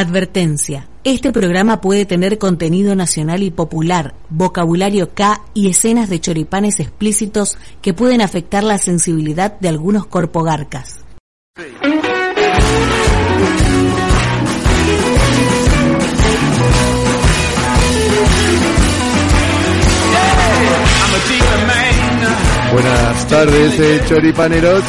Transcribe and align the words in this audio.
Advertencia. 0.00 0.88
Este 1.04 1.30
programa 1.30 1.82
puede 1.82 2.06
tener 2.06 2.38
contenido 2.38 2.94
nacional 2.94 3.42
y 3.42 3.50
popular, 3.50 4.14
vocabulario 4.30 5.10
K 5.12 5.42
y 5.52 5.68
escenas 5.68 6.08
de 6.08 6.20
choripanes 6.20 6.80
explícitos 6.80 7.58
que 7.82 7.92
pueden 7.92 8.22
afectar 8.22 8.64
la 8.64 8.78
sensibilidad 8.78 9.60
de 9.60 9.68
algunos 9.68 10.06
corpogarcas. 10.06 11.00
Buenas 22.72 23.28
tardes, 23.28 23.78
eh, 23.78 24.00
choripaneros. 24.08 24.84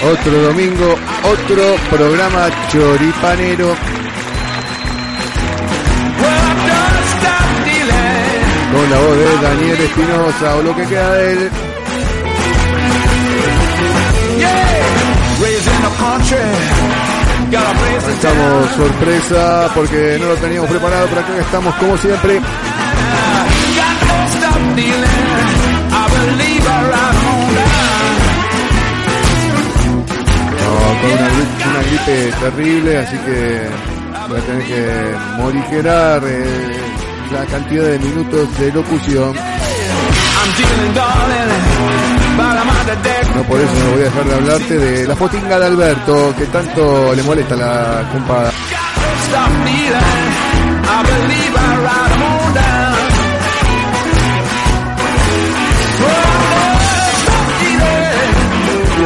Otro 0.00 0.42
domingo, 0.42 0.94
otro 1.24 1.76
programa 1.90 2.48
choripanero. 2.70 3.74
Con 8.72 8.90
la 8.90 8.98
voz 8.98 9.16
de 9.16 9.38
Daniel 9.42 9.80
Espinosa 9.80 10.56
o 10.56 10.62
lo 10.62 10.76
que 10.76 10.86
queda 10.86 11.14
de 11.14 11.32
él. 11.32 11.50
Estamos 18.12 18.70
sorpresa 18.76 19.70
porque 19.74 20.16
no 20.20 20.26
lo 20.28 20.34
teníamos 20.36 20.70
preparado, 20.70 21.06
pero 21.08 21.20
acá 21.22 21.38
estamos 21.40 21.74
como 21.74 21.96
siempre. 21.96 22.40
Una, 31.06 31.28
gri- 31.28 31.70
una 31.70 31.82
gripe 31.82 32.32
terrible, 32.40 32.98
así 32.98 33.16
que 33.18 33.68
voy 34.28 34.38
a 34.38 34.42
tener 34.42 34.64
que 34.66 35.14
morigerar 35.42 36.22
eh, 36.26 36.76
la 37.32 37.44
cantidad 37.46 37.84
de 37.84 37.98
minutos 37.98 38.58
de 38.58 38.72
locución. 38.72 39.34
No 43.36 43.42
por 43.44 43.60
eso 43.60 43.72
no 43.84 43.90
voy 43.92 44.00
a 44.00 44.04
dejar 44.04 44.24
de 44.24 44.34
hablarte 44.34 44.78
de 44.78 45.06
la 45.06 45.16
fotinga 45.16 45.58
de 45.58 45.66
Alberto, 45.66 46.34
que 46.38 46.44
tanto 46.46 47.14
le 47.14 47.22
molesta 47.22 47.56
la 47.56 48.08
compada. 48.12 48.50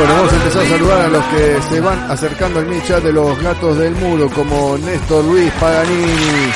Bueno, 0.02 0.16
vamos 0.16 0.32
a 0.32 0.36
empezar 0.36 0.62
a 0.62 0.68
saludar 0.68 1.00
a 1.00 1.08
los 1.08 1.24
que 1.26 1.62
se 1.68 1.80
van 1.80 2.10
acercando 2.10 2.58
al 2.58 2.66
mi 2.66 2.82
chat 2.82 3.00
de 3.04 3.12
los 3.12 3.40
gatos 3.40 3.78
del 3.78 3.94
muro, 3.94 4.28
como 4.30 4.76
Néstor 4.78 5.24
Luis 5.24 5.52
Paganini. 5.60 6.50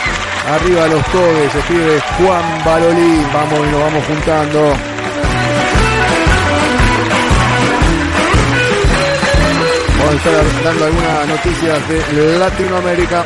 Arriba 0.50 0.89
los 0.89 1.05
todes, 1.12 1.52
se 1.52 1.58
escribe 1.61 2.02
Juan 2.19 2.64
Barolín. 2.64 3.22
Vamos 3.33 3.58
y 3.61 3.70
nos 3.70 3.80
vamos 3.80 4.05
juntando. 4.05 4.72
Vamos 9.98 10.12
a 10.12 10.17
estar 10.17 10.64
dando 10.64 10.84
algunas 10.84 11.28
noticias 11.28 11.89
de 11.89 12.39
Latinoamérica. 12.39 13.24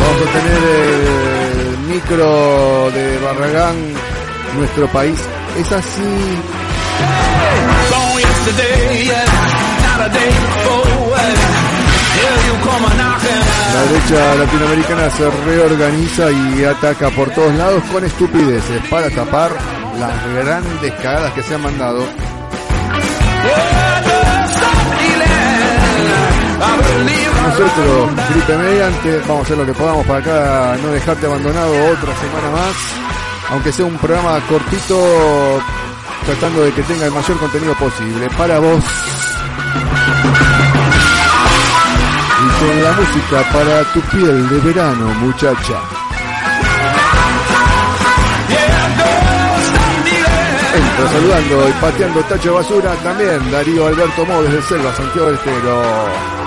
Vamos 0.00 0.22
a 0.22 0.32
tener 0.32 0.62
el 1.60 1.78
micro 1.94 2.90
de 2.90 3.18
Barragán, 3.18 3.76
nuestro 4.58 4.88
país. 4.88 5.20
Es 5.60 5.70
así. 5.70 6.51
La 13.72 13.82
derecha 13.84 14.34
latinoamericana 14.34 15.10
se 15.10 15.30
reorganiza 15.30 16.30
y 16.30 16.64
ataca 16.64 17.10
por 17.10 17.30
todos 17.30 17.54
lados 17.54 17.82
con 17.90 18.04
estupideces 18.04 18.82
para 18.90 19.08
tapar 19.10 19.50
las 19.98 20.34
grandes 20.34 20.92
cagadas 20.94 21.32
que 21.32 21.42
se 21.42 21.54
han 21.54 21.62
mandado. 21.62 22.04
Nosotros, 27.48 28.10
gripe 28.30 28.56
mediante, 28.56 29.18
vamos 29.26 29.38
a 29.38 29.42
hacer 29.42 29.58
lo 29.58 29.66
que 29.66 29.72
podamos 29.72 30.06
para 30.06 30.18
acá 30.20 30.76
no 30.82 30.88
dejarte 30.90 31.26
abandonado 31.26 31.72
otra 31.92 32.14
semana 32.16 32.50
más. 32.50 32.76
Aunque 33.50 33.72
sea 33.72 33.84
un 33.84 33.96
programa 33.98 34.40
cortito, 34.48 34.96
tratando 36.24 36.62
de 36.62 36.72
que 36.72 36.82
tenga 36.82 37.06
el 37.06 37.12
mayor 37.12 37.38
contenido 37.38 37.74
posible 37.74 38.28
para 38.36 38.58
vos. 38.58 38.84
Y 42.44 42.64
con 42.64 42.82
la 42.82 42.92
música 42.92 43.52
para 43.52 43.84
tu 43.92 44.00
piel 44.00 44.48
de 44.48 44.58
verano, 44.58 45.06
muchacha. 45.20 45.80
Entra 50.74 51.08
saludando 51.12 51.68
y 51.68 51.72
pateando 51.72 52.20
tacho 52.22 52.48
de 52.48 52.54
basura 52.54 52.94
también 53.02 53.50
Darío 53.50 53.86
Alberto 53.86 54.24
Mo 54.24 54.42
desde 54.42 54.62
Selva, 54.62 54.94
Santiago 54.94 55.26
del 55.26 55.36
Estero. 55.36 56.41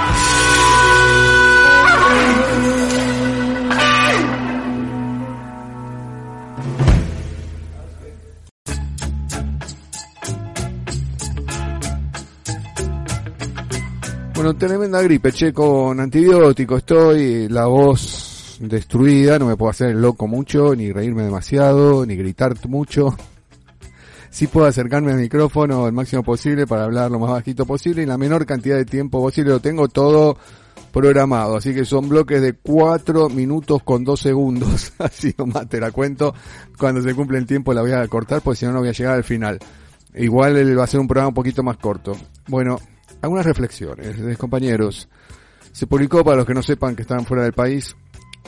Bueno, 14.45 14.59
tremenda 14.59 15.01
gripe, 15.01 15.31
che, 15.31 15.51
con 15.51 15.99
antibiótico 15.99 16.77
estoy, 16.77 17.47
la 17.49 17.65
voz 17.65 18.57
destruida, 18.59 19.39
no 19.39 19.47
me 19.47 19.57
puedo 19.57 19.71
hacer 19.71 19.89
el 19.89 19.99
loco 19.99 20.27
mucho, 20.27 20.75
ni 20.75 20.91
reírme 20.91 21.23
demasiado, 21.23 22.05
ni 22.05 22.15
gritar 22.15 22.53
mucho. 22.67 23.17
Sí 24.29 24.45
puedo 24.45 24.67
acercarme 24.67 25.13
al 25.13 25.17
micrófono 25.17 25.87
el 25.87 25.93
máximo 25.93 26.21
posible 26.21 26.67
para 26.67 26.83
hablar 26.83 27.09
lo 27.09 27.17
más 27.17 27.31
bajito 27.31 27.65
posible 27.65 28.03
y 28.03 28.05
la 28.05 28.19
menor 28.19 28.45
cantidad 28.45 28.75
de 28.77 28.85
tiempo 28.85 29.19
posible. 29.19 29.49
Lo 29.49 29.61
tengo 29.61 29.87
todo 29.87 30.37
programado, 30.91 31.57
así 31.57 31.73
que 31.73 31.83
son 31.83 32.07
bloques 32.07 32.39
de 32.39 32.53
4 32.53 33.29
minutos 33.29 33.81
con 33.81 34.03
2 34.03 34.19
segundos. 34.19 34.93
Así 34.99 35.33
nomás 35.39 35.67
te 35.67 35.79
la 35.79 35.89
cuento. 35.89 36.35
Cuando 36.77 37.01
se 37.01 37.15
cumple 37.15 37.39
el 37.39 37.47
tiempo 37.47 37.73
la 37.73 37.81
voy 37.81 37.93
a 37.93 38.07
cortar 38.07 38.41
porque 38.43 38.59
si 38.59 38.67
no 38.67 38.73
no 38.73 38.81
voy 38.81 38.89
a 38.89 38.91
llegar 38.91 39.15
al 39.15 39.23
final. 39.23 39.57
Igual 40.13 40.77
va 40.77 40.83
a 40.83 40.87
ser 40.87 40.99
un 40.99 41.07
programa 41.07 41.29
un 41.29 41.33
poquito 41.33 41.63
más 41.63 41.77
corto. 41.77 42.15
Bueno, 42.47 42.77
algunas 43.21 43.45
reflexiones, 43.45 44.17
eh, 44.19 44.35
compañeros. 44.37 45.07
Se 45.71 45.87
publicó, 45.87 46.23
para 46.23 46.37
los 46.37 46.45
que 46.45 46.53
no 46.53 46.63
sepan 46.63 46.95
que 46.95 47.01
están 47.01 47.25
fuera 47.25 47.43
del 47.43 47.53
país, 47.53 47.95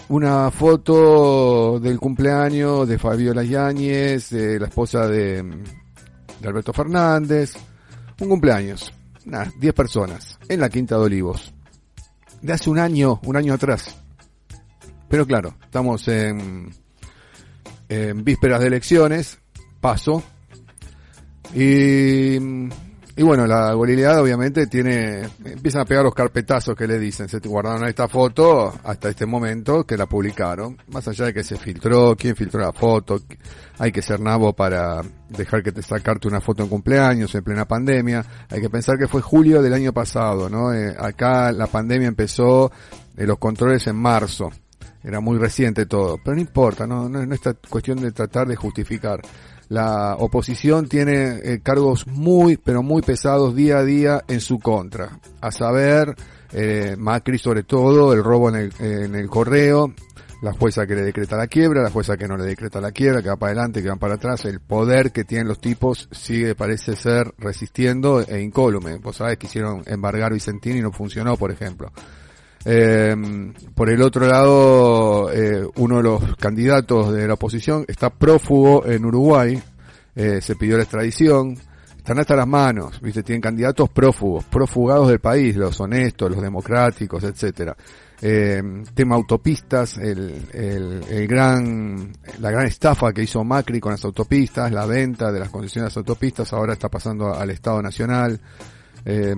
una 0.10 0.50
foto 0.52 1.80
del 1.80 2.00
cumpleaños 2.00 2.88
de 2.88 2.98
Fabiola 2.98 3.44
Yáñez, 3.44 4.32
la 4.32 4.68
esposa 4.68 5.08
de, 5.08 5.44
de 5.44 6.48
Alberto 6.48 6.74
Fernández. 6.74 7.56
Un 8.20 8.30
cumpleaños, 8.30 8.92
unas 9.26 9.60
10 9.60 9.74
personas, 9.74 10.40
en 10.48 10.60
la 10.60 10.70
Quinta 10.70 10.96
de 10.96 11.04
Olivos. 11.04 11.54
De 12.42 12.54
hace 12.54 12.70
un 12.70 12.80
año, 12.80 13.20
un 13.26 13.36
año 13.36 13.54
atrás. 13.54 13.96
Pero 15.10 15.26
claro, 15.26 15.56
estamos 15.64 16.08
en, 16.08 16.74
en 17.90 18.24
vísperas 18.24 18.62
de 18.62 18.68
elecciones, 18.68 19.40
paso. 19.80 20.24
Y, 21.54 22.38
y 23.18 23.24
bueno, 23.24 23.48
la 23.48 23.74
gorilidad 23.74 24.22
obviamente 24.22 24.68
tiene, 24.68 25.24
empiezan 25.44 25.82
a 25.82 25.86
pegar 25.86 26.04
los 26.04 26.14
carpetazos 26.14 26.76
que 26.76 26.86
le 26.86 27.00
dicen, 27.00 27.28
se 27.28 27.40
guardaron 27.40 27.88
esta 27.88 28.08
foto 28.08 28.72
hasta 28.84 29.10
este 29.10 29.26
momento 29.26 29.84
que 29.86 29.98
la 29.98 30.06
publicaron, 30.06 30.78
más 30.90 31.08
allá 31.08 31.26
de 31.26 31.34
que 31.34 31.44
se 31.44 31.58
filtró, 31.58 32.16
quién 32.16 32.36
filtró 32.36 32.60
la 32.60 32.72
foto, 32.72 33.20
hay 33.80 33.92
que 33.92 34.04
ser 34.04 34.20
nabo 34.20 34.54
para 34.54 35.02
dejar 35.30 35.64
que 35.64 35.72
te 35.72 35.82
sacarte 35.82 36.28
una 36.28 36.42
foto 36.42 36.62
en 36.62 36.70
cumpleaños 36.70 37.34
en 37.34 37.44
plena 37.44 37.66
pandemia, 37.66 38.24
hay 38.52 38.62
que 38.62 38.70
pensar 38.70 39.00
que 39.00 39.08
fue 39.08 39.24
julio 39.24 39.64
del 39.64 39.74
año 39.74 39.92
pasado, 39.94 40.48
¿no? 40.48 40.72
Eh, 40.72 40.96
acá 40.96 41.52
la 41.52 41.66
pandemia 41.66 42.08
empezó, 42.08 42.72
eh, 43.18 43.26
los 43.26 43.40
controles 43.40 43.88
en 43.88 43.96
marzo, 43.96 44.52
era 45.04 45.22
muy 45.22 45.40
reciente 45.40 45.88
todo, 45.88 46.20
pero 46.24 46.36
no 46.36 46.42
importa, 46.42 46.86
no, 46.86 47.10
no, 47.10 47.26
no 47.26 47.34
es 47.34 47.42
cuestión 47.68 48.00
de 48.00 48.12
tratar 48.12 48.48
de 48.48 48.56
justificar 48.56 49.22
la 49.70 50.16
oposición 50.18 50.88
tiene 50.88 51.40
eh, 51.44 51.60
cargos 51.62 52.08
muy, 52.08 52.58
pero 52.58 52.84
muy 52.84 53.02
pesados 53.02 53.56
día 53.56 53.80
a 53.80 53.84
día 53.84 54.24
en 54.28 54.40
su 54.40 54.60
contra. 54.60 55.20
A 55.42 55.52
saber, 55.52 56.16
eh, 56.54 56.96
Macri 56.98 57.38
sobre 57.38 57.64
todo, 57.64 58.14
el 58.14 58.24
robo 58.24 58.50
en 58.50 58.56
el, 58.56 58.74
en 58.80 59.16
el 59.16 59.28
correo, 59.28 59.94
la 60.42 60.54
jueza 60.54 60.86
que 60.86 60.96
le 60.96 61.02
decreta 61.02 61.36
la 61.36 61.48
quiebra, 61.48 61.82
la 61.82 61.90
jueza 61.90 62.16
que 62.16 62.28
no 62.28 62.38
le 62.38 62.46
decreta 62.46 62.80
la 62.80 62.92
quiebra, 62.92 63.22
que 63.22 63.30
va 63.30 63.38
para 63.38 63.52
adelante, 63.52 63.82
que 63.82 63.90
va 63.90 63.96
para 63.96 64.16
atrás, 64.16 64.46
el 64.46 64.60
poder 64.60 65.12
que 65.12 65.24
tienen 65.24 65.48
los 65.48 65.60
tipos 65.60 66.08
sigue, 66.12 66.56
parece 66.56 66.96
ser, 66.96 67.34
resistiendo 67.38 68.22
e 68.22 68.42
incólume. 68.42 68.98
Vos 68.98 69.18
sabés 69.18 69.38
que 69.38 69.48
hicieron 69.48 69.84
embargar 69.86 70.34
Vicentini 70.34 70.80
y 70.80 70.82
no 70.82 70.92
funcionó, 70.92 71.38
por 71.38 71.52
ejemplo. 71.52 71.92
Eh, 72.70 73.16
por 73.74 73.90
el 73.90 74.02
otro 74.02 74.28
lado, 74.28 75.32
eh, 75.32 75.66
uno 75.78 75.98
de 75.98 76.04
los 76.04 76.36
candidatos 76.36 77.14
de 77.14 77.26
la 77.26 77.36
oposición 77.36 77.86
está 77.88 78.10
prófugo 78.10 78.86
en 78.86 79.06
Uruguay, 79.06 79.58
eh, 80.14 80.42
se 80.42 80.58
pidió 80.58 80.76
la 80.76 80.84
extradición, 80.84 81.58
están 81.96 82.20
hasta 82.20 82.36
las 82.36 82.46
manos, 82.46 83.00
¿viste? 83.00 83.24
Tienen 83.24 83.42
candidatos 83.42 83.88
prófugos, 83.88 84.44
profugados 84.44 85.08
del 85.08 85.20
país, 85.20 85.56
los 85.56 85.80
honestos, 85.80 86.30
los 86.30 86.42
democráticos, 86.42 87.24
etcétera. 87.24 87.74
Eh, 88.22 88.62
tema 88.94 89.16
autopistas, 89.16 89.98
el, 89.98 90.50
el, 90.52 91.04
el, 91.10 91.26
gran, 91.26 92.12
la 92.42 92.52
gran 92.52 92.66
estafa 92.66 93.14
que 93.14 93.24
hizo 93.24 93.46
Macri 93.46 93.80
con 93.80 93.94
las 93.94 94.04
autopistas, 94.04 94.74
la 94.74 94.86
venta 94.86 95.32
de 95.32 95.40
las 95.40 95.50
concesiones 95.50 95.86
de 95.86 95.90
las 95.92 95.98
autopistas, 96.06 96.52
ahora 96.52 96.74
está 96.74 96.90
pasando 96.90 97.34
al 97.34 97.50
Estado 97.50 97.82
Nacional. 97.82 98.42
Eh, 99.06 99.34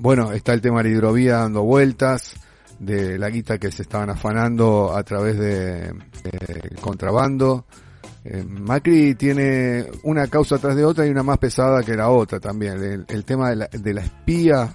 bueno, 0.00 0.32
está 0.32 0.54
el 0.54 0.62
tema 0.62 0.78
de 0.78 0.88
la 0.88 0.96
hidrovía 0.96 1.36
dando 1.36 1.62
vueltas, 1.62 2.34
de 2.78 3.18
la 3.18 3.28
guita 3.28 3.58
que 3.58 3.70
se 3.70 3.82
estaban 3.82 4.08
afanando 4.08 4.96
a 4.96 5.02
través 5.02 5.38
de, 5.38 5.92
contrabando. 6.80 7.66
Eh, 8.24 8.42
Macri 8.42 9.14
tiene 9.14 9.86
una 10.04 10.26
causa 10.28 10.56
tras 10.56 10.74
de 10.74 10.86
otra 10.86 11.06
y 11.06 11.10
una 11.10 11.22
más 11.22 11.36
pesada 11.36 11.82
que 11.82 11.94
la 11.94 12.08
otra 12.08 12.40
también. 12.40 13.04
El, 13.06 13.24
tema 13.26 13.50
de 13.50 13.56
la, 13.56 13.66
de 13.66 13.92
la 13.92 14.00
espía, 14.00 14.74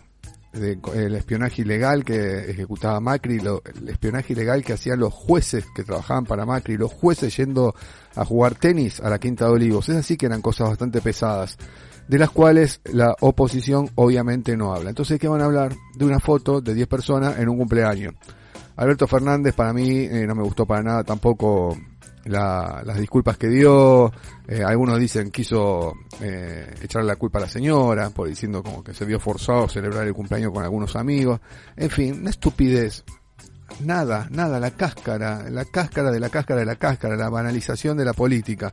de, 0.54 0.78
el 0.94 1.16
espionaje 1.16 1.64
ilegal 1.64 2.04
que 2.04 2.52
ejecutaba 2.52 3.00
Macri, 3.00 3.40
lo, 3.40 3.64
el 3.66 3.90
espionaje 3.90 4.34
ilegal 4.34 4.64
que 4.64 4.74
hacían 4.74 5.00
los 5.00 5.12
jueces 5.12 5.66
que 5.76 5.84
trabajaban 5.84 6.26
para 6.26 6.46
Macri, 6.46 6.78
los 6.78 6.94
jueces 6.94 7.36
yendo 7.36 7.74
a 8.16 8.24
jugar 8.26 8.54
tenis 8.54 9.00
a 9.00 9.10
la 9.10 9.18
Quinta 9.18 9.46
de 9.46 9.54
Olivos. 9.54 9.90
Es 9.90 9.96
así 9.96 10.18
que 10.18 10.28
eran 10.28 10.44
cosas 10.44 10.70
bastante 10.70 11.02
pesadas, 11.02 11.58
de 12.08 12.20
las 12.20 12.30
cuales 12.30 12.82
la 12.86 13.16
oposición 13.22 13.90
obviamente 13.96 14.56
no 14.56 14.74
habla. 14.74 14.90
Entonces, 14.90 15.20
¿qué 15.20 15.28
van 15.28 15.42
a 15.42 15.46
hablar? 15.46 15.74
De 15.96 16.06
una 16.06 16.20
foto 16.20 16.62
de 16.62 16.74
10 16.74 16.88
personas 16.88 17.40
en 17.40 17.50
un 17.50 17.58
cumpleaños. 17.58 18.14
Alberto 18.78 19.08
Fernández 19.08 19.54
para 19.54 19.74
mí 19.74 19.90
eh, 19.90 20.26
no 20.28 20.36
me 20.36 20.44
gustó 20.44 20.66
para 20.66 20.84
nada 20.84 21.04
tampoco 21.04 21.78
la, 22.26 22.82
las 22.84 22.98
disculpas 22.98 23.38
que 23.38 23.48
dio, 23.48 24.12
eh, 24.48 24.64
algunos 24.64 25.00
dicen 25.00 25.32
quiso 25.32 25.94
eh, 26.20 26.74
echarle 26.82 27.08
la 27.08 27.16
culpa 27.16 27.38
a 27.40 27.44
la 27.44 27.50
señora, 27.50 28.10
por 28.10 28.28
diciendo 28.28 28.64
como 28.64 28.84
que 28.84 28.94
se 28.94 29.06
vio 29.06 29.20
forzado 29.20 29.66
a 29.66 29.70
celebrar 29.70 30.06
el 30.06 30.14
cumpleaños 30.14 30.52
con 30.52 30.64
algunos 30.64 30.96
amigos, 30.96 31.40
en 31.76 31.90
fin, 31.90 32.20
una 32.22 32.32
estupidez. 32.32 33.04
Nada, 33.84 34.28
nada, 34.32 34.60
la 34.60 34.72
cáscara, 34.72 35.50
la 35.50 35.66
cáscara 35.66 36.12
de 36.12 36.20
la 36.20 36.30
cáscara 36.30 36.60
de 36.60 36.66
la 36.66 36.76
cáscara, 36.76 37.16
la 37.16 37.30
banalización 37.30 37.98
de 37.98 38.06
la 38.06 38.14
política. 38.14 38.72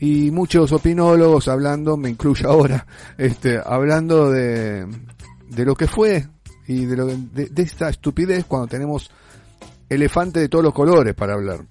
Y 0.00 0.30
muchos 0.30 0.72
opinólogos 0.72 1.46
hablando, 1.48 1.96
me 1.96 2.10
incluyo 2.10 2.50
ahora, 2.50 2.86
este, 3.18 3.60
hablando 3.64 4.30
de, 4.30 4.86
de 5.48 5.64
lo 5.64 5.74
que 5.76 5.86
fue 5.86 6.26
y 6.66 6.86
de, 6.86 6.96
lo, 6.96 7.06
de, 7.06 7.46
de 7.46 7.62
esta 7.62 7.90
estupidez 7.90 8.44
cuando 8.46 8.66
tenemos 8.66 9.10
elefante 9.88 10.40
de 10.40 10.48
todos 10.48 10.64
los 10.64 10.74
colores 10.74 11.14
para 11.14 11.34
hablar 11.34 11.64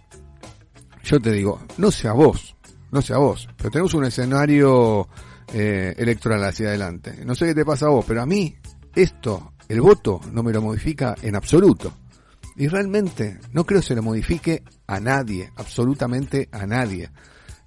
yo 1.10 1.20
te 1.20 1.32
digo, 1.32 1.60
no 1.78 1.92
sea 1.92 2.14
vos, 2.14 2.56
no 2.92 3.02
sea 3.02 3.18
vos, 3.18 3.48
pero 3.58 3.72
tenemos 3.72 3.94
un 3.96 4.06
escenario 4.06 5.08
eh, 5.54 5.96
electoral 5.98 6.44
hacia 6.44 6.70
adelante. 6.70 7.24
No 7.26 7.34
sé 7.36 7.48
qué 7.48 7.56
te 7.56 7.66
pasa 7.66 7.88
a 7.88 7.90
vos, 7.90 8.06
pero 8.08 8.22
a 8.22 8.26
mí 8.26 8.56
esto, 8.94 9.54
el 9.68 9.82
voto, 9.82 10.20
no 10.32 10.44
me 10.44 10.54
lo 10.54 10.62
modifica 10.62 11.16
en 11.22 11.36
absoluto. 11.36 11.94
Y 12.58 12.68
realmente 12.68 13.40
no 13.54 13.66
creo 13.66 13.82
se 13.82 13.96
lo 13.96 14.04
modifique 14.04 14.64
a 14.86 15.00
nadie, 15.00 15.52
absolutamente 15.56 16.50
a 16.52 16.68
nadie. 16.68 17.10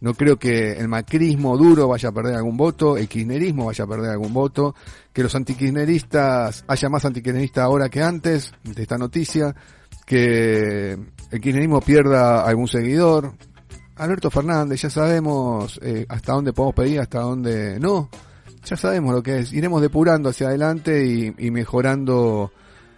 No 0.02 0.14
creo 0.14 0.36
que 0.36 0.72
el 0.72 0.88
macrismo 0.88 1.56
duro 1.56 1.86
vaya 1.86 2.08
a 2.08 2.12
perder 2.12 2.34
algún 2.34 2.56
voto, 2.56 2.96
el 2.96 3.06
kirchnerismo 3.06 3.66
vaya 3.66 3.84
a 3.84 3.86
perder 3.86 4.10
algún 4.10 4.34
voto, 4.34 4.74
que 5.12 5.22
los 5.22 5.32
antikirchneristas, 5.36 6.64
haya 6.66 6.88
más 6.88 7.04
antikirchneristas 7.04 7.62
ahora 7.62 7.88
que 7.88 8.02
antes 8.02 8.52
de 8.64 8.82
esta 8.82 8.98
noticia, 8.98 9.54
que 10.04 10.98
el 11.30 11.40
kirchnerismo 11.40 11.80
pierda 11.80 12.44
algún 12.44 12.66
seguidor. 12.66 13.32
Alberto 13.94 14.28
Fernández, 14.28 14.82
ya 14.82 14.90
sabemos 14.90 15.78
eh, 15.80 16.04
hasta 16.08 16.32
dónde 16.32 16.52
podemos 16.52 16.74
pedir, 16.74 16.98
hasta 16.98 17.20
dónde 17.20 17.78
no. 17.78 18.08
Ya 18.64 18.76
sabemos 18.76 19.14
lo 19.14 19.22
que 19.22 19.38
es. 19.38 19.52
Iremos 19.52 19.80
depurando 19.80 20.30
hacia 20.30 20.48
adelante 20.48 21.06
y, 21.06 21.50
mejorando 21.52 22.50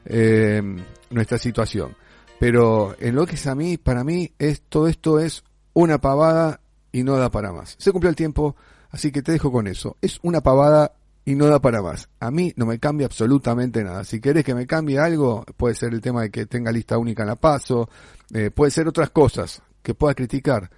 eh, 0.07 0.63
nuestra 1.11 1.37
situación. 1.37 1.95
Pero 2.41 2.97
en 2.99 3.15
lo 3.15 3.27
que 3.27 3.35
es 3.35 3.47
a 3.47 3.55
mí, 3.55 3.77
para 3.77 4.05
mí, 4.05 4.33
es, 4.39 4.63
todo 4.63 4.89
esto 4.89 5.19
es 5.19 5.45
una 5.75 5.99
pavada 5.99 6.61
y 6.95 7.03
no 7.03 7.17
da 7.17 7.29
para 7.29 7.53
más. 7.53 7.75
Se 7.77 7.91
cumplió 7.91 8.09
el 8.09 8.15
tiempo, 8.15 8.55
así 8.93 9.11
que 9.11 9.21
te 9.21 9.33
dejo 9.33 9.51
con 9.51 9.67
eso. 9.67 9.97
Es 10.01 10.21
una 10.23 10.41
pavada 10.43 10.93
y 11.25 11.35
no 11.35 11.47
da 11.47 11.59
para 11.59 11.83
más. 11.83 12.09
A 12.21 12.31
mí 12.31 12.53
no 12.55 12.67
me 12.67 12.79
cambia 12.79 13.07
absolutamente 13.07 13.83
nada. 13.83 14.05
Si 14.05 14.21
querés 14.21 14.45
que 14.45 14.55
me 14.55 14.65
cambie 14.65 15.01
algo, 15.01 15.45
puede 15.57 15.75
ser 15.75 15.93
el 15.93 16.01
tema 16.01 16.23
de 16.23 16.31
que 16.31 16.47
tenga 16.47 16.71
lista 16.71 16.97
única 16.97 17.25
en 17.25 17.31
la 17.31 17.35
paso, 17.35 17.89
eh, 18.33 18.53
puede 18.53 18.71
ser 18.71 18.87
otras 18.87 19.11
cosas 19.11 19.61
que 19.83 19.95
pueda 19.95 20.15
criticar. 20.15 20.71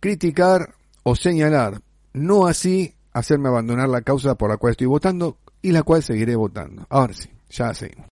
Criticar 0.00 0.74
o 1.04 1.14
señalar, 1.14 1.82
no 2.14 2.48
así 2.48 2.96
hacerme 3.12 3.48
abandonar 3.48 3.88
la 3.88 4.02
causa 4.02 4.34
por 4.34 4.50
la 4.50 4.56
cual 4.56 4.72
estoy 4.72 4.88
votando 4.88 5.38
y 5.62 5.70
la 5.70 5.84
cual 5.84 6.02
seguiré 6.02 6.34
votando. 6.34 6.84
Ahora 6.90 7.14
sí, 7.14 7.30
ya 7.48 7.72
seguimos. 7.74 8.08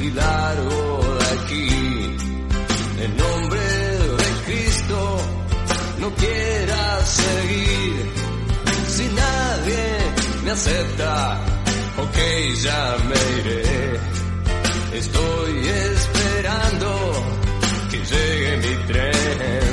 Y 0.00 0.10
largo 0.10 1.16
de 1.18 1.40
aquí. 1.40 1.68
En 3.00 3.16
nombre 3.16 3.60
de 3.60 4.30
Cristo, 4.44 5.18
no 5.98 6.14
quieras 6.14 7.08
seguir. 7.08 8.12
Si 8.88 9.04
nadie 9.04 9.84
me 10.44 10.50
acepta, 10.50 11.40
ok, 12.04 12.18
ya 12.62 12.96
me 13.08 13.40
iré. 13.40 14.00
Estoy 14.98 15.68
esperando 15.68 17.12
que 17.90 17.96
llegue 17.96 18.56
mi 18.58 18.86
tren. 18.88 19.71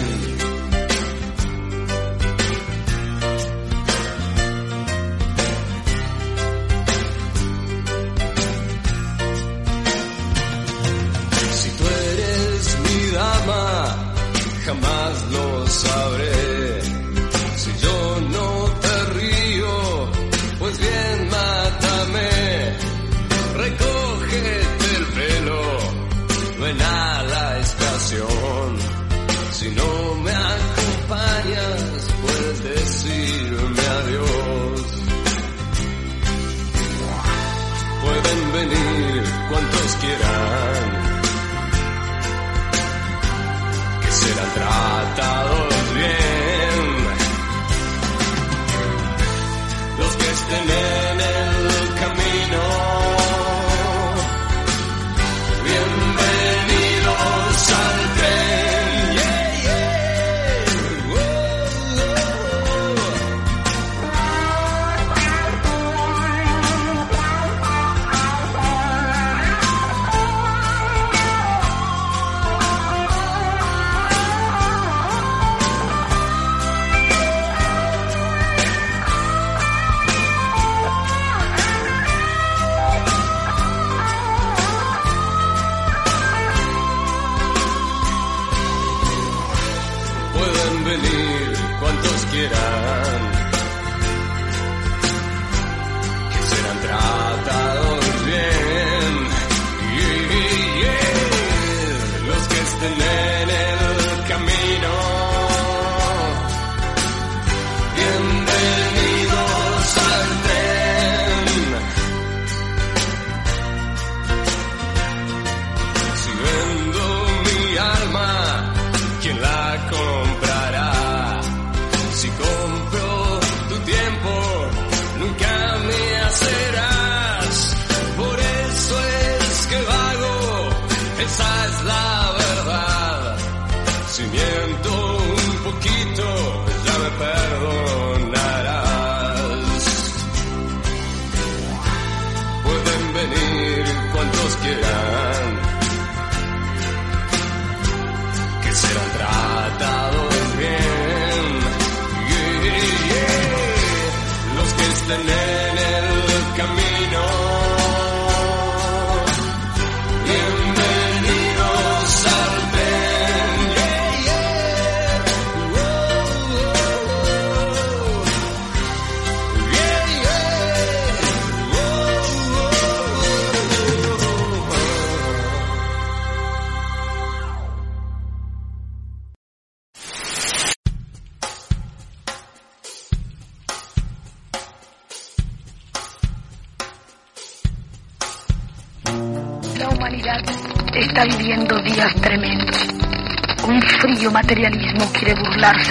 Sabré. 15.79 16.38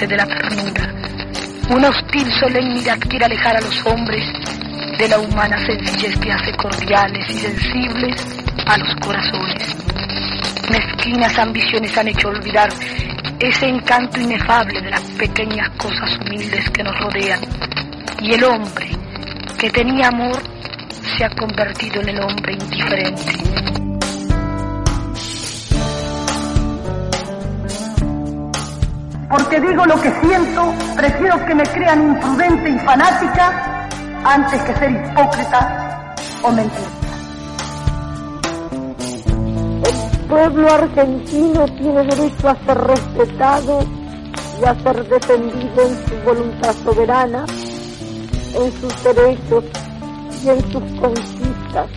De 0.06 0.16
la 0.16 0.26
ternura. 0.26 0.94
Una 1.70 1.88
hostil 1.88 2.30
solemnidad 2.40 2.98
quiere 3.00 3.24
alejar 3.24 3.56
a 3.56 3.60
los 3.60 3.86
hombres 3.86 4.24
de 4.96 5.08
la 5.08 5.18
humana 5.18 5.56
sencillez 5.66 6.16
que 6.18 6.32
hace 6.32 6.52
cordiales 6.52 7.28
y 7.28 7.38
sensibles 7.38 8.26
a 8.66 8.78
los 8.78 8.94
corazones. 8.96 9.76
Mezquinas 10.70 11.38
ambiciones 11.38 11.96
han 11.98 12.08
hecho 12.08 12.28
olvidar 12.28 12.68
ese 13.40 13.66
encanto 13.66 14.20
inefable 14.20 14.80
de 14.80 14.90
las 14.90 15.02
pequeñas 15.12 15.68
cosas 15.76 16.18
humildes 16.20 16.70
que 16.70 16.82
nos 16.82 16.98
rodean. 17.00 17.40
Y 18.20 18.34
el 18.34 18.44
hombre 18.44 18.90
que 19.58 19.70
tenía 19.70 20.08
amor 20.08 20.40
se 21.16 21.24
ha 21.24 21.30
convertido 21.30 22.00
en 22.02 22.08
el 22.10 22.20
hombre 22.20 22.52
indiferente. 22.52 23.97
Porque 29.28 29.60
digo 29.60 29.84
lo 29.84 30.00
que 30.00 30.10
siento, 30.20 30.72
prefiero 30.96 31.44
que 31.44 31.54
me 31.54 31.62
crean 31.64 32.02
imprudente 32.02 32.70
y 32.70 32.78
fanática 32.78 33.88
antes 34.24 34.62
que 34.62 34.74
ser 34.74 34.90
hipócrita 34.90 36.14
o 36.42 36.50
mentirista. 36.52 37.08
El 39.84 40.28
pueblo 40.28 40.72
argentino 40.72 41.64
tiene 41.66 42.04
derecho 42.04 42.48
a 42.48 42.56
ser 42.64 42.78
respetado 42.78 43.86
y 44.60 44.64
a 44.64 44.74
ser 44.82 45.08
defendido 45.08 45.82
en 45.82 46.08
su 46.08 46.14
voluntad 46.24 46.74
soberana, 46.84 47.44
en 48.54 48.72
sus 48.80 49.04
derechos 49.04 49.64
y 50.42 50.48
en 50.48 50.72
sus 50.72 51.00
conquistas. 51.00 51.90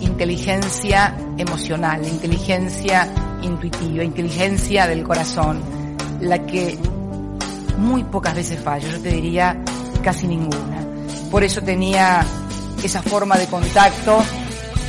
inteligencia 0.00 1.14
emocional, 1.36 2.04
inteligencia 2.06 3.06
intuitiva, 3.42 4.02
inteligencia 4.02 4.86
del 4.86 5.04
corazón, 5.04 5.77
la 6.20 6.38
que 6.46 6.78
muy 7.78 8.04
pocas 8.04 8.34
veces 8.34 8.60
falla, 8.60 8.88
yo 8.88 9.00
te 9.00 9.10
diría 9.10 9.56
casi 10.02 10.26
ninguna. 10.26 10.84
Por 11.30 11.44
eso 11.44 11.62
tenía 11.62 12.24
esa 12.82 13.02
forma 13.02 13.36
de 13.36 13.46
contacto, 13.46 14.22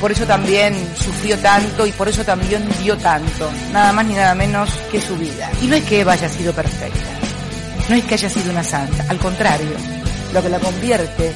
por 0.00 0.10
eso 0.12 0.26
también 0.26 0.74
sufrió 0.96 1.38
tanto 1.38 1.86
y 1.86 1.92
por 1.92 2.08
eso 2.08 2.24
también 2.24 2.66
dio 2.82 2.96
tanto, 2.96 3.50
nada 3.72 3.92
más 3.92 4.06
ni 4.06 4.14
nada 4.14 4.34
menos 4.34 4.70
que 4.90 5.00
su 5.00 5.16
vida. 5.16 5.50
Y 5.62 5.66
no 5.66 5.76
es 5.76 5.84
que 5.84 6.00
Eva 6.00 6.12
haya 6.12 6.28
sido 6.28 6.52
perfecta, 6.52 7.10
no 7.88 7.94
es 7.94 8.04
que 8.04 8.14
haya 8.14 8.30
sido 8.30 8.50
una 8.50 8.64
santa, 8.64 9.04
al 9.08 9.18
contrario, 9.18 9.76
lo 10.32 10.42
que 10.42 10.48
la 10.48 10.58
convierte 10.58 11.32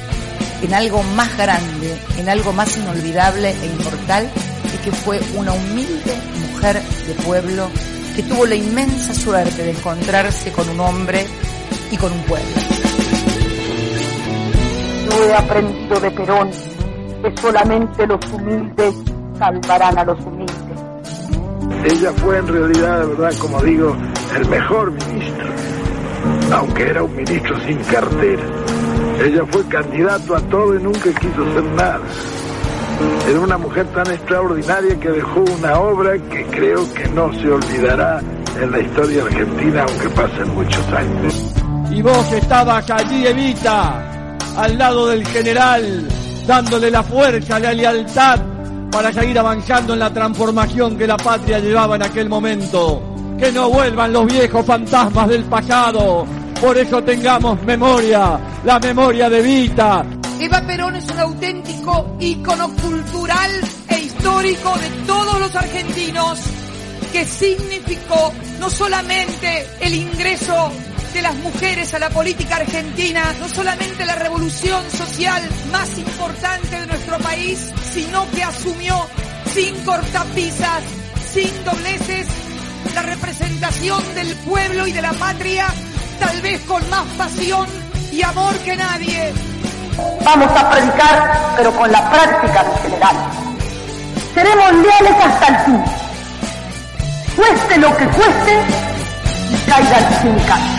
en 0.61 0.73
algo 0.73 1.03
más 1.03 1.37
grande, 1.37 1.95
en 2.17 2.29
algo 2.29 2.53
más 2.53 2.75
inolvidable 2.77 3.51
e 3.51 3.65
inmortal, 3.67 4.29
es 4.73 4.79
que 4.81 4.91
fue 4.91 5.19
una 5.35 5.53
humilde 5.53 6.17
mujer 6.51 6.81
de 7.07 7.13
pueblo 7.23 7.69
que 8.15 8.23
tuvo 8.23 8.45
la 8.45 8.55
inmensa 8.55 9.13
suerte 9.13 9.63
de 9.63 9.71
encontrarse 9.71 10.51
con 10.53 10.69
un 10.69 10.79
hombre 10.79 11.25
y 11.91 11.97
con 11.97 12.11
un 12.13 12.21
pueblo. 12.21 12.47
Yo 15.05 15.23
he 15.25 15.33
aprendido 15.33 15.99
de 15.99 16.11
Perón 16.11 16.49
que 17.21 17.41
solamente 17.41 18.07
los 18.07 18.19
humildes 18.31 18.95
salvarán 19.37 19.97
a 19.97 20.03
los 20.05 20.19
humildes. 20.25 20.55
Ella 21.83 22.11
fue 22.13 22.37
en 22.37 22.47
realidad, 22.47 22.99
de 23.01 23.05
verdad, 23.07 23.33
como 23.39 23.61
digo, 23.61 23.95
el 24.35 24.47
mejor 24.47 24.91
ministro, 24.91 25.47
aunque 26.53 26.83
era 26.83 27.03
un 27.03 27.15
ministro 27.15 27.59
sin 27.65 27.77
cartera. 27.79 28.43
Ella 29.23 29.43
fue 29.51 29.65
candidato 29.65 30.35
a 30.35 30.39
todo 30.41 30.75
y 30.75 30.81
nunca 30.81 31.11
quiso 31.19 31.43
hacer 31.43 31.63
nada. 31.75 32.01
Era 33.29 33.39
una 33.39 33.57
mujer 33.57 33.85
tan 33.87 34.07
extraordinaria 34.07 34.99
que 34.99 35.09
dejó 35.09 35.41
una 35.57 35.79
obra 35.79 36.13
que 36.29 36.45
creo 36.45 36.93
que 36.93 37.07
no 37.09 37.33
se 37.33 37.49
olvidará 37.49 38.21
en 38.61 38.71
la 38.71 38.79
historia 38.79 39.23
argentina, 39.23 39.85
aunque 39.87 40.09
pasen 40.09 40.55
muchos 40.55 40.87
años. 40.93 41.53
y 41.91 42.01
vos 42.01 42.31
estabas 42.31 42.89
allí, 42.89 43.27
Evita, 43.27 44.37
al 44.57 44.77
lado 44.77 45.07
del 45.07 45.25
general, 45.27 46.07
dándole 46.45 46.91
la 46.91 47.03
fuerza, 47.03 47.59
la 47.59 47.73
lealtad 47.73 48.39
para 48.95 49.11
seguir 49.11 49.37
avanzando 49.37 49.93
en 49.93 49.99
la 49.99 50.13
transformación 50.13 50.97
que 50.97 51.05
la 51.05 51.17
patria 51.17 51.59
llevaba 51.59 51.97
en 51.97 52.03
aquel 52.03 52.29
momento. 52.29 53.01
Que 53.37 53.51
no 53.51 53.69
vuelvan 53.69 54.13
los 54.13 54.25
viejos 54.25 54.65
fantasmas 54.65 55.27
del 55.27 55.43
pasado. 55.43 56.25
Por 56.61 56.77
eso 56.77 57.03
tengamos 57.03 57.61
memoria, 57.63 58.39
la 58.63 58.79
memoria 58.79 59.29
de 59.29 59.39
Evita, 59.39 60.05
Eva 60.39 60.61
Perón 60.67 60.95
es 60.95 61.05
un 61.05 61.19
auténtico 61.19 62.17
ícono 62.19 62.69
cultural 62.75 63.51
e 63.87 63.99
histórico 63.99 64.77
de 64.77 64.89
todos 65.07 65.39
los 65.39 65.55
argentinos 65.55 66.39
que 67.11 67.25
significó 67.25 68.33
no 68.59 68.69
solamente 68.69 69.65
el 69.79 69.93
ingreso 69.93 70.71
de 71.13 71.21
las 71.21 71.35
mujeres 71.35 71.93
a 71.93 71.99
la 71.99 72.09
política 72.09 72.57
argentina, 72.57 73.33
no 73.39 73.47
solamente 73.47 74.05
la 74.05 74.15
revolución 74.15 74.83
social 74.91 75.41
más 75.71 75.97
importante 75.97 76.81
de 76.81 76.87
nuestro 76.87 77.17
país, 77.19 77.71
sino 77.93 78.29
que 78.31 78.43
asumió 78.43 79.07
sin 79.53 79.73
cortapisas, 79.85 80.83
sin 81.31 81.63
dobleces, 81.63 82.27
la 82.93 83.01
representación 83.03 84.03
del 84.15 84.35
pueblo 84.37 84.85
y 84.85 84.91
de 84.91 85.01
la 85.01 85.13
patria, 85.13 85.67
tal 86.19 86.41
vez 86.41 86.59
con 86.61 86.87
más 86.89 87.07
pasión 87.17 87.65
y 88.11 88.21
amor 88.21 88.57
que 88.59 88.75
nadie. 88.75 89.33
Vamos 90.23 90.51
a 90.57 90.69
predicar, 90.69 91.53
pero 91.57 91.71
con 91.75 91.91
la 91.91 92.09
práctica 92.09 92.63
del 92.63 92.77
general. 92.79 93.15
Seremos 94.33 94.73
leales 94.73 95.15
hasta 95.23 95.47
el 95.47 95.57
fin. 95.65 95.83
Cueste 97.35 97.77
lo 97.77 97.95
que 97.97 98.05
cueste 98.07 98.61
y 99.51 99.69
caiga 99.69 99.97
el 99.97 100.21
sin 100.21 100.74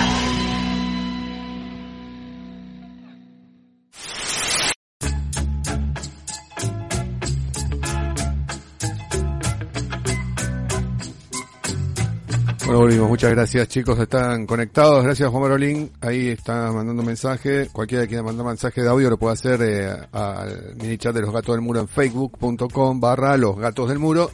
Muchas 12.79 13.31
gracias, 13.31 13.69
chicos. 13.69 13.99
Están 13.99 14.45
conectados. 14.45 15.03
Gracias, 15.03 15.31
Juan 15.31 15.43
Marolín. 15.43 15.91
Ahí 16.03 16.29
está 16.29 16.71
mandando 16.71 17.01
un 17.01 17.07
mensaje. 17.07 17.69
Cualquiera 17.73 18.05
que 18.05 18.09
quiera 18.09 18.23
mandar 18.23 18.45
mensaje 18.45 18.83
de 18.83 18.89
audio 18.89 19.09
lo 19.09 19.19
puede 19.19 19.33
hacer 19.33 19.63
eh, 19.63 19.97
al 20.13 20.77
mini 20.77 20.99
chat 20.99 21.15
de 21.15 21.23
los 21.23 21.33
gatos 21.33 21.55
del 21.55 21.63
muro 21.63 21.81
en 21.81 21.89
facebook.com 21.89 23.01
barra 23.01 23.39
los 23.39 23.57
gatos 23.57 23.89
del 23.89 23.99
muro. 23.99 24.31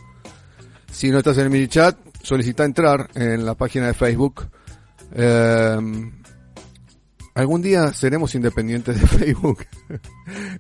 Si 0.91 1.11
no 1.11 1.19
estás 1.19 1.39
en 1.39 1.45
el 1.45 1.51
mini 1.51 1.69
chat, 1.69 1.97
solicita 2.21 2.65
entrar 2.65 3.11
en 3.15 3.47
la 3.47 3.55
página 3.55 3.87
de 3.87 3.95
Facebook. 3.95 4.49
Eh, 5.15 5.79
Algún 7.35 7.63
día 7.63 7.95
seremos 7.95 8.35
independientes 8.35 9.01
de 9.01 9.07
Facebook. 9.19 9.65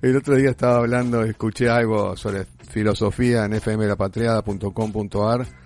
El 0.00 0.16
otro 0.16 0.36
día 0.36 0.50
estaba 0.50 0.78
hablando, 0.78 1.22
escuché 1.22 1.68
algo 1.68 2.16
sobre 2.16 2.46
filosofía 2.70 3.44
en 3.44 3.60
fmlapatriada.com.ar. 3.60 5.61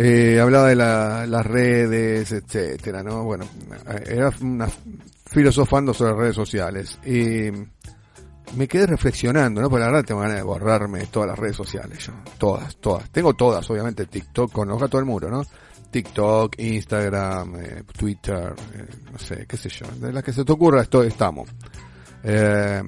Eh, 0.00 0.38
hablaba 0.40 0.68
de 0.68 0.76
la- 0.76 1.26
las 1.26 1.44
redes, 1.44 2.30
etcétera, 2.30 3.02
¿no? 3.02 3.24
Bueno, 3.24 3.44
era 4.06 4.32
una 4.40 4.68
filosofando 5.26 5.92
sobre 5.92 6.14
redes 6.14 6.36
sociales. 6.36 6.98
Y 7.04 7.50
me 8.56 8.68
quedé 8.68 8.86
reflexionando, 8.86 9.60
¿no? 9.60 9.68
Porque 9.68 9.80
la 9.80 9.90
verdad 9.90 10.04
tengo 10.06 10.20
ganas 10.20 10.36
de 10.36 10.42
borrarme 10.42 11.06
todas 11.06 11.30
las 11.30 11.38
redes 11.38 11.56
sociales, 11.56 11.98
yo. 12.06 12.12
Todas, 12.38 12.76
todas. 12.76 13.10
Tengo 13.10 13.34
todas, 13.34 13.68
obviamente, 13.70 14.06
TikTok 14.06 14.52
con 14.52 14.68
los 14.68 14.80
gatos 14.80 14.98
del 15.00 15.06
muro, 15.06 15.28
¿no? 15.30 15.42
TikTok, 15.90 16.54
Instagram, 16.60 17.56
eh, 17.56 17.82
Twitter, 17.98 18.54
eh, 18.74 18.86
no 19.10 19.18
sé, 19.18 19.46
qué 19.48 19.56
sé 19.56 19.68
yo. 19.68 19.86
De 20.00 20.12
las 20.12 20.22
que 20.22 20.32
se 20.32 20.44
te 20.44 20.52
ocurra, 20.52 20.82
esto, 20.82 21.02
estamos. 21.02 21.48
Eh, 22.22 22.82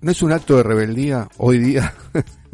¿No 0.00 0.10
es 0.10 0.22
un 0.22 0.32
acto 0.32 0.56
de 0.56 0.62
rebeldía 0.62 1.28
hoy 1.38 1.58
día 1.58 1.94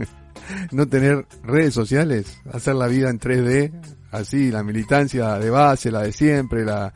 no 0.73 0.87
tener 0.89 1.27
redes 1.43 1.75
sociales? 1.75 2.41
Hacer 2.53 2.75
la 2.75 2.87
vida 2.87 3.11
en 3.11 3.19
3D, 3.19 3.73
así, 4.11 4.51
la 4.51 4.63
militancia 4.63 5.39
de 5.39 5.51
base, 5.51 5.91
la 5.91 6.03
de 6.03 6.13
siempre, 6.13 6.65
la, 6.65 6.93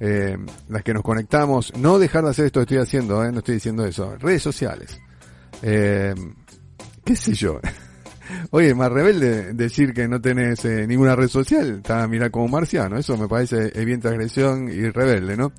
eh, 0.00 0.36
las 0.68 0.82
que 0.82 0.94
nos 0.94 1.02
conectamos, 1.02 1.72
no 1.76 1.98
dejar 1.98 2.24
de 2.24 2.30
hacer 2.30 2.46
esto 2.46 2.60
que 2.60 2.64
estoy 2.64 2.78
haciendo, 2.78 3.24
eh, 3.24 3.32
no 3.32 3.38
estoy 3.38 3.54
diciendo 3.54 3.84
eso, 3.84 4.16
redes 4.16 4.42
sociales. 4.42 5.00
Eh, 5.62 6.14
¿Qué 7.04 7.16
sé 7.16 7.34
yo? 7.34 7.60
Oye, 8.50 8.74
más 8.74 8.90
rebelde 8.90 9.52
decir 9.54 9.94
que 9.94 10.08
no 10.08 10.20
tenés 10.20 10.64
eh, 10.64 10.86
ninguna 10.86 11.14
red 11.14 11.28
social, 11.28 11.76
está 11.78 12.06
mira 12.08 12.30
como 12.30 12.48
marciano, 12.48 12.98
eso 12.98 13.16
me 13.16 13.28
parece 13.28 13.70
bien 13.84 14.00
transgresión 14.00 14.68
y 14.68 14.90
rebelde, 14.90 15.36
¿no? 15.36 15.52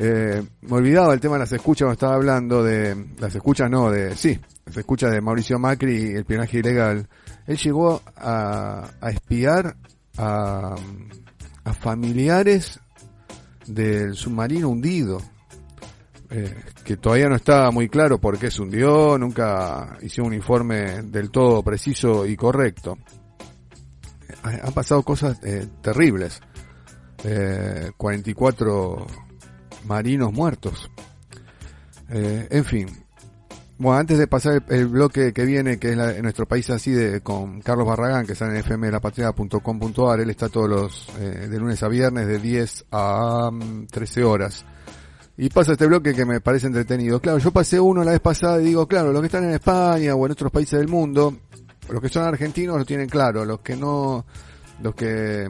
Eh, 0.00 0.44
me 0.60 0.76
olvidaba 0.76 1.12
el 1.12 1.18
tema 1.18 1.34
de 1.34 1.40
las 1.40 1.52
escuchas, 1.52 1.86
cuando 1.86 1.94
estaba 1.94 2.14
hablando 2.14 2.62
de, 2.62 3.08
las 3.18 3.34
escuchas 3.34 3.68
no, 3.68 3.90
de, 3.90 4.14
sí, 4.14 4.38
las 4.64 4.76
escuchas 4.76 5.10
de 5.10 5.20
Mauricio 5.20 5.58
Macri 5.58 5.96
y 5.96 6.10
el 6.10 6.18
espionaje 6.18 6.58
ilegal. 6.58 7.08
Él 7.48 7.56
llegó 7.56 8.00
a, 8.16 8.88
a 9.00 9.10
espiar 9.10 9.74
a, 10.16 10.76
a 11.64 11.72
familiares 11.72 12.78
del 13.66 14.14
submarino 14.14 14.68
hundido, 14.68 15.20
eh, 16.30 16.54
que 16.84 16.96
todavía 16.96 17.28
no 17.28 17.34
estaba 17.34 17.72
muy 17.72 17.88
claro 17.88 18.18
por 18.18 18.38
qué 18.38 18.52
se 18.52 18.62
hundió, 18.62 19.18
nunca 19.18 19.98
hizo 20.02 20.22
un 20.22 20.32
informe 20.32 21.02
del 21.02 21.32
todo 21.32 21.60
preciso 21.64 22.24
y 22.24 22.36
correcto. 22.36 22.96
Eh, 24.28 24.60
han 24.62 24.72
pasado 24.72 25.02
cosas 25.02 25.42
eh, 25.42 25.66
terribles. 25.82 26.40
Eh, 27.24 27.90
44 27.96 29.06
marinos 29.88 30.32
muertos. 30.32 30.90
Eh, 32.10 32.46
en 32.50 32.64
fin. 32.64 32.88
Bueno, 33.78 33.98
antes 33.98 34.18
de 34.18 34.26
pasar 34.26 34.64
el, 34.68 34.88
bloque 34.88 35.32
que 35.32 35.44
viene, 35.44 35.78
que 35.78 35.90
es 35.90 35.96
la, 35.96 36.10
en 36.10 36.22
nuestro 36.22 36.46
país 36.46 36.68
así, 36.70 36.90
de, 36.90 37.20
con 37.20 37.60
Carlos 37.60 37.86
Barragán, 37.86 38.26
que 38.26 38.32
está 38.32 38.46
en 38.46 38.62
fmlapatria.com.ar, 38.62 40.20
él 40.20 40.30
está 40.30 40.48
todos 40.48 40.68
los, 40.68 41.08
eh, 41.20 41.46
de 41.48 41.58
lunes 41.58 41.80
a 41.84 41.88
viernes, 41.88 42.26
de 42.26 42.38
10 42.38 42.86
a 42.90 43.48
um, 43.48 43.86
13 43.86 44.24
horas. 44.24 44.64
Y 45.36 45.48
pasa 45.50 45.72
este 45.72 45.86
bloque 45.86 46.12
que 46.12 46.24
me 46.24 46.40
parece 46.40 46.66
entretenido. 46.66 47.20
Claro, 47.20 47.38
yo 47.38 47.52
pasé 47.52 47.78
uno 47.78 48.02
la 48.02 48.10
vez 48.10 48.20
pasada 48.20 48.60
y 48.60 48.64
digo, 48.64 48.88
claro, 48.88 49.12
los 49.12 49.20
que 49.20 49.26
están 49.26 49.44
en 49.44 49.54
España 49.54 50.12
o 50.16 50.26
en 50.26 50.32
otros 50.32 50.50
países 50.50 50.80
del 50.80 50.88
mundo, 50.88 51.36
los 51.88 52.02
que 52.02 52.08
son 52.08 52.24
argentinos 52.24 52.76
lo 52.76 52.84
tienen 52.84 53.08
claro, 53.08 53.44
los 53.44 53.60
que 53.60 53.76
no, 53.76 54.26
los 54.82 54.94
que 54.96 55.48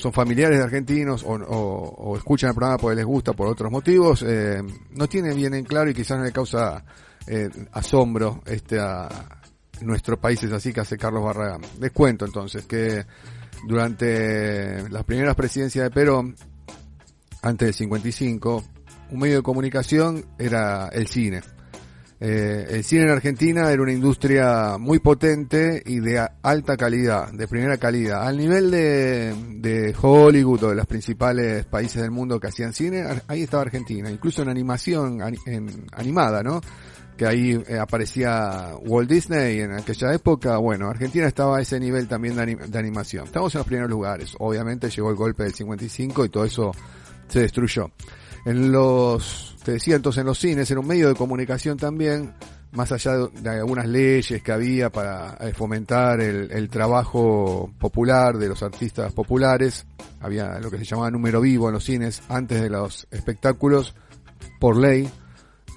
son 0.00 0.12
familiares 0.12 0.58
de 0.58 0.64
argentinos 0.64 1.24
o, 1.26 2.16
escuchan 2.16 2.50
el 2.50 2.54
programa 2.54 2.78
porque 2.78 2.96
les 2.96 3.04
gusta 3.04 3.32
por 3.32 3.46
otros 3.46 3.70
motivos, 3.70 4.24
eh, 4.26 4.62
no 4.92 5.06
tienen 5.08 5.36
bien 5.36 5.54
en 5.54 5.64
claro 5.64 5.90
y 5.90 5.94
quizás 5.94 6.18
no 6.18 6.24
le 6.24 6.32
causa 6.32 6.84
eh, 7.26 7.48
asombro 7.72 8.42
este 8.46 8.78
a 8.80 9.08
nuestros 9.82 10.18
países 10.18 10.50
así 10.52 10.72
que 10.72 10.80
hace 10.80 10.96
Carlos 10.96 11.24
Barragán. 11.24 11.60
Les 11.78 11.92
cuento 11.92 12.24
entonces 12.24 12.64
que 12.66 13.04
durante 13.66 14.88
las 14.88 15.04
primeras 15.04 15.34
presidencias 15.34 15.84
de 15.84 15.90
Perón, 15.90 16.34
antes 17.42 17.66
del 17.66 17.74
55, 17.74 18.64
un 19.10 19.18
medio 19.18 19.36
de 19.36 19.42
comunicación 19.42 20.24
era 20.38 20.88
el 20.88 21.06
cine. 21.06 21.42
Eh, 22.22 22.66
el 22.68 22.84
cine 22.84 23.04
en 23.04 23.10
Argentina 23.10 23.70
era 23.72 23.80
una 23.82 23.92
industria 23.92 24.76
muy 24.78 24.98
potente 24.98 25.82
y 25.86 26.00
de 26.00 26.22
alta 26.42 26.76
calidad, 26.76 27.32
de 27.32 27.48
primera 27.48 27.78
calidad. 27.78 28.26
Al 28.26 28.36
nivel 28.36 28.70
de, 28.70 29.94
Hollywood 30.00 30.64
o 30.64 30.68
de 30.68 30.74
los 30.76 30.86
principales 30.86 31.64
países 31.64 32.02
del 32.02 32.10
mundo 32.10 32.38
que 32.38 32.48
hacían 32.48 32.74
cine, 32.74 33.04
ahí 33.26 33.42
estaba 33.44 33.62
Argentina. 33.62 34.10
Incluso 34.10 34.42
en 34.42 34.50
animación 34.50 35.22
ani- 35.22 35.38
en, 35.46 35.86
animada, 35.92 36.42
¿no? 36.42 36.60
Que 37.16 37.26
ahí 37.26 37.62
eh, 37.66 37.78
aparecía 37.78 38.74
Walt 38.84 39.08
Disney 39.08 39.60
en 39.60 39.72
aquella 39.72 40.12
época. 40.12 40.58
Bueno, 40.58 40.88
Argentina 40.90 41.26
estaba 41.26 41.56
a 41.58 41.62
ese 41.62 41.80
nivel 41.80 42.06
también 42.06 42.36
de, 42.36 42.54
de 42.56 42.78
animación. 42.78 43.24
Estamos 43.24 43.54
en 43.54 43.58
los 43.60 43.66
primeros 43.66 43.90
lugares. 43.90 44.34
Obviamente 44.38 44.90
llegó 44.90 45.08
el 45.10 45.16
golpe 45.16 45.44
del 45.44 45.54
55 45.54 46.26
y 46.26 46.28
todo 46.28 46.44
eso 46.44 46.72
se 47.28 47.40
destruyó. 47.40 47.90
En 48.44 48.72
los, 48.72 49.56
te 49.64 49.72
decía 49.72 49.96
entonces 49.96 50.20
en 50.20 50.26
los 50.26 50.38
cines, 50.38 50.70
era 50.70 50.80
un 50.80 50.86
medio 50.86 51.08
de 51.08 51.14
comunicación 51.14 51.76
también, 51.76 52.34
más 52.72 52.92
allá 52.92 53.16
de, 53.16 53.28
de 53.40 53.50
algunas 53.50 53.86
leyes 53.86 54.42
que 54.42 54.52
había 54.52 54.90
para 54.90 55.36
eh, 55.40 55.52
fomentar 55.52 56.20
el, 56.20 56.50
el 56.52 56.68
trabajo 56.68 57.70
popular 57.78 58.38
de 58.38 58.48
los 58.48 58.62
artistas 58.62 59.12
populares, 59.12 59.86
había 60.20 60.58
lo 60.58 60.70
que 60.70 60.78
se 60.78 60.84
llamaba 60.84 61.10
número 61.10 61.40
vivo 61.40 61.68
en 61.68 61.74
los 61.74 61.84
cines 61.84 62.22
antes 62.28 62.60
de 62.62 62.70
los 62.70 63.06
espectáculos, 63.10 63.94
por 64.58 64.76
ley, 64.76 65.10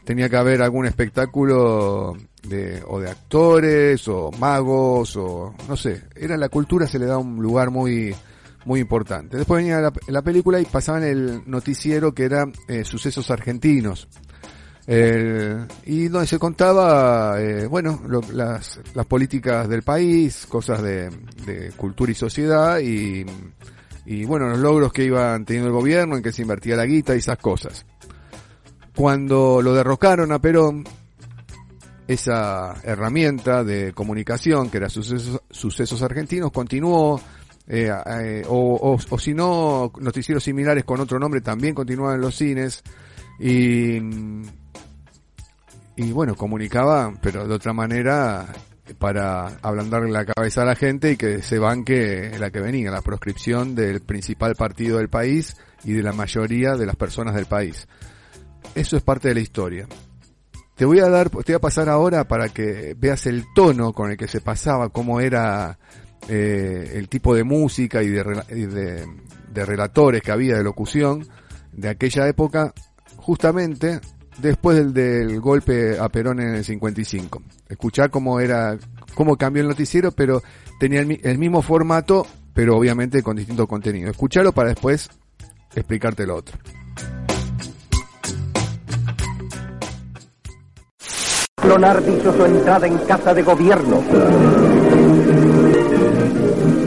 tenía 0.04 0.30
que 0.30 0.38
haber 0.38 0.62
algún 0.62 0.86
espectáculo 0.86 2.15
de, 2.47 2.84
o 2.88 2.99
de 2.99 3.10
actores, 3.10 4.08
o 4.08 4.32
magos, 4.32 5.15
o 5.15 5.56
no 5.67 5.78
sé, 5.78 6.04
era 6.15 6.38
la 6.38 6.49
cultura 6.49 6.88
se 6.88 6.99
le 6.99 7.06
da 7.06 7.17
un 7.17 7.41
lugar 7.41 7.71
muy, 7.71 8.13
muy 8.65 8.80
importante. 8.80 9.38
Después 9.38 9.63
venía 9.63 9.80
la, 9.80 9.93
la 10.08 10.21
película 10.21 10.60
y 10.60 10.65
pasaban 10.65 11.04
el 11.04 11.43
noticiero 11.45 12.13
que 12.13 12.23
era 12.23 12.45
eh, 12.67 12.84
sucesos 12.86 13.30
argentinos. 13.32 14.08
El- 14.86 15.65
y 15.86 16.10
donde 16.10 16.28
se 16.28 16.39
contaba, 16.39 17.41
eh, 17.41 17.67
bueno, 17.67 18.02
las, 18.34 18.80
las 18.93 19.06
políticas 19.06 19.69
del 19.69 19.82
país, 19.82 20.45
cosas 20.47 20.82
de, 20.82 21.10
de 21.45 21.71
cultura 21.78 22.12
y 22.12 22.15
sociedad 22.15 22.80
y, 22.80 23.26
y 24.06 24.26
bueno, 24.26 24.49
los 24.49 24.60
logros 24.60 24.91
que 24.91 25.06
iban 25.06 25.45
teniendo 25.45 25.69
el 25.69 25.73
gobierno, 25.76 26.17
en 26.17 26.23
que 26.23 26.34
se 26.34 26.41
invertía 26.41 26.76
la 26.76 26.86
guita 26.86 27.15
y 27.15 27.19
esas 27.19 27.38
cosas. 27.38 27.86
Cuando 28.95 29.62
lo 29.62 29.73
derrocaron 29.73 30.32
a 30.34 30.39
Perón, 30.39 30.84
esa 32.06 32.73
herramienta 32.84 33.63
de 33.63 33.93
comunicación 33.93 34.69
que 34.69 34.78
era 34.78 34.89
sucesos, 34.89 35.41
sucesos 35.49 36.02
argentinos 36.02 36.52
continuó 36.52 37.21
eh, 37.67 37.89
eh, 38.06 38.43
o, 38.47 38.97
o, 39.10 39.19
si 39.19 39.34
no 39.34 39.91
noticieros 39.99 40.43
similares 40.43 40.84
con 40.84 40.99
otro 40.99 41.19
nombre 41.19 41.41
también 41.41 41.73
continuaban 41.73 42.15
en 42.15 42.21
los 42.21 42.36
cines. 42.36 42.84
Y 43.39 43.99
y 45.95 46.12
bueno 46.12 46.36
comunicaba 46.36 47.13
pero 47.21 47.47
de 47.47 47.54
otra 47.54 47.71
manera 47.71 48.47
para 48.97 49.47
ablandarle 49.62 50.12
la 50.12 50.26
cabeza 50.26 50.63
a 50.63 50.65
la 50.65 50.76
gente 50.76 51.12
y 51.12 51.17
que 51.17 51.41
se 51.41 51.60
banque 51.60 52.32
la 52.38 52.52
que 52.52 52.60
venía 52.60 52.91
la 52.91 53.02
proscripción 53.02 53.76
del 53.76 54.02
principal 54.02 54.56
partido 54.56 54.97
del 54.97 55.10
país 55.10 55.56
y 55.84 55.93
de 55.93 56.04
la 56.04 56.13
mayoría 56.13 56.76
de 56.76 56.86
las 56.86 56.95
personas 56.95 57.34
del 57.36 57.45
país. 57.45 57.88
Eso 58.76 58.97
es 58.97 59.04
parte 59.04 59.30
de 59.30 59.36
la 59.36 59.39
historia. 59.39 59.88
Te 60.76 60.86
voy 60.86 60.99
a 60.99 61.10
dar, 61.10 61.30
te 61.30 61.54
voy 61.54 61.56
a 61.56 61.60
pasar 61.60 61.88
ahora 61.88 62.28
para 62.28 62.49
que 62.49 62.95
veas 62.97 63.26
el 63.26 63.45
tono 63.56 63.93
con 63.93 64.12
el 64.12 64.17
que 64.17 64.28
se 64.28 64.41
pasaba, 64.41 64.89
cómo 64.89 65.21
era 65.21 65.78
eh, 66.29 66.93
el 66.95 67.09
tipo 67.09 67.36
de 67.36 67.43
música 67.43 68.01
y, 68.03 68.07
de, 68.09 69.05
de, 69.51 69.65
relatores 69.65 70.21
que 70.21 70.31
había 70.31 70.55
de 70.57 70.63
locución 70.63 71.27
de 71.71 71.89
aquella 71.89 72.27
época, 72.27 72.73
justamente 73.17 73.99
después 74.39 74.93
del, 74.93 75.39
golpe 75.39 75.97
a 75.99 76.09
Perón 76.09 76.39
en 76.39 76.55
el 76.55 76.63
55. 76.63 77.41
Escuchar 77.69 78.09
cómo 78.09 78.39
era, 78.39 78.77
cómo 79.15 79.38
cambió 79.38 79.62
el 79.63 79.69
noticiero, 79.69 80.12
pero 80.12 80.41
tenía 80.79 80.99
el, 81.01 81.05
mi- 81.07 81.19
el 81.23 81.38
mismo 81.38 81.62
formato, 81.62 82.25
pero 82.53 82.77
obviamente 82.77 83.21
con 83.23 83.36
distinto 83.36 83.67
contenido. 83.67 84.09
Escucharlo 84.09 84.51
para 84.53 84.69
después 84.69 85.09
explicarte 85.75 86.25
lo 86.25 86.36
otro. 86.38 86.57
Lonardi 91.67 92.12
hizo 92.17 92.36
su 92.36 92.45
entrada 92.45 92.88
en 92.88 92.97
casa 92.99 93.33
de 93.33 93.41
gobierno. 93.41 94.03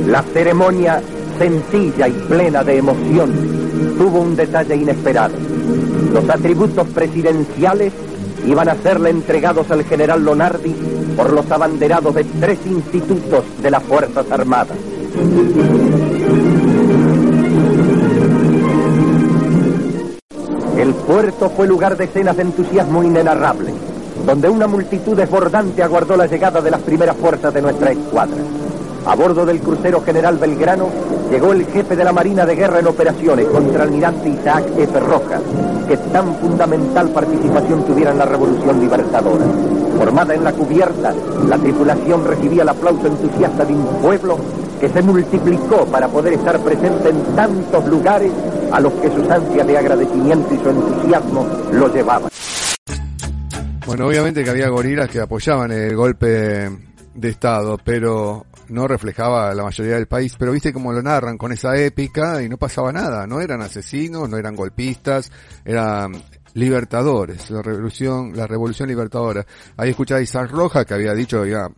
La 0.06 0.22
ceremonia, 0.22 1.02
sencilla 1.36 2.06
y 2.06 2.12
plena 2.12 2.62
de 2.62 2.78
emoción, 2.78 3.32
tuvo 3.98 4.20
un 4.20 4.36
detalle 4.36 4.76
inesperado. 4.76 5.34
Los 6.12 6.30
atributos 6.30 6.86
presidenciales 6.88 7.92
iban 8.46 8.68
a 8.68 8.76
serle 8.76 9.10
entregados 9.10 9.68
al 9.72 9.82
general 9.84 10.24
Lonardi 10.24 10.74
por 11.16 11.32
los 11.32 11.50
abanderados 11.50 12.14
de 12.14 12.22
tres 12.40 12.60
institutos 12.66 13.42
de 13.60 13.70
las 13.70 13.82
Fuerzas 13.82 14.30
Armadas. 14.30 14.76
El 20.78 20.94
puerto 20.94 21.50
fue 21.50 21.66
lugar 21.66 21.96
de 21.96 22.04
escenas 22.04 22.36
de 22.36 22.42
entusiasmo 22.42 23.02
inenarrable, 23.02 23.74
donde 24.24 24.48
una 24.48 24.68
multitud 24.68 25.16
desbordante 25.16 25.82
aguardó 25.82 26.16
la 26.16 26.26
llegada 26.26 26.60
de 26.60 26.70
las 26.70 26.80
primeras 26.82 27.16
fuerzas 27.16 27.52
de 27.52 27.62
nuestra 27.62 27.90
escuadra. 27.90 28.36
A 29.06 29.14
bordo 29.14 29.46
del 29.46 29.60
crucero 29.60 30.02
General 30.02 30.36
Belgrano 30.36 30.88
llegó 31.30 31.52
el 31.52 31.64
jefe 31.66 31.94
de 31.94 32.02
la 32.02 32.12
Marina 32.12 32.44
de 32.44 32.56
Guerra 32.56 32.80
en 32.80 32.88
operaciones 32.88 33.46
contra 33.46 33.84
el 33.84 33.88
almirante 33.88 34.28
Isaac 34.28 34.64
F. 34.76 34.98
Rojas, 34.98 35.42
que 35.86 35.96
tan 35.96 36.34
fundamental 36.36 37.10
participación 37.10 37.84
tuviera 37.84 38.10
en 38.10 38.18
la 38.18 38.24
Revolución 38.24 38.80
Libertadora. 38.80 39.44
Formada 39.96 40.34
en 40.34 40.42
la 40.42 40.52
cubierta, 40.52 41.14
la 41.48 41.56
tripulación 41.56 42.24
recibía 42.24 42.62
el 42.62 42.68
aplauso 42.68 43.06
entusiasta 43.06 43.64
de 43.64 43.74
un 43.74 43.86
pueblo 44.02 44.38
que 44.80 44.88
se 44.88 45.00
multiplicó 45.02 45.86
para 45.86 46.08
poder 46.08 46.32
estar 46.32 46.58
presente 46.58 47.10
en 47.10 47.22
tantos 47.36 47.86
lugares 47.86 48.32
a 48.72 48.80
los 48.80 48.92
que 48.94 49.10
sus 49.10 49.30
ansias 49.30 49.66
de 49.68 49.78
agradecimiento 49.78 50.52
y 50.52 50.58
su 50.58 50.68
entusiasmo 50.68 51.46
lo 51.72 51.94
llevaban. 51.94 52.28
Bueno, 53.86 54.08
obviamente 54.08 54.42
que 54.42 54.50
había 54.50 54.68
gorilas 54.68 55.08
que 55.08 55.20
apoyaban 55.20 55.70
el 55.70 55.94
golpe 55.94 56.85
de 57.16 57.30
Estado, 57.30 57.78
pero 57.82 58.46
no 58.68 58.86
reflejaba 58.86 59.54
la 59.54 59.64
mayoría 59.64 59.94
del 59.94 60.06
país. 60.06 60.36
Pero 60.38 60.52
viste 60.52 60.72
cómo 60.72 60.92
lo 60.92 61.02
narran 61.02 61.38
con 61.38 61.52
esa 61.52 61.76
épica 61.76 62.42
y 62.42 62.48
no 62.48 62.58
pasaba 62.58 62.92
nada. 62.92 63.26
No 63.26 63.40
eran 63.40 63.62
asesinos, 63.62 64.28
no 64.28 64.36
eran 64.36 64.54
golpistas, 64.54 65.30
eran 65.64 66.22
libertadores, 66.54 67.50
la 67.50 67.62
revolución, 67.62 68.32
la 68.34 68.46
revolución 68.46 68.88
libertadora. 68.88 69.44
Ahí 69.76 69.90
escuchaba 69.90 70.20
a 70.20 70.46
Roja 70.46 70.84
que 70.84 70.94
había 70.94 71.12
dicho 71.12 71.44
ya 71.44 71.68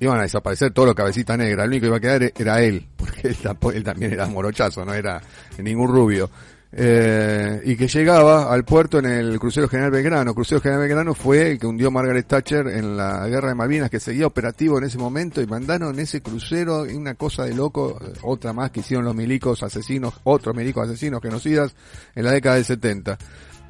iban 0.00 0.18
a 0.18 0.22
desaparecer 0.22 0.72
todo 0.72 0.86
lo 0.86 0.94
cabecita 0.94 1.36
negra, 1.36 1.64
el 1.64 1.70
único 1.70 1.82
que 1.82 1.86
iba 1.86 1.96
a 1.96 2.00
quedar 2.00 2.32
era 2.36 2.60
él, 2.60 2.88
porque 2.96 3.28
él 3.74 3.84
también 3.84 4.12
era 4.12 4.26
morochazo, 4.26 4.84
no 4.84 4.94
era 4.94 5.20
ningún 5.58 5.88
rubio. 5.88 6.30
Eh, 6.76 7.60
y 7.66 7.76
que 7.76 7.86
llegaba 7.86 8.52
al 8.52 8.64
puerto 8.64 8.98
en 8.98 9.06
el 9.06 9.38
crucero 9.38 9.68
General 9.68 9.92
Belgrano. 9.92 10.34
Crucero 10.34 10.60
General 10.60 10.80
Belgrano 10.80 11.14
fue 11.14 11.52
el 11.52 11.58
que 11.60 11.68
hundió 11.68 11.92
Margaret 11.92 12.26
Thatcher 12.26 12.66
en 12.66 12.96
la 12.96 13.28
guerra 13.28 13.50
de 13.50 13.54
Malvinas, 13.54 13.90
que 13.90 14.00
seguía 14.00 14.26
operativo 14.26 14.78
en 14.78 14.84
ese 14.84 14.98
momento, 14.98 15.40
y 15.40 15.46
mandaron 15.46 15.96
ese 16.00 16.20
crucero, 16.20 16.82
una 16.82 17.14
cosa 17.14 17.44
de 17.44 17.54
loco, 17.54 17.96
eh, 18.00 18.12
otra 18.22 18.52
más 18.52 18.72
que 18.72 18.80
hicieron 18.80 19.04
los 19.04 19.14
milicos 19.14 19.62
asesinos, 19.62 20.14
otros 20.24 20.56
milicos 20.56 20.88
asesinos 20.88 21.22
genocidas, 21.22 21.76
en 22.16 22.24
la 22.24 22.32
década 22.32 22.56
del 22.56 22.64
70. 22.64 23.18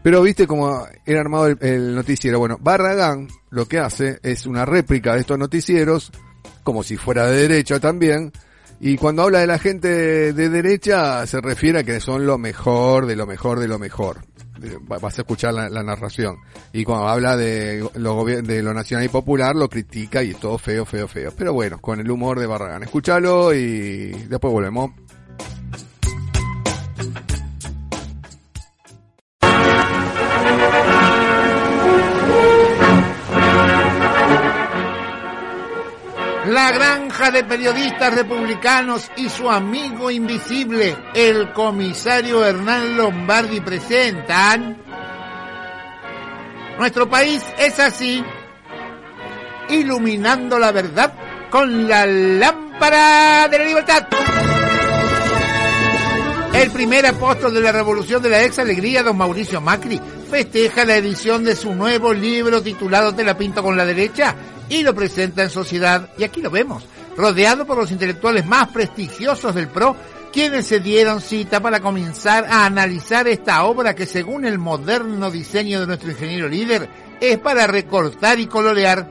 Pero 0.03 0.23
viste 0.23 0.47
cómo 0.47 0.87
era 1.05 1.21
armado 1.21 1.49
el, 1.49 1.59
el 1.61 1.95
noticiero. 1.95 2.39
Bueno, 2.39 2.57
Barragán 2.59 3.29
lo 3.51 3.67
que 3.67 3.81
hace 3.81 4.19
es 4.23 4.47
una 4.47 4.65
réplica 4.65 5.13
de 5.13 5.21
estos 5.21 5.39
noticieros, 5.39 6.11
como 6.63 6.83
si 6.83 6.97
fuera 6.97 7.27
de 7.27 7.49
derecha 7.49 7.79
también, 7.81 8.33
y 8.81 8.97
cuando 8.97 9.23
habla 9.23 9.41
de 9.41 9.47
la 9.47 9.59
gente 9.59 10.33
de 10.33 10.49
derecha 10.49 11.27
se 11.27 11.41
refiere 11.41 11.81
a 11.81 11.85
que 11.85 12.01
son 12.01 12.27
lo 12.27 12.39
mejor, 12.39 13.07
de 13.07 13.17
lo 13.17 13.27
mejor, 13.27 13.61
de 13.61 13.69
lo 13.69 13.79
mejor. 13.79 14.19
Va- 14.91 14.99
Vas 14.99 15.19
a 15.19 15.23
escuchar 15.23 15.53
la, 15.53 15.83
narración. 15.83 16.37
Y 16.73 16.85
cuando 16.85 17.09
habla 17.09 17.37
de 17.37 17.87
lo, 17.97 18.25
de 18.25 18.63
lo 18.63 18.73
nacional 18.73 19.05
y 19.05 19.09
popular, 19.09 19.55
lo 19.55 19.69
critica 19.69 20.23
y 20.23 20.31
es 20.31 20.39
todo 20.41 20.57
feo, 20.59 20.85
feo, 20.87 21.07
feo. 21.07 21.33
Pero 21.37 21.53
bueno, 21.53 21.79
con 21.81 22.01
el 22.01 22.11
humor 22.11 22.39
de 22.41 22.47
Barragán. 22.47 22.83
Escúchalo 22.83 23.53
y 23.55 24.11
después 24.29 24.53
volvemos. 24.53 24.93
La 36.47 36.73
granja 36.73 37.31
de 37.31 37.43
periodistas 37.45 38.15
republicanos 38.15 39.11
y 39.17 39.31
su 39.31 39.51
amigo 39.51 40.11
invisible, 40.11 40.95
el 41.15 41.53
comisario 41.55 42.45
Hernán 42.45 42.99
Lombardi, 42.99 43.61
presentan... 43.61 44.77
Nuestro 46.77 47.09
país 47.09 47.43
es 47.57 47.79
así, 47.79 48.23
iluminando 49.71 50.59
la 50.59 50.73
verdad 50.73 51.15
con 51.49 51.89
la 51.89 52.05
lámpara 52.05 53.49
de 53.49 53.59
la 53.59 53.65
libertad. 53.65 54.07
El 56.53 56.71
primer 56.73 57.07
apóstol 57.07 57.55
de 57.55 57.61
la 57.61 57.73
revolución 57.73 58.23
de 58.23 58.29
la 58.29 58.43
ex 58.43 58.59
alegría, 58.59 59.03
don 59.03 59.17
Mauricio 59.17 59.61
Macri, 59.61 60.01
festeja 60.31 60.85
la 60.85 60.97
edición 60.97 61.45
de 61.45 61.57
su 61.57 61.75
nuevo 61.75 62.13
libro 62.13 62.61
titulado 62.61 63.15
Te 63.15 63.25
la 63.25 63.39
pinto 63.39 63.63
con 63.63 63.77
la 63.77 63.87
derecha 63.87 64.35
y 64.69 64.83
lo 64.83 64.95
presenta 64.95 65.43
en 65.43 65.51
sociedad. 65.51 66.11
Y 66.19 66.25
aquí 66.25 66.41
lo 66.41 66.51
vemos, 66.51 66.85
rodeado 67.17 67.67
por 67.67 67.77
los 67.77 67.91
intelectuales 67.91 68.47
más 68.47 68.69
prestigiosos 68.69 69.55
del 69.55 69.69
PRO, 69.69 69.97
quienes 70.33 70.67
se 70.67 70.81
dieron 70.81 71.21
cita 71.21 71.61
para 71.61 71.81
comenzar 71.81 72.45
a 72.47 72.67
analizar 72.67 73.29
esta 73.29 73.65
obra 73.65 73.95
que 73.95 74.07
según 74.07 74.45
el 74.45 74.59
moderno 74.59 75.31
diseño 75.31 75.81
de 75.81 75.87
nuestro 75.87 76.11
ingeniero 76.11 76.49
líder 76.49 76.89
es 77.21 77.39
para 77.39 77.67
recortar 77.67 78.41
y 78.41 78.47
colorear. 78.47 79.09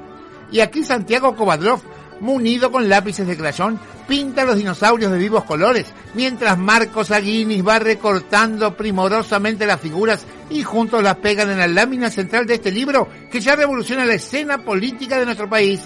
Y 0.52 0.60
aquí 0.60 0.84
Santiago 0.84 1.36
Kovadrov, 1.36 1.82
munido 2.20 2.72
con 2.72 2.90
lápices 2.90 3.28
de 3.28 3.38
crayón, 3.38 3.80
pinta 4.08 4.44
los 4.44 4.58
dinosaurios 4.58 5.12
de 5.12 5.18
vivos 5.18 5.44
colores, 5.44 5.86
mientras 6.14 6.58
Marcos 6.58 7.12
Aguinis 7.12 7.66
va 7.66 7.80
recortando 7.80 8.76
primorosamente 8.76 9.66
las 9.66 9.80
figuras 9.80 10.26
y 10.50 10.64
juntos 10.64 11.02
las 11.04 11.18
pegan 11.18 11.50
en 11.52 11.60
la 11.60 11.68
lámina 11.68 12.10
central 12.10 12.46
de 12.46 12.56
este 12.56 12.72
libro 12.72 13.08
que 13.32 13.42
ya 13.42 13.56
revoluciona 13.56 14.06
la 14.06 14.16
escena 14.16 14.58
política 14.60 15.18
de 15.18 15.26
nuestro 15.26 15.50
país. 15.50 15.82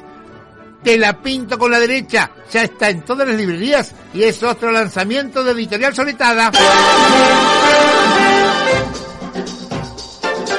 Te 0.84 0.98
la 0.98 1.22
pinto 1.22 1.58
con 1.58 1.72
la 1.72 1.80
derecha, 1.80 2.32
ya 2.52 2.64
está 2.64 2.90
en 2.90 3.02
todas 3.02 3.28
las 3.28 3.38
librerías 3.38 3.94
y 4.14 4.24
es 4.24 4.42
otro 4.44 4.72
lanzamiento 4.72 5.44
de 5.44 5.52
Editorial 5.52 5.96
Soletada. 5.96 6.52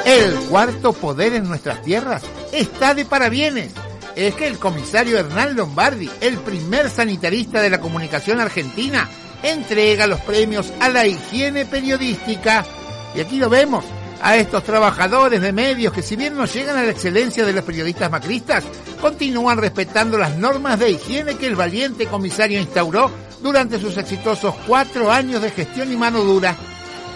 El 0.04 0.35
cuarto 0.48 0.92
poder 0.92 1.35
en 1.35 1.48
nuestras 1.48 1.83
tierras 1.83 2.22
está 2.52 2.94
de 2.94 3.04
parabienes. 3.04 3.72
Es 4.18 4.35
que 4.35 4.48
el 4.48 4.59
comisario 4.59 5.16
Hernán 5.16 5.54
Lombardi, 5.54 6.11
el 6.20 6.38
primer 6.38 6.90
sanitarista 6.90 7.62
de 7.62 7.70
la 7.70 7.78
comunicación 7.78 8.40
argentina, 8.40 9.09
entrega 9.44 10.09
los 10.09 10.18
premios 10.22 10.72
a 10.81 10.88
la 10.88 11.07
higiene 11.07 11.64
periodística. 11.64 12.66
Y 13.14 13.20
aquí 13.20 13.37
lo 13.37 13.48
vemos, 13.48 13.85
a 14.20 14.37
estos 14.37 14.64
trabajadores 14.64 15.40
de 15.40 15.52
medios 15.52 15.92
que 15.92 16.02
si 16.02 16.16
bien 16.16 16.37
no 16.37 16.46
llegan 16.46 16.76
a 16.76 16.83
la 16.83 16.90
excelencia 16.90 17.46
de 17.46 17.52
los 17.52 17.62
periodistas 17.62 18.11
macristas, 18.11 18.64
continúan 19.00 19.57
respetando 19.57 20.18
las 20.18 20.37
normas 20.37 20.81
de 20.81 20.90
higiene 20.90 21.37
que 21.37 21.46
el 21.46 21.54
valiente 21.54 22.07
comisario 22.07 22.61
instauró 22.61 23.12
durante 23.40 23.78
sus 23.78 23.96
exitosos 23.98 24.52
cuatro 24.66 25.12
años 25.12 25.42
de 25.42 25.52
gestión 25.52 25.92
y 25.92 25.96
mano 25.96 26.24
dura. 26.24 26.57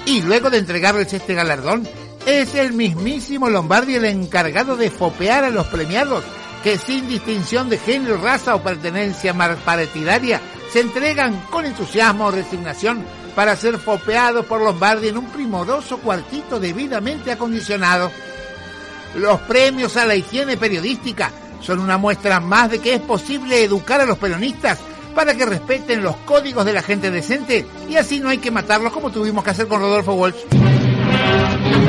Y 0.06 0.22
luego 0.22 0.50
de 0.50 0.58
entregarles 0.58 1.12
este 1.12 1.34
galardón, 1.34 1.84
es 2.26 2.54
el 2.54 2.74
mismísimo 2.74 3.50
Lombardi 3.50 3.96
el 3.96 4.04
encargado 4.04 4.76
de 4.76 4.88
fopear 4.88 5.42
a 5.42 5.50
los 5.50 5.66
premiados 5.66 6.22
que 6.62 6.78
sin 6.78 7.08
distinción 7.08 7.68
de 7.68 7.78
género, 7.78 8.18
raza 8.18 8.54
o 8.54 8.62
pertenencia 8.62 9.34
partidaria 9.34 10.40
se 10.72 10.80
entregan 10.80 11.40
con 11.50 11.66
entusiasmo 11.66 12.26
o 12.26 12.30
resignación 12.30 13.04
para 13.34 13.56
ser 13.56 13.78
fopeados 13.78 14.46
por 14.46 14.60
Lombardi 14.60 15.08
en 15.08 15.18
un 15.18 15.26
primoroso 15.26 15.98
cuartito 15.98 16.60
debidamente 16.60 17.32
acondicionado. 17.32 18.10
Los 19.16 19.40
premios 19.40 19.96
a 19.96 20.06
la 20.06 20.14
higiene 20.14 20.56
periodística 20.56 21.30
son 21.60 21.80
una 21.80 21.98
muestra 21.98 22.40
más 22.40 22.70
de 22.70 22.78
que 22.78 22.94
es 22.94 23.00
posible 23.00 23.62
educar 23.62 24.00
a 24.00 24.06
los 24.06 24.18
peronistas 24.18 24.78
para 25.14 25.34
que 25.34 25.44
respeten 25.44 26.02
los 26.02 26.16
códigos 26.18 26.64
de 26.64 26.72
la 26.72 26.82
gente 26.82 27.10
decente 27.10 27.66
y 27.88 27.96
así 27.96 28.20
no 28.20 28.28
hay 28.28 28.38
que 28.38 28.50
matarlos 28.50 28.92
como 28.92 29.10
tuvimos 29.10 29.44
que 29.44 29.50
hacer 29.50 29.68
con 29.68 29.80
Rodolfo 29.80 30.14
Walsh. 30.14 30.44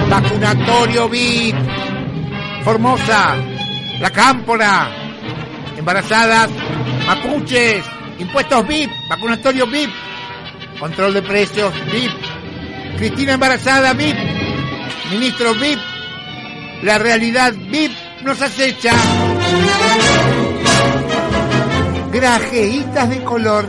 Vacunatorio 0.09 1.09
VIP. 1.09 1.55
Formosa. 2.63 3.52
La 3.99 4.09
Cámpora. 4.11 4.89
Embarazadas. 5.77 6.49
Mapuches. 7.05 7.83
Impuestos 8.19 8.67
VIP. 8.67 8.91
Vacunatorio 9.09 9.67
VIP. 9.67 9.91
Control 10.79 11.13
de 11.13 11.21
precios 11.21 11.73
VIP. 11.91 12.97
Cristina 12.97 13.33
embarazada 13.33 13.93
VIP. 13.93 14.17
Ministro 15.11 15.53
VIP. 15.55 15.79
La 16.83 16.97
realidad 16.97 17.53
VIP 17.53 17.91
nos 18.23 18.41
acecha. 18.41 18.93
Grajeitas 22.11 23.09
de 23.09 23.23
color. 23.23 23.65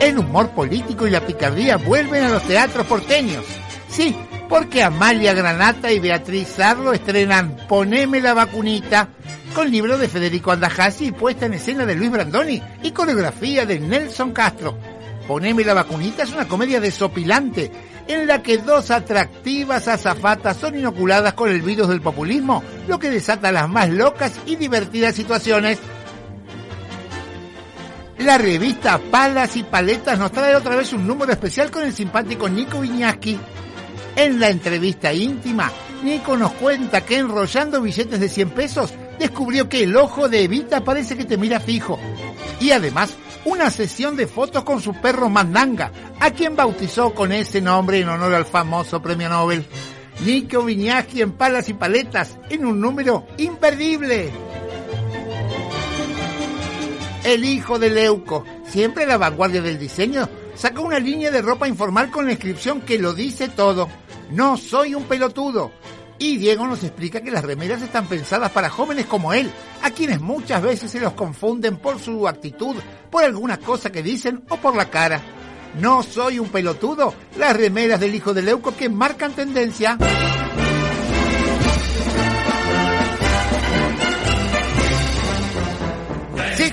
El 0.00 0.18
humor 0.18 0.50
político 0.50 1.06
y 1.06 1.10
la 1.10 1.20
picardía 1.20 1.76
vuelven 1.76 2.24
a 2.24 2.28
los 2.28 2.42
teatros 2.44 2.86
porteños. 2.86 3.44
Sí, 3.88 4.16
porque 4.48 4.82
Amalia 4.82 5.34
Granata 5.34 5.92
y 5.92 5.98
Beatriz 5.98 6.48
Sarlo 6.48 6.92
estrenan 6.92 7.56
Poneme 7.68 8.20
la 8.20 8.34
vacunita, 8.34 9.08
con 9.54 9.70
libro 9.70 9.98
de 9.98 10.08
Federico 10.08 10.52
Andajasi 10.52 11.06
y 11.06 11.12
puesta 11.12 11.46
en 11.46 11.54
escena 11.54 11.84
de 11.84 11.94
Luis 11.94 12.10
Brandoni 12.10 12.62
y 12.82 12.90
coreografía 12.92 13.66
de 13.66 13.78
Nelson 13.78 14.32
Castro. 14.32 14.78
Poneme 15.26 15.64
la 15.64 15.74
vacunita 15.74 16.22
es 16.22 16.32
una 16.32 16.48
comedia 16.48 16.80
desopilante 16.80 17.70
en 18.06 18.26
la 18.26 18.42
que 18.42 18.58
dos 18.58 18.90
atractivas 18.90 19.86
azafatas 19.86 20.56
son 20.56 20.78
inoculadas 20.78 21.34
con 21.34 21.50
el 21.50 21.60
virus 21.60 21.88
del 21.88 22.00
populismo, 22.00 22.62
lo 22.86 22.98
que 22.98 23.10
desata 23.10 23.52
las 23.52 23.68
más 23.68 23.90
locas 23.90 24.32
y 24.46 24.56
divertidas 24.56 25.14
situaciones 25.14 25.78
la 28.18 28.36
revista 28.36 28.98
Palas 28.98 29.56
y 29.56 29.62
Paletas 29.62 30.18
nos 30.18 30.32
trae 30.32 30.56
otra 30.56 30.74
vez 30.74 30.92
un 30.92 31.06
número 31.06 31.30
especial 31.30 31.70
con 31.70 31.84
el 31.84 31.92
simpático 31.92 32.48
Nico 32.48 32.80
Viñaski. 32.80 33.38
En 34.18 34.40
la 34.40 34.50
entrevista 34.50 35.12
íntima, 35.12 35.70
Nico 36.02 36.36
nos 36.36 36.50
cuenta 36.54 37.02
que 37.02 37.18
enrollando 37.18 37.80
billetes 37.80 38.18
de 38.18 38.28
100 38.28 38.50
pesos 38.50 38.92
descubrió 39.16 39.68
que 39.68 39.84
el 39.84 39.96
ojo 39.96 40.28
de 40.28 40.42
Evita 40.42 40.82
parece 40.82 41.16
que 41.16 41.24
te 41.24 41.36
mira 41.36 41.60
fijo. 41.60 42.00
Y 42.60 42.72
además 42.72 43.14
una 43.44 43.70
sesión 43.70 44.16
de 44.16 44.26
fotos 44.26 44.64
con 44.64 44.82
su 44.82 44.92
perro 44.92 45.28
Mandanga, 45.28 45.92
a 46.18 46.32
quien 46.32 46.56
bautizó 46.56 47.14
con 47.14 47.30
ese 47.30 47.60
nombre 47.60 48.00
en 48.00 48.08
honor 48.08 48.34
al 48.34 48.44
famoso 48.44 49.00
premio 49.00 49.28
Nobel. 49.28 49.64
Nico 50.26 50.64
Viñaski 50.64 51.22
en 51.22 51.34
palas 51.34 51.68
y 51.68 51.74
paletas, 51.74 52.38
en 52.50 52.66
un 52.66 52.80
número 52.80 53.24
imperdible. 53.36 54.32
El 57.22 57.44
hijo 57.44 57.78
de 57.78 57.90
Leuco, 57.90 58.44
siempre 58.66 59.04
a 59.04 59.06
la 59.06 59.16
vanguardia 59.16 59.62
del 59.62 59.78
diseño, 59.78 60.28
sacó 60.56 60.82
una 60.82 60.98
línea 60.98 61.30
de 61.30 61.40
ropa 61.40 61.68
informal 61.68 62.10
con 62.10 62.26
la 62.26 62.32
inscripción 62.32 62.80
que 62.80 62.98
lo 62.98 63.14
dice 63.14 63.46
todo. 63.46 63.88
No 64.30 64.56
soy 64.56 64.94
un 64.94 65.04
pelotudo. 65.04 65.72
Y 66.18 66.36
Diego 66.36 66.66
nos 66.66 66.82
explica 66.82 67.20
que 67.20 67.30
las 67.30 67.44
remeras 67.44 67.80
están 67.80 68.06
pensadas 68.06 68.50
para 68.50 68.70
jóvenes 68.70 69.06
como 69.06 69.32
él, 69.32 69.50
a 69.82 69.90
quienes 69.90 70.20
muchas 70.20 70.60
veces 70.60 70.90
se 70.90 71.00
los 71.00 71.12
confunden 71.12 71.76
por 71.76 72.00
su 72.00 72.26
actitud, 72.26 72.74
por 73.10 73.22
alguna 73.22 73.58
cosa 73.58 73.90
que 73.92 74.02
dicen 74.02 74.42
o 74.48 74.56
por 74.56 74.74
la 74.74 74.90
cara. 74.90 75.22
No 75.80 76.02
soy 76.02 76.40
un 76.40 76.48
pelotudo, 76.48 77.14
las 77.36 77.56
remeras 77.56 78.00
del 78.00 78.14
hijo 78.14 78.34
de 78.34 78.42
Leuco 78.42 78.76
que 78.76 78.88
marcan 78.88 79.32
tendencia. 79.32 79.96
¡Sí, 86.56 86.72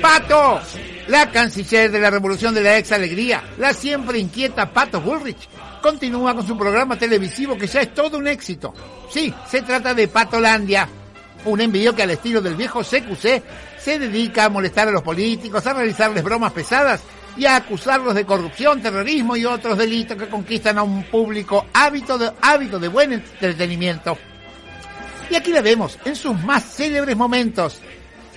Pato! 0.00 0.60
La 1.08 1.30
canciller 1.30 1.90
de 1.90 1.98
la 1.98 2.08
Revolución 2.08 2.54
de 2.54 2.62
la 2.62 2.78
Ex 2.78 2.92
Alegría, 2.92 3.42
la 3.58 3.74
siempre 3.74 4.18
inquieta 4.18 4.72
Pato 4.72 5.00
Bullrich, 5.00 5.48
continúa 5.84 6.34
con 6.34 6.46
su 6.46 6.56
programa 6.56 6.96
televisivo 6.96 7.58
que 7.58 7.66
ya 7.66 7.82
es 7.82 7.92
todo 7.92 8.16
un 8.16 8.26
éxito. 8.26 8.72
Sí, 9.10 9.34
se 9.46 9.60
trata 9.60 9.92
de 9.92 10.08
Patolandia, 10.08 10.88
un 11.44 11.60
envío 11.60 11.94
que 11.94 12.02
al 12.02 12.10
estilo 12.10 12.40
del 12.40 12.54
viejo 12.54 12.80
CQC 12.80 13.42
se 13.78 13.98
dedica 13.98 14.46
a 14.46 14.48
molestar 14.48 14.88
a 14.88 14.92
los 14.92 15.02
políticos, 15.02 15.66
a 15.66 15.74
realizarles 15.74 16.24
bromas 16.24 16.52
pesadas 16.52 17.02
y 17.36 17.44
a 17.44 17.56
acusarlos 17.56 18.14
de 18.14 18.24
corrupción, 18.24 18.80
terrorismo 18.80 19.36
y 19.36 19.44
otros 19.44 19.76
delitos 19.76 20.16
que 20.16 20.30
conquistan 20.30 20.78
a 20.78 20.82
un 20.82 21.02
público 21.04 21.66
hábito 21.74 22.16
de, 22.16 22.32
hábito 22.40 22.78
de 22.78 22.88
buen 22.88 23.12
entretenimiento. 23.12 24.16
Y 25.28 25.34
aquí 25.34 25.52
la 25.52 25.60
vemos 25.60 25.98
en 26.06 26.16
sus 26.16 26.42
más 26.44 26.64
célebres 26.64 27.14
momentos, 27.14 27.78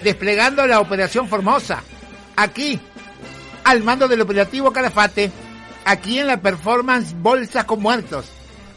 desplegando 0.03 0.67
la 0.67 0.81
Operación 0.81 1.29
Formosa, 1.29 1.81
aquí, 2.35 2.77
al 3.63 3.83
mando 3.83 4.05
del 4.05 4.19
operativo 4.19 4.69
Calafate, 4.69 5.31
aquí 5.87 6.19
en 6.19 6.27
la 6.27 6.41
performance 6.41 7.15
Bolsas 7.17 7.63
con 7.65 7.81
Muertos. 7.81 8.25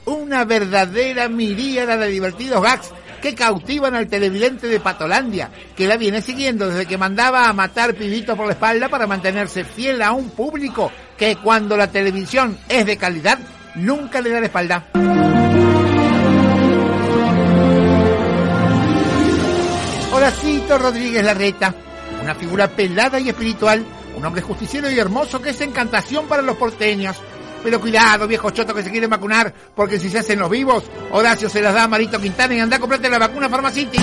Una 0.07 0.45
verdadera 0.45 1.29
miríada 1.29 1.97
de 1.97 2.07
divertidos 2.07 2.63
gags 2.63 2.91
que 3.21 3.35
cautivan 3.35 3.95
al 3.95 4.09
televidente 4.09 4.67
de 4.69 4.81
Patolandia, 4.81 5.51
que 5.77 5.87
la 5.87 5.97
viene 5.97 6.23
siguiendo 6.23 6.69
desde 6.69 6.87
que 6.87 6.97
mandaba 6.97 7.49
a 7.49 7.53
matar 7.53 7.95
pibitos 7.95 8.37
por 8.37 8.47
la 8.47 8.53
espalda 8.53 8.89
para 8.89 9.07
mantenerse 9.07 9.65
fiel 9.65 10.01
a 10.01 10.13
un 10.13 10.31
público 10.31 10.91
que 11.19 11.37
cuando 11.37 11.77
la 11.77 11.91
televisión 11.91 12.57
es 12.69 12.87
de 12.87 12.97
calidad, 12.97 13.39
nunca 13.75 14.21
le 14.21 14.31
da 14.31 14.41
la 14.41 14.47
espalda. 14.47 14.87
Horacito 20.13 20.79
Rodríguez 20.79 21.25
Larreta, 21.25 21.75
una 22.23 22.35
figura 22.35 22.69
pelada 22.69 23.21
y 23.21 23.29
espiritual, 23.29 23.85
un 24.21 24.27
hombre 24.27 24.43
justiciero 24.43 24.91
y 24.91 24.99
hermoso 24.99 25.41
que 25.41 25.51
es 25.51 25.61
encantación 25.63 26.27
para 26.27 26.43
los 26.43 26.57
porteños. 26.57 27.17
Pero 27.63 27.81
cuidado, 27.81 28.29
viejo 28.29 28.51
choto 28.51 28.75
que 28.75 28.83
se 28.83 28.91
quieren 28.91 29.09
vacunar, 29.09 29.53
porque 29.75 29.99
si 29.99 30.11
se 30.11 30.19
hacen 30.19 30.39
los 30.39 30.51
vivos, 30.51 30.85
Horacio 31.11 31.49
se 31.49 31.63
las 31.63 31.75
da 31.75 31.85
a 31.85 31.89
Marito 31.89 32.21
Quintana 32.21 32.55
y 32.55 32.61
anda 32.61 32.77
a 32.77 32.81
comprarte 32.81 33.09
la 33.09 33.19
vacuna 33.19 33.49
Pharmacity. 33.49 33.99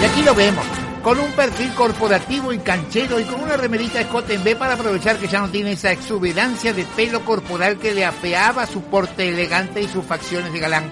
Y 0.00 0.04
aquí 0.04 0.22
lo 0.22 0.34
vemos, 0.34 0.64
con 1.02 1.18
un 1.18 1.32
perfil 1.32 1.72
corporativo 1.72 2.52
y 2.52 2.58
canchero 2.58 3.18
y 3.18 3.24
con 3.24 3.42
una 3.42 3.56
remerita 3.56 4.00
escote 4.00 4.34
en 4.34 4.44
B 4.44 4.56
para 4.56 4.74
aprovechar 4.74 5.16
que 5.16 5.28
ya 5.28 5.40
no 5.40 5.48
tiene 5.48 5.72
esa 5.72 5.90
exuberancia 5.90 6.74
de 6.74 6.84
pelo 6.84 7.24
corporal 7.24 7.78
que 7.78 7.94
le 7.94 8.04
apeaba 8.04 8.66
su 8.66 8.82
porte 8.82 9.28
elegante 9.28 9.80
y 9.80 9.88
sus 9.88 10.04
facciones 10.04 10.52
de 10.52 10.58
galán. 10.58 10.90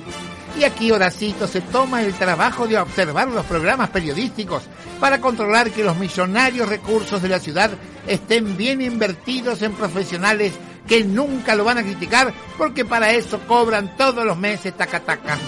Y 0.56 0.62
aquí 0.62 0.92
Horacito 0.92 1.48
se 1.48 1.60
toma 1.60 2.02
el 2.02 2.14
trabajo 2.14 2.68
de 2.68 2.78
observar 2.78 3.28
los 3.28 3.44
programas 3.44 3.90
periodísticos 3.90 4.62
para 5.00 5.20
controlar 5.20 5.70
que 5.70 5.82
los 5.82 5.96
millonarios 5.96 6.68
recursos 6.68 7.20
de 7.20 7.28
la 7.28 7.40
ciudad 7.40 7.72
estén 8.06 8.56
bien 8.56 8.80
invertidos 8.80 9.62
en 9.62 9.72
profesionales 9.72 10.52
que 10.86 11.02
nunca 11.02 11.54
lo 11.54 11.64
van 11.64 11.78
a 11.78 11.82
criticar 11.82 12.32
porque 12.56 12.84
para 12.84 13.10
eso 13.12 13.40
cobran 13.48 13.96
todos 13.96 14.24
los 14.24 14.38
meses 14.38 14.76
taca 14.76 15.00
taca. 15.00 15.38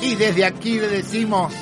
Y 0.00 0.14
desde 0.14 0.46
aquí 0.46 0.80
le 0.80 0.88
decimos, 0.88 1.52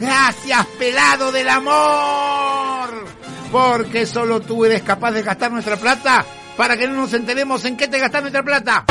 gracias 0.00 0.66
pelado 0.78 1.30
del 1.30 1.48
amor, 1.48 3.04
porque 3.52 4.06
solo 4.06 4.40
tú 4.40 4.64
eres 4.64 4.82
capaz 4.82 5.12
de 5.12 5.22
gastar 5.22 5.52
nuestra 5.52 5.76
plata 5.76 6.24
para 6.56 6.76
que 6.76 6.88
no 6.88 6.94
nos 6.94 7.12
enteremos 7.12 7.64
en 7.64 7.76
qué 7.76 7.86
te 7.86 8.00
gastas 8.00 8.22
nuestra 8.22 8.42
plata. 8.42 8.84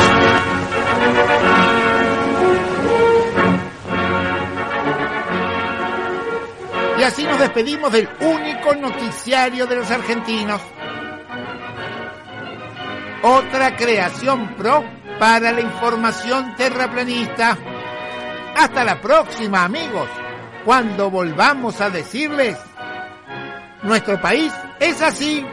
Y 6.98 7.02
así 7.04 7.22
nos 7.22 7.38
despedimos 7.38 7.92
del 7.92 8.08
único 8.20 8.74
noticiario 8.74 9.66
de 9.66 9.76
los 9.76 9.90
argentinos. 9.90 10.60
Otra 13.22 13.76
creación 13.76 14.54
pro 14.56 14.84
para 15.18 15.52
la 15.52 15.60
información 15.60 16.56
terraplanista. 16.56 17.56
Hasta 18.56 18.82
la 18.82 19.00
próxima, 19.00 19.64
amigos, 19.64 20.08
cuando 20.64 21.08
volvamos 21.08 21.80
a 21.80 21.88
decirles, 21.88 22.56
nuestro 23.82 24.20
país 24.20 24.52
es 24.80 25.00
así. 25.00 25.46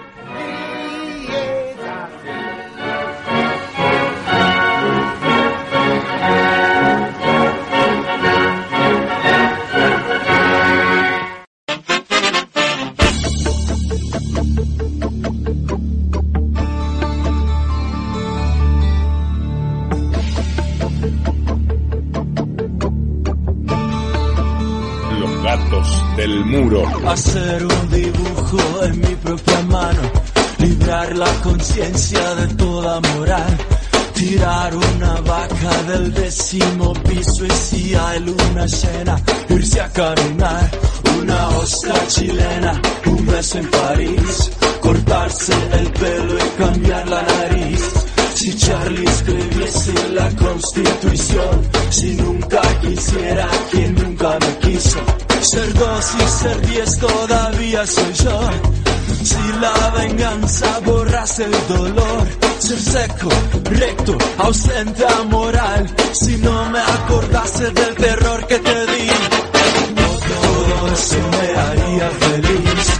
Hacer 26.84 27.66
un 27.66 27.90
dibujo 27.90 28.84
en 28.84 29.00
mi 29.00 29.16
propia 29.16 29.62
mano, 29.62 30.02
librar 30.60 31.16
la 31.16 31.32
conciencia 31.42 32.36
de 32.36 32.48
toda 32.56 33.00
moral, 33.00 33.58
tirar 34.14 34.76
una 34.76 35.22
vaca 35.22 35.84
del 35.88 36.14
décimo 36.14 36.94
piso 36.94 37.46
y 37.46 37.52
si 37.52 37.96
hay 37.96 38.20
luna 38.20 38.66
llena, 38.66 39.16
irse 39.50 39.80
a 39.80 39.90
caminar, 39.90 40.70
una 41.18 41.48
ostra 41.60 41.96
chilena, 42.08 42.82
un 43.06 43.26
beso 43.26 43.58
en 43.58 43.72
París, 43.72 44.52
cortarse 44.82 45.54
el 45.80 45.92
pelo 45.92 46.36
y 46.38 46.50
cambiar 46.58 47.08
la 47.08 47.22
nariz. 47.22 47.82
Si 48.34 48.54
Charlie 48.54 49.06
escribiese 49.06 49.94
la 50.10 50.30
constitución, 50.32 51.62
si 51.90 52.16
nunca 52.16 52.62
quisiera 52.82 53.48
quien 53.72 53.96
nunca 53.96 54.38
me 54.42 54.58
quiso, 54.60 55.00
ser 55.46 55.74
dos 55.76 56.16
y 56.16 56.28
ser 56.28 56.68
diez 56.68 56.98
todavía 56.98 57.86
soy 57.86 58.14
yo. 58.14 58.50
Si 59.24 59.60
la 59.62 59.90
venganza 59.92 60.80
borrase 60.80 61.44
el 61.46 61.68
dolor, 61.68 62.28
ser 62.58 62.80
seco, 62.80 63.30
recto, 63.64 64.18
ausente 64.40 65.06
a 65.06 65.24
moral, 65.24 65.96
si 66.14 66.38
no 66.38 66.70
me 66.72 66.80
acordase 66.80 67.72
del 67.72 67.96
terror 67.96 68.48
que 68.48 68.60
te 68.60 68.86
di, 68.88 69.08
no 69.96 70.08
todo 70.32 70.94
eso 70.94 71.18
me 71.32 71.60
haría 71.62 72.10
feliz, 72.10 72.94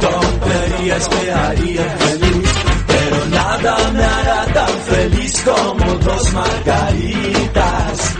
tonterías 0.00 1.10
me 1.10 1.32
harían 1.32 1.98
feliz, 1.98 2.48
pero 2.86 3.26
nada 3.26 3.90
me 3.92 4.04
hará 4.04 4.44
tan 4.54 4.78
feliz 4.90 5.42
como 5.44 5.94
dos 5.96 6.32
margaritas. 6.32 8.17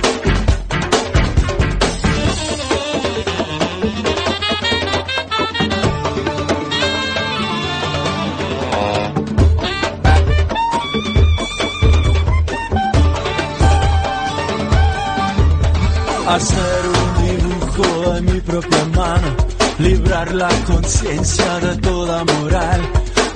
La 20.09 20.49
conciencia 20.67 21.59
de 21.61 21.77
toda 21.77 22.25
moral, 22.25 22.81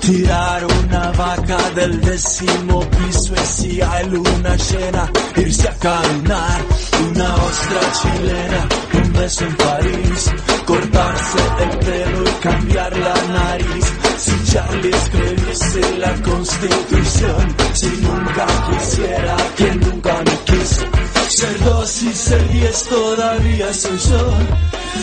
Tirar 0.00 0.64
una 0.64 1.12
vaca 1.12 1.70
del 1.76 2.00
décimo 2.00 2.80
piso 2.80 3.35
y 3.35 3.46
si 3.46 3.80
hay 3.80 4.08
luna 4.08 4.56
llena, 4.56 5.08
irse 5.37 5.68
a 5.68 5.78
caminar. 5.78 6.61
Una 7.08 7.35
ostra 7.37 7.80
chilena, 8.00 8.68
un 8.94 9.12
beso 9.12 9.44
en 9.44 9.56
París, 9.56 10.30
cortarse 10.66 11.38
el 11.61 11.78
pelo 11.78 12.22
y 12.24 12.42
cambiar 12.42 12.96
la 12.96 13.14
nariz. 13.14 13.92
Si 14.18 14.52
Charlie 14.52 14.90
escribiese 14.90 15.98
la 15.98 16.14
constitución, 16.22 17.56
si 17.74 17.87
nunca 18.00 18.46
quisiera 18.70 19.37
quien 19.56 19.78
nunca 19.78 20.14
me 20.24 20.37
quiso. 20.46 21.02
Ser 21.28 21.64
dos 21.64 22.02
y 22.02 22.14
ser 22.14 22.48
diez 22.50 22.85
todavía 22.85 23.72
soy 23.72 23.98
yo. 23.98 24.32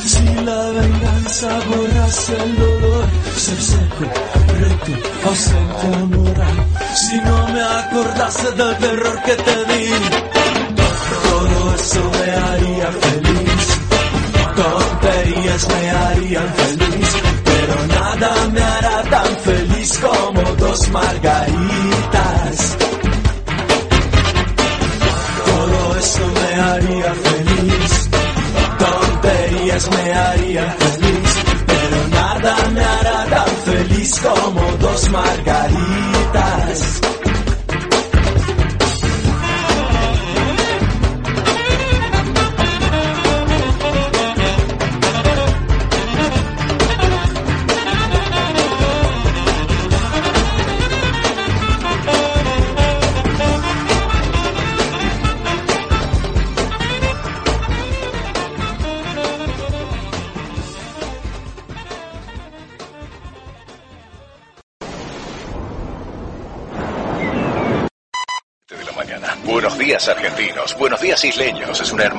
Si 0.05 0.23
la 0.45 0.69
venganza 0.71 1.59
borrase 1.67 2.33
el 2.43 2.55
dolor, 2.57 3.05
ser 3.35 3.61
seco, 3.61 4.05
recto, 4.59 4.91
ausente, 5.27 5.87
moral. 6.15 6.57
Si 6.95 7.17
no 7.17 7.47
me 7.49 7.61
acordase 7.61 8.51
del 8.51 8.77
terror 8.77 9.21
que 9.23 9.35
te 9.35 9.55
di, 9.65 9.89
todo 11.23 11.75
eso 11.75 12.11
me 12.11 12.31
haría 12.31 12.87
feliz. 12.91 13.79
Tonterías 14.55 15.67
me 15.67 15.89
harían 15.89 16.53
feliz, 16.53 16.88
como 35.11 35.23
dos 35.23 35.58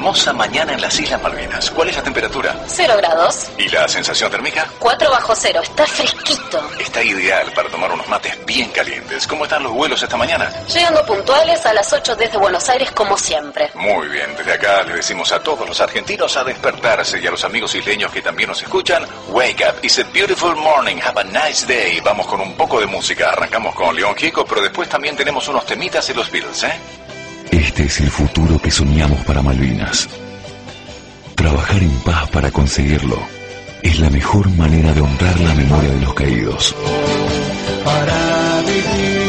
hermosa 0.00 0.32
mañana 0.32 0.72
en 0.72 0.80
las 0.80 0.98
Islas 0.98 1.20
Malvinas. 1.20 1.70
¿Cuál 1.72 1.90
es 1.90 1.96
la 1.96 2.02
temperatura? 2.02 2.56
Cero 2.66 2.94
grados, 2.96 3.50
¿Y 3.58 3.68
la 3.68 3.86
sensación 3.86 4.30
térmica? 4.30 4.66
4 4.78 5.10
bajo 5.10 5.36
cero, 5.36 5.60
está 5.62 5.86
fresquito. 5.86 6.58
Está 6.78 7.02
ideal 7.02 7.52
para 7.54 7.68
tomar 7.68 7.92
unos 7.92 8.08
mates 8.08 8.34
bien 8.46 8.70
calientes. 8.70 9.26
¿Cómo 9.26 9.44
están 9.44 9.62
los 9.62 9.72
vuelos 9.72 10.02
esta 10.02 10.16
mañana? 10.16 10.50
Llegando 10.68 11.04
puntuales 11.04 11.66
a 11.66 11.74
las 11.74 11.92
8 11.92 12.16
desde 12.16 12.38
Buenos 12.38 12.66
Aires 12.70 12.90
como 12.92 13.18
siempre. 13.18 13.70
Muy 13.74 14.08
bien, 14.08 14.34
desde 14.38 14.54
acá 14.54 14.82
le 14.84 14.94
decimos 14.94 15.32
a 15.32 15.42
todos 15.42 15.68
los 15.68 15.78
argentinos 15.82 16.34
a 16.38 16.44
despertarse 16.44 17.20
y 17.20 17.26
a 17.26 17.30
los 17.30 17.44
amigos 17.44 17.74
isleños 17.74 18.10
que 18.10 18.22
también 18.22 18.48
nos 18.48 18.62
escuchan, 18.62 19.06
wake 19.28 19.62
up, 19.68 19.74
it's 19.82 19.98
a 19.98 20.04
beautiful 20.14 20.56
morning, 20.56 20.96
have 20.96 21.20
a 21.20 21.24
nice 21.24 21.66
day. 21.66 22.00
Vamos 22.00 22.26
con 22.26 22.40
un 22.40 22.54
poco 22.54 22.80
de 22.80 22.86
música, 22.86 23.32
arrancamos 23.32 23.74
con 23.74 23.94
León 23.94 24.14
Gieco, 24.16 24.46
pero 24.46 24.62
después 24.62 24.88
también 24.88 25.14
tenemos 25.14 25.46
unos 25.48 25.66
temitas 25.66 26.06
de 26.06 26.14
los 26.14 26.30
Beatles, 26.30 26.62
¿eh? 26.62 26.80
Este 27.50 27.84
es 27.84 28.00
el 28.00 28.10
futuro 28.10 28.58
que 28.58 28.70
soñamos 28.70 29.24
para 29.24 29.42
Malvinas. 29.42 30.08
Trabajar 31.34 31.82
en 31.82 31.90
paz 32.00 32.28
para 32.30 32.50
conseguirlo 32.50 33.18
es 33.82 33.98
la 33.98 34.10
mejor 34.10 34.48
manera 34.56 34.92
de 34.92 35.00
honrar 35.00 35.40
la 35.40 35.54
memoria 35.54 35.90
de 35.90 36.00
los 36.00 36.14
caídos. 36.14 36.74
Para 37.84 38.62
vivir. 38.62 39.20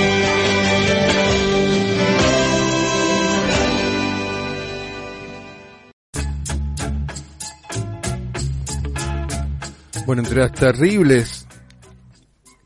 Bueno, 10.06 10.24
entre 10.24 10.42
las 10.42 10.52
terribles 10.52 11.48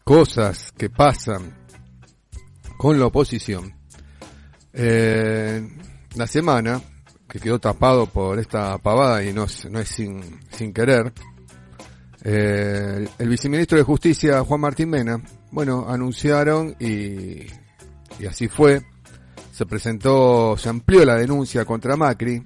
cosas 0.04 0.72
que 0.76 0.90
pasan 0.90 1.56
con 2.78 3.00
la 3.00 3.06
oposición, 3.06 3.75
eh, 4.76 5.68
la 6.16 6.28
semana, 6.28 6.82
que 7.28 7.40
quedó 7.40 7.60
tapado 7.60 8.06
por 8.08 8.38
esta 8.40 8.78
pavada 8.78 9.24
y 9.24 9.34
no, 9.34 9.46
es- 9.46 9.70
no 9.70 9.80
es 9.80 9.90
sin, 9.90 10.22
sin 10.52 10.74
querer, 10.74 11.12
eh, 12.24 13.08
el 13.18 13.30
viceministro 13.30 13.78
de 13.78 13.84
Justicia, 13.84 14.44
Juan 14.44 14.62
Martín 14.62 14.90
Mena, 14.90 15.22
bueno, 15.52 15.86
anunciaron 15.88 16.76
y, 16.80 17.46
y 18.20 18.26
así 18.30 18.48
fue, 18.48 18.82
se 19.52 19.66
presentó, 19.66 20.58
se 20.58 20.70
amplió 20.70 21.06
la 21.06 21.16
denuncia 21.16 21.64
contra 21.66 21.96
Macri, 21.96 22.46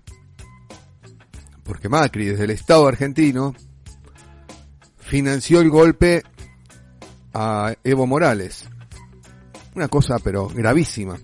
porque 1.64 1.90
Macri 1.90 2.26
desde 2.26 2.44
el 2.46 2.52
Estado 2.52 2.88
argentino 2.88 3.56
financió 4.98 5.62
el 5.62 5.70
golpe 5.70 6.24
a 7.34 7.74
Evo 7.84 8.06
Morales. 8.08 8.68
Una 9.76 9.88
cosa 9.88 10.18
pero 10.20 10.48
gravísima. 10.50 11.18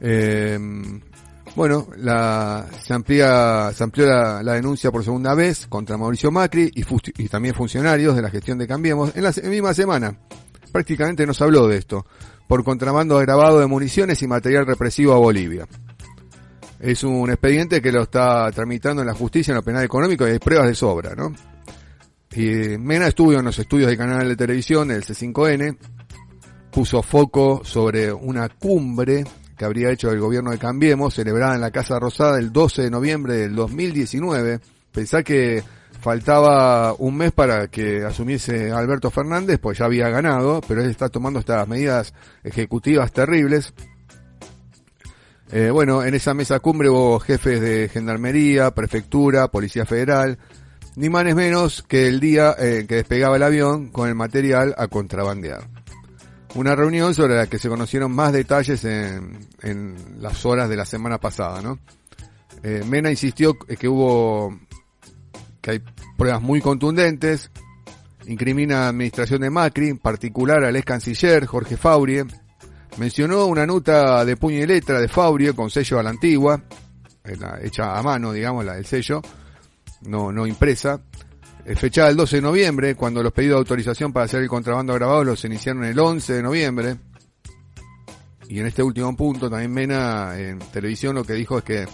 Eh, 0.00 0.58
bueno, 1.56 1.88
la, 1.96 2.66
se 2.82 2.92
amplía, 2.92 3.72
se 3.72 3.82
amplió 3.82 4.06
la, 4.06 4.42
la 4.42 4.52
denuncia 4.52 4.92
por 4.92 5.02
segunda 5.02 5.34
vez 5.34 5.66
contra 5.66 5.96
Mauricio 5.96 6.30
Macri 6.30 6.70
y, 6.74 7.28
también 7.28 7.54
funcionarios 7.54 8.14
de 8.14 8.20
la 8.20 8.28
gestión 8.28 8.58
de 8.58 8.66
Cambiemos 8.66 9.16
en 9.16 9.22
la 9.22 9.32
misma 9.44 9.72
semana. 9.72 10.18
Prácticamente 10.70 11.26
nos 11.26 11.40
habló 11.40 11.66
de 11.66 11.78
esto, 11.78 12.04
por 12.46 12.62
contrabando 12.62 13.16
agravado 13.16 13.58
de 13.58 13.66
municiones 13.66 14.20
y 14.22 14.26
material 14.26 14.66
represivo 14.66 15.14
a 15.14 15.18
Bolivia. 15.18 15.66
Es 16.78 17.02
un 17.04 17.30
expediente 17.30 17.80
que 17.80 17.90
lo 17.90 18.02
está 18.02 18.52
tramitando 18.52 19.00
en 19.00 19.08
la 19.08 19.14
justicia 19.14 19.52
en 19.52 19.56
lo 19.56 19.62
penal 19.62 19.82
económico 19.82 20.28
y 20.28 20.32
hay 20.32 20.38
pruebas 20.38 20.68
de 20.68 20.74
sobra, 20.74 21.14
¿no? 21.14 21.32
Y 22.34 22.76
Mena 22.76 23.06
estuvo 23.06 23.32
en 23.32 23.46
los 23.46 23.58
estudios 23.58 23.88
del 23.88 23.96
canal 23.96 24.28
de 24.28 24.36
televisión, 24.36 24.90
el 24.90 25.02
C5N, 25.02 25.78
puso 26.70 27.02
foco 27.02 27.62
sobre 27.64 28.12
una 28.12 28.50
cumbre 28.50 29.24
que 29.56 29.64
habría 29.64 29.90
hecho 29.90 30.10
el 30.10 30.20
gobierno 30.20 30.50
de 30.50 30.58
Cambiemos, 30.58 31.14
celebrada 31.14 31.54
en 31.54 31.60
la 31.60 31.70
Casa 31.70 31.98
Rosada 31.98 32.38
el 32.38 32.52
12 32.52 32.82
de 32.82 32.90
noviembre 32.90 33.34
del 33.34 33.54
2019. 33.54 34.60
Pensá 34.92 35.22
que 35.22 35.62
faltaba 36.00 36.92
un 36.94 37.16
mes 37.16 37.32
para 37.32 37.68
que 37.68 38.04
asumiese 38.04 38.70
Alberto 38.70 39.10
Fernández, 39.10 39.58
pues 39.58 39.78
ya 39.78 39.86
había 39.86 40.08
ganado, 40.08 40.60
pero 40.66 40.82
él 40.82 40.90
está 40.90 41.08
tomando 41.08 41.40
estas 41.40 41.66
medidas 41.66 42.12
ejecutivas 42.44 43.12
terribles. 43.12 43.72
Eh, 45.52 45.70
bueno, 45.70 46.04
en 46.04 46.14
esa 46.14 46.34
mesa 46.34 46.60
cumbre 46.60 46.88
hubo 46.88 47.18
jefes 47.20 47.60
de 47.60 47.88
gendarmería, 47.88 48.72
prefectura, 48.72 49.48
policía 49.48 49.86
federal, 49.86 50.38
ni 50.96 51.08
más 51.08 51.24
ni 51.24 51.34
menos 51.34 51.82
que 51.82 52.08
el 52.08 52.20
día 52.20 52.54
eh, 52.58 52.84
que 52.88 52.96
despegaba 52.96 53.36
el 53.36 53.42
avión 53.42 53.88
con 53.88 54.08
el 54.08 54.14
material 54.14 54.74
a 54.76 54.88
contrabandear. 54.88 55.68
Una 56.56 56.74
reunión 56.74 57.14
sobre 57.14 57.36
la 57.36 57.46
que 57.48 57.58
se 57.58 57.68
conocieron 57.68 58.12
más 58.12 58.32
detalles 58.32 58.82
en, 58.84 59.46
en 59.62 59.94
las 60.20 60.46
horas 60.46 60.70
de 60.70 60.76
la 60.76 60.86
semana 60.86 61.18
pasada, 61.18 61.60
¿no? 61.60 61.78
Eh, 62.62 62.82
Mena 62.86 63.10
insistió 63.10 63.58
que 63.58 63.86
hubo, 63.86 64.58
que 65.60 65.72
hay 65.72 65.82
pruebas 66.16 66.40
muy 66.40 66.62
contundentes, 66.62 67.50
incrimina 68.26 68.76
a 68.76 68.80
la 68.80 68.88
administración 68.88 69.42
de 69.42 69.50
Macri, 69.50 69.90
en 69.90 69.98
particular 69.98 70.64
al 70.64 70.76
ex 70.76 70.84
canciller 70.86 71.44
Jorge 71.44 71.76
Faurie, 71.76 72.24
mencionó 72.96 73.44
una 73.46 73.66
nota 73.66 74.24
de 74.24 74.36
puño 74.36 74.58
y 74.58 74.66
letra 74.66 74.98
de 74.98 75.08
Faurie 75.08 75.52
con 75.52 75.68
sello 75.70 75.98
a 75.98 76.02
la 76.02 76.10
antigua, 76.10 76.64
eh, 77.24 77.36
hecha 77.62 77.98
a 77.98 78.02
mano, 78.02 78.32
digamos, 78.32 78.64
la, 78.64 78.78
el 78.78 78.86
sello, 78.86 79.20
no, 80.02 80.32
no 80.32 80.46
impresa, 80.46 81.02
fechada 81.74 82.10
el 82.10 82.16
12 82.16 82.36
de 82.36 82.42
noviembre, 82.42 82.94
cuando 82.94 83.22
los 83.22 83.32
pedidos 83.32 83.56
de 83.56 83.58
autorización 83.58 84.12
para 84.12 84.26
hacer 84.26 84.42
el 84.42 84.48
contrabando 84.48 84.94
grabado 84.94 85.24
los 85.24 85.44
iniciaron 85.44 85.84
el 85.84 85.98
11 85.98 86.34
de 86.34 86.42
noviembre. 86.42 86.96
Y 88.48 88.60
en 88.60 88.66
este 88.66 88.82
último 88.82 89.16
punto, 89.16 89.50
también 89.50 89.72
Mena 89.72 90.38
en 90.38 90.60
televisión 90.60 91.16
lo 91.16 91.24
que 91.24 91.32
dijo 91.32 91.58
es 91.58 91.64
que 91.64 91.86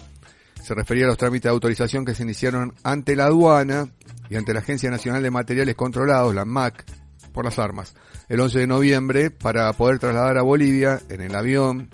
se 0.62 0.75
refería 0.75 1.05
a 1.05 1.09
los 1.09 1.16
trámites 1.16 1.45
de 1.45 1.51
autorización 1.51 2.05
que 2.05 2.14
se 2.14 2.23
iniciaron 2.23 2.75
ante 2.83 3.16
la 3.16 3.27
aduana 3.27 3.89
y 4.29 4.37
ante 4.37 4.53
la 4.53 4.61
Agencia 4.61 4.91
Nacional 4.91 5.23
de 5.23 5.31
Materiales 5.31 5.75
Controlados, 5.75 6.35
la 6.35 6.45
MAC, 6.45 6.85
por 7.33 7.45
las 7.47 7.59
armas, 7.59 7.95
el 8.29 8.41
11 8.41 8.61
de 8.61 8.66
noviembre 8.66 9.31
para 9.31 9.73
poder 9.73 9.99
trasladar 9.99 10.37
a 10.37 10.43
Bolivia 10.43 11.01
en 11.09 11.23
el 11.23 11.35
avión 11.35 11.89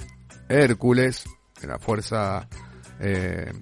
Hércules, 0.48 1.24
de 1.60 1.68
la 1.68 1.78
Fuerza 1.78 2.48
eh, 3.00 3.52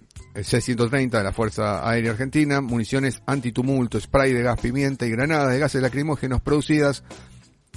C-130 0.44 1.10
de 1.10 1.24
la 1.24 1.32
Fuerza 1.32 1.88
Aérea 1.88 2.12
Argentina, 2.12 2.60
municiones 2.60 3.22
antitumulto, 3.26 4.00
spray 4.00 4.32
de 4.32 4.42
gas 4.42 4.60
pimienta 4.60 5.06
y 5.06 5.10
granadas 5.10 5.52
de 5.52 5.58
gases 5.58 5.82
lacrimógenos 5.82 6.40
producidas 6.42 7.04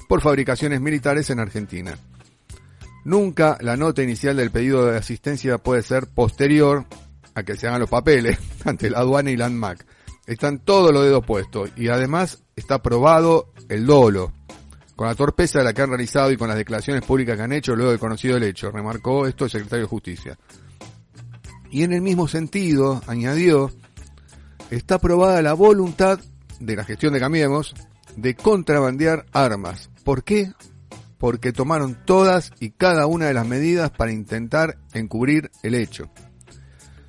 por 0.07 0.21
fabricaciones 0.21 0.81
militares 0.81 1.29
en 1.29 1.39
Argentina. 1.39 1.97
Nunca 3.05 3.57
la 3.61 3.77
nota 3.77 4.03
inicial 4.03 4.35
del 4.35 4.51
pedido 4.51 4.85
de 4.85 4.97
asistencia 4.97 5.57
puede 5.57 5.83
ser 5.83 6.07
posterior 6.07 6.85
a 7.33 7.43
que 7.43 7.55
se 7.55 7.67
hagan 7.67 7.79
los 7.79 7.89
papeles 7.89 8.37
ante 8.65 8.89
la 8.89 8.99
aduana 8.99 9.31
y 9.31 9.37
la 9.37 9.45
ANMAC. 9.45 9.85
Están 10.27 10.59
todos 10.59 10.93
los 10.93 11.03
dedos 11.03 11.25
puestos 11.25 11.71
y 11.75 11.87
además 11.87 12.43
está 12.55 12.75
aprobado 12.75 13.51
el 13.69 13.85
dolo. 13.85 14.31
Con 14.95 15.07
la 15.07 15.15
torpeza 15.15 15.59
de 15.59 15.65
la 15.65 15.73
que 15.73 15.81
han 15.81 15.89
realizado 15.89 16.31
y 16.31 16.37
con 16.37 16.49
las 16.49 16.57
declaraciones 16.57 17.03
públicas 17.03 17.37
que 17.37 17.43
han 17.43 17.53
hecho 17.53 17.75
luego 17.75 17.91
de 17.91 17.97
conocido 17.97 18.35
el 18.35 18.43
hecho, 18.43 18.69
remarcó 18.69 19.25
esto 19.25 19.45
el 19.45 19.51
secretario 19.51 19.85
de 19.85 19.89
Justicia. 19.89 20.37
Y 21.71 21.83
en 21.83 21.93
el 21.93 22.01
mismo 22.01 22.27
sentido, 22.27 23.01
añadió, 23.07 23.71
está 24.71 24.95
aprobada 24.95 25.41
la 25.41 25.53
voluntad 25.53 26.19
de 26.59 26.75
la 26.75 26.83
gestión 26.83 27.13
de 27.13 27.19
Cambiemos 27.19 27.73
de 28.15 28.35
contrabandear 28.35 29.25
armas. 29.31 29.89
¿Por 30.03 30.23
qué? 30.23 30.51
Porque 31.17 31.53
tomaron 31.53 31.97
todas 32.05 32.51
y 32.59 32.71
cada 32.71 33.05
una 33.05 33.27
de 33.27 33.33
las 33.33 33.47
medidas 33.47 33.91
para 33.91 34.11
intentar 34.11 34.77
encubrir 34.93 35.51
el 35.63 35.75
hecho. 35.75 36.09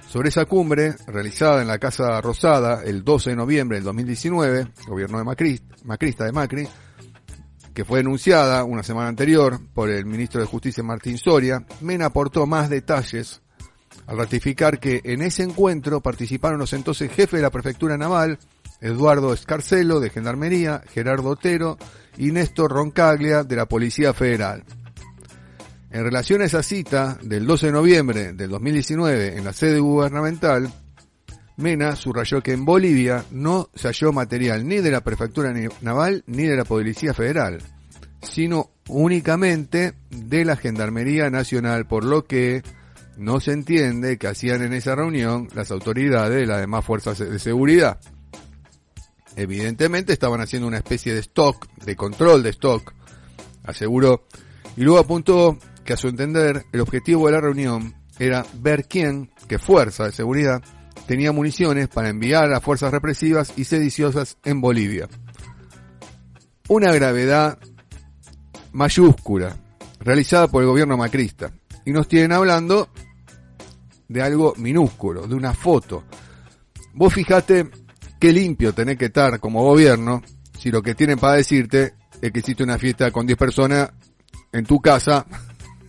Sobre 0.09 0.31
esa 0.31 0.45
cumbre, 0.45 0.97
realizada 1.07 1.63
en 1.63 1.69
la 1.69 1.79
Casa 1.79 2.21
Rosada 2.21 2.83
el 2.85 3.05
12 3.05 3.31
de 3.31 3.37
noviembre 3.37 3.77
del 3.77 3.85
2019, 3.85 4.67
gobierno 4.89 5.19
de 5.19 5.25
Macri, 5.25 5.61
Macrista 5.85 6.25
de 6.25 6.33
Macri, 6.33 6.69
que 7.73 7.85
fue 7.85 7.99
denunciada 7.99 8.65
una 8.65 8.83
semana 8.83 9.09
anterior 9.09 9.61
por 9.73 9.89
el 9.89 10.05
ministro 10.05 10.41
de 10.41 10.49
Justicia 10.49 10.83
Martín 10.83 11.17
Soria, 11.17 11.65
Mena 11.81 12.07
aportó 12.07 12.45
más 12.45 12.69
detalles 12.69 13.41
al 14.11 14.19
ratificar 14.19 14.81
que 14.81 15.01
en 15.05 15.23
ese 15.23 15.45
encuentro 15.45 16.01
participaron 16.01 16.59
los 16.59 16.73
entonces 16.73 17.13
jefes 17.13 17.39
de 17.39 17.43
la 17.43 17.51
prefectura 17.51 17.97
naval, 17.97 18.41
Eduardo 18.81 19.33
Escarcelo 19.33 20.01
de 20.01 20.11
Gendarmería, 20.11 20.83
Gerardo 20.93 21.29
Otero 21.29 21.79
y 22.19 22.33
Néstor 22.33 22.73
Roncaglia 22.73 23.45
de 23.45 23.55
la 23.55 23.67
Policía 23.67 24.13
Federal. 24.13 24.65
En 25.93 26.03
relación 26.03 26.43
a 26.43 26.47
esa 26.47 26.65
cita 26.65 27.19
del 27.23 27.47
12 27.47 27.67
de 27.67 27.73
noviembre 27.73 28.33
del 28.33 28.51
2019 28.51 29.37
en 29.37 29.45
la 29.45 29.53
sede 29.53 29.79
gubernamental, 29.79 30.73
Mena 31.57 31.95
subrayó 31.95 32.43
que 32.43 32.53
en 32.53 32.65
Bolivia 32.65 33.25
no 33.31 33.71
se 33.77 33.87
halló 33.87 34.13
material 34.13 34.67
ni 34.67 34.79
de 34.79 34.91
la 34.91 35.03
prefectura 35.03 35.55
naval 35.83 36.25
ni 36.27 36.49
de 36.49 36.57
la 36.57 36.65
Policía 36.65 37.15
Federal, 37.15 37.63
sino 38.23 38.71
únicamente 38.89 39.95
de 40.11 40.45
la 40.45 40.57
Gendarmería 40.57 41.31
Nacional, 41.31 41.87
por 41.87 42.05
lo 42.05 42.25
que 42.25 42.65
no 43.17 43.41
se 43.41 43.53
entiende 43.53 44.19
que 44.19 44.29
hacían 44.29 44.63
en 44.63 44.73
esa 44.73 44.95
reunión 44.95 45.49
las 45.55 45.71
autoridades 45.71 46.41
de 46.41 46.47
las 46.47 46.61
demás 46.61 46.85
fuerzas 46.85 47.19
de 47.19 47.39
seguridad. 47.39 48.01
Evidentemente 49.37 50.13
estaban 50.13 50.41
haciendo 50.41 50.69
una 50.69 50.79
especie 50.79 51.15
de 51.15 51.21
stock, 51.21 51.67
de 51.85 51.97
control 51.97 52.43
de 52.43 52.51
stock, 52.51 52.93
aseguró, 53.65 54.27
y 54.77 54.83
luego 54.83 54.99
apuntó 54.99 55.59
que 55.85 55.93
a 55.93 55.97
su 55.97 56.09
entender 56.09 56.65
el 56.73 56.81
objetivo 56.81 57.27
de 57.27 57.33
la 57.33 57.41
reunión 57.41 57.95
era 58.19 58.45
ver 58.55 58.87
quién, 58.87 59.31
qué 59.49 59.59
fuerza 59.59 60.05
de 60.05 60.13
seguridad, 60.13 60.63
tenía 61.07 61.33
municiones 61.33 61.89
para 61.89 62.09
enviar 62.09 62.53
a 62.53 62.61
fuerzas 62.61 62.93
represivas 62.93 63.53
y 63.57 63.65
sediciosas 63.65 64.37
en 64.45 64.61
Bolivia. 64.61 65.09
Una 66.69 66.93
gravedad 66.93 67.59
mayúscula, 68.73 69.57
realizada 70.01 70.49
por 70.49 70.63
el 70.63 70.69
gobierno 70.69 70.97
macrista. 70.97 71.53
Y 71.85 71.93
nos 71.93 72.09
tienen 72.09 72.33
hablando 72.33 72.89
de 74.09 74.23
algo 74.23 74.55
minúsculo, 74.57 75.27
de 75.27 75.35
una 75.35 75.55
foto. 75.55 76.05
Vos 76.95 77.13
fijate 77.15 77.71
qué 78.19 78.33
limpio 78.33 78.73
tenés 78.73 78.99
que 78.99 79.07
estar 79.07 79.39
como 79.41 79.63
gobierno 79.63 80.23
si 80.59 80.71
lo 80.71 80.83
que 80.83 80.95
tienen 80.95 81.19
para 81.19 81.35
decirte 81.35 81.95
es 82.21 82.33
que 82.33 82.41
hiciste 82.41 82.63
una 82.63 82.79
fiesta 82.79 83.11
con 83.11 83.27
10 83.27 83.39
personas 83.39 83.91
en 84.53 84.65
tu 84.65 84.81
casa 84.81 85.25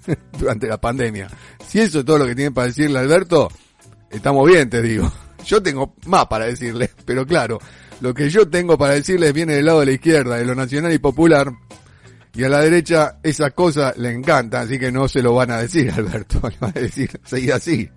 durante 0.40 0.68
la 0.68 0.80
pandemia. 0.80 1.28
Si 1.68 1.80
eso 1.80 2.00
es 2.00 2.06
todo 2.06 2.20
lo 2.20 2.26
que 2.26 2.36
tienen 2.36 2.54
para 2.54 2.68
decirle 2.68 3.00
Alberto, 3.00 3.50
estamos 4.10 4.48
bien, 4.48 4.70
te 4.70 4.82
digo. 4.82 5.12
Yo 5.46 5.62
tengo 5.62 5.96
más 6.06 6.28
para 6.28 6.46
decirle, 6.46 6.92
pero 7.04 7.26
claro, 7.26 7.58
lo 8.00 8.14
que 8.14 8.30
yo 8.30 8.48
tengo 8.48 8.78
para 8.78 8.94
decirles 8.94 9.34
viene 9.34 9.56
del 9.56 9.66
lado 9.66 9.80
de 9.80 9.88
la 9.88 9.92
izquierda, 9.94 10.38
de 10.38 10.46
lo 10.46 10.54
nacional 10.54 10.94
y 10.94 11.00
popular, 11.00 11.52
y 12.34 12.44
a 12.44 12.50
la 12.50 12.60
derecha 12.62 13.18
esa 13.24 13.52
cosa 13.52 13.94
le 13.98 14.12
encanta, 14.12 14.62
así 14.62 14.80
que 14.80 14.92
no 14.92 15.08
se 15.08 15.22
lo 15.22 15.34
van 15.36 15.52
a 15.52 15.58
decir, 15.58 15.92
Alberto. 15.96 16.42
Le 16.74 16.90
seguí 17.24 17.52
así. 17.52 17.90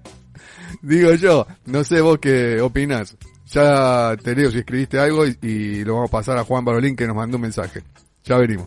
Digo 0.82 1.14
yo, 1.14 1.46
no 1.66 1.84
sé 1.84 2.00
vos 2.00 2.18
qué 2.18 2.60
opinás. 2.60 3.16
Ya 3.46 4.16
te 4.22 4.34
leo 4.34 4.50
si 4.50 4.58
escribiste 4.58 4.98
algo 4.98 5.26
y, 5.26 5.38
y 5.42 5.84
lo 5.84 5.94
vamos 5.94 6.10
a 6.10 6.12
pasar 6.12 6.38
a 6.38 6.44
Juan 6.44 6.64
Barolín 6.64 6.96
que 6.96 7.06
nos 7.06 7.16
mandó 7.16 7.36
un 7.36 7.42
mensaje. 7.42 7.82
Ya 8.24 8.36
venimos. 8.38 8.66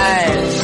alibis 0.00 0.56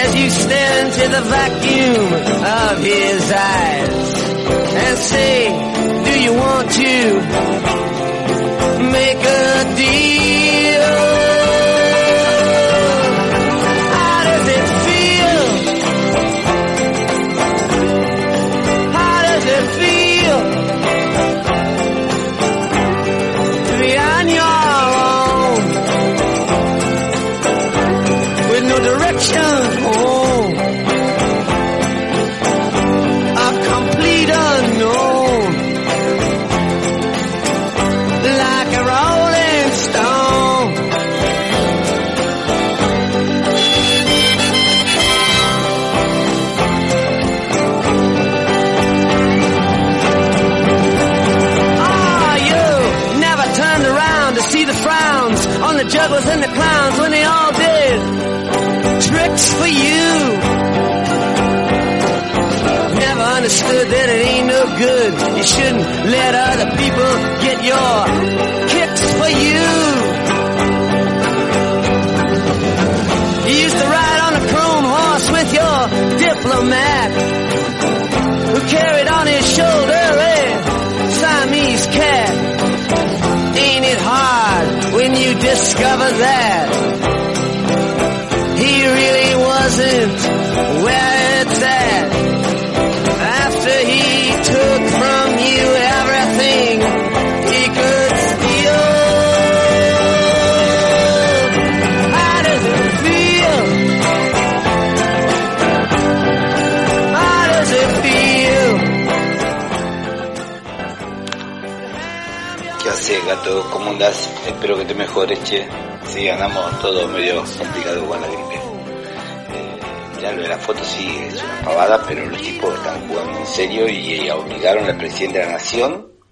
as 0.00 0.14
you 0.20 0.30
stare 0.30 0.84
into 0.84 1.04
the 1.16 1.22
vacuum 1.36 2.12
of 2.60 2.78
his 2.82 3.32
eyes 3.32 4.08
and 4.82 4.98
say, 4.98 5.48
do 6.04 6.12
you 6.24 6.32
want 6.34 6.70
to 6.70 6.92
make 8.92 9.18
a 9.18 9.74
deal? 9.76 10.39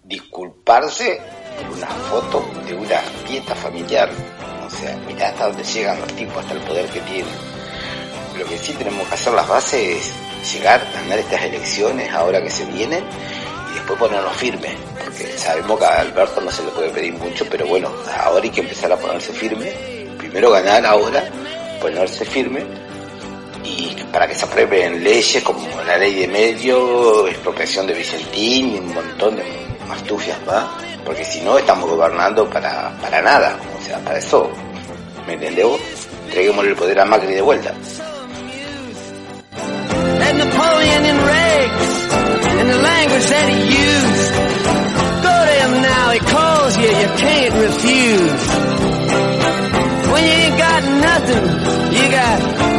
Disculparse 0.02 1.20
por 1.56 1.76
una 1.76 1.86
foto 1.86 2.44
de 2.66 2.74
una 2.74 2.98
fiesta 3.26 3.54
familiar. 3.54 4.10
O 4.66 4.70
sea, 4.70 4.96
mirá 5.06 5.28
hasta 5.28 5.46
dónde 5.46 5.62
llegan 5.62 6.00
los 6.00 6.12
tipos, 6.14 6.36
hasta 6.38 6.54
el 6.54 6.60
poder 6.62 6.86
que 6.86 7.00
tienen. 7.00 7.34
Lo 8.36 8.44
que 8.44 8.58
sí 8.58 8.72
tenemos 8.72 9.06
que 9.06 9.14
hacer 9.14 9.32
las 9.32 9.46
bases 9.46 10.12
es 10.42 10.52
llegar, 10.52 10.84
ganar 10.92 11.18
estas 11.20 11.42
elecciones 11.42 12.12
ahora 12.12 12.42
que 12.42 12.50
se 12.50 12.64
vienen 12.66 13.04
y 13.70 13.74
después 13.74 13.98
ponernos 13.98 14.36
firmes, 14.36 14.72
porque 15.04 15.38
sabemos 15.38 15.78
que 15.78 15.84
a 15.84 16.00
Alberto 16.00 16.40
no 16.40 16.50
se 16.50 16.64
le 16.64 16.70
puede 16.70 16.90
pedir 16.90 17.12
mucho, 17.14 17.44
pero 17.50 17.66
bueno, 17.66 17.90
ahora 18.24 18.42
hay 18.42 18.50
que 18.50 18.60
empezar 18.60 18.90
a 18.92 18.96
ponerse 18.96 19.32
firme, 19.32 19.72
primero 20.18 20.50
ganar 20.50 20.84
ahora, 20.86 21.24
ponerse 21.80 22.24
firme 22.24 22.64
se 24.48 24.62
aprueben 24.62 25.04
leyes 25.04 25.42
como 25.42 25.60
la 25.82 25.98
ley 25.98 26.14
de 26.14 26.28
medio, 26.28 27.26
expropiación 27.26 27.86
de 27.86 27.94
Vicentín 27.94 28.74
y 28.74 28.78
un 28.78 28.94
montón 28.94 29.36
de 29.36 29.44
mastufias 29.86 30.38
más, 30.46 30.64
porque 31.04 31.24
si 31.24 31.40
no 31.40 31.58
estamos 31.58 31.90
gobernando 31.90 32.48
para, 32.48 32.90
para 33.00 33.20
nada, 33.20 33.58
o 33.78 33.84
sea, 33.84 33.98
para 33.98 34.18
eso, 34.18 34.50
¿me 35.26 35.34
entendés 35.34 35.64
vos? 35.64 35.80
Entreguémosle 36.26 36.70
el 36.70 36.76
poder 36.76 37.00
a 37.00 37.04
Macri 37.04 37.34
de 37.34 37.42
vuelta. 37.42 37.74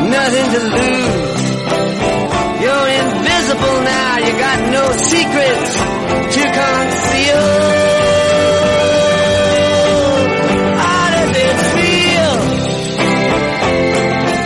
nothing 0.09 0.51
to 0.51 0.59
lose. 0.59 1.28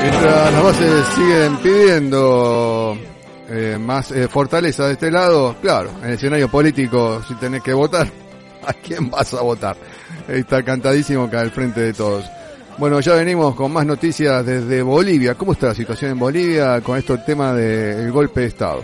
Mientras 0.01 0.53
las 0.53 0.63
bases 0.63 1.05
siguen 1.15 1.57
pidiendo 1.57 2.97
eh, 3.49 3.77
más 3.79 4.11
eh, 4.11 4.27
fortaleza 4.27 4.87
de 4.87 4.93
este 4.93 5.11
lado, 5.11 5.55
claro, 5.61 5.91
en 6.01 6.09
el 6.09 6.13
escenario 6.15 6.49
político, 6.49 7.21
si 7.27 7.35
tenés 7.35 7.61
que 7.61 7.73
votar, 7.73 8.07
¿a 8.65 8.73
quién 8.73 9.09
vas 9.09 9.33
a 9.33 9.41
votar? 9.41 9.75
Está 10.27 10.63
cantadísimo 10.63 11.29
que 11.29 11.37
al 11.37 11.51
frente 11.51 11.81
de 11.81 11.93
todos. 11.93 12.25
Bueno, 12.77 12.99
ya 12.99 13.13
venimos 13.13 13.55
con 13.55 13.71
más 13.71 13.85
noticias 13.85 14.45
desde 14.45 14.81
Bolivia. 14.81 15.35
¿Cómo 15.35 15.53
está 15.53 15.67
la 15.67 15.75
situación 15.75 16.11
en 16.11 16.19
Bolivia 16.19 16.81
con 16.81 16.97
esto 16.97 17.13
el 17.13 17.23
tema 17.23 17.53
del 17.53 18.11
golpe 18.11 18.41
de 18.41 18.47
Estado? 18.47 18.83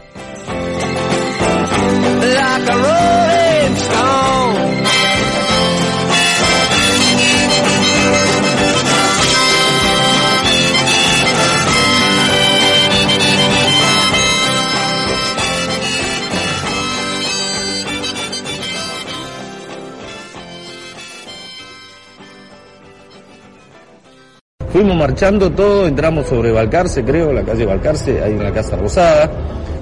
Fuimos 24.80 24.96
marchando 24.96 25.52
todo, 25.52 25.88
entramos 25.88 26.26
sobre 26.28 26.54
Balcarce, 26.54 27.04
creo, 27.04 27.34
la 27.34 27.44
calle 27.44 27.66
Balcarce, 27.66 28.24
hay 28.24 28.32
una 28.36 28.50
casa 28.54 28.78
rosada. 28.78 29.30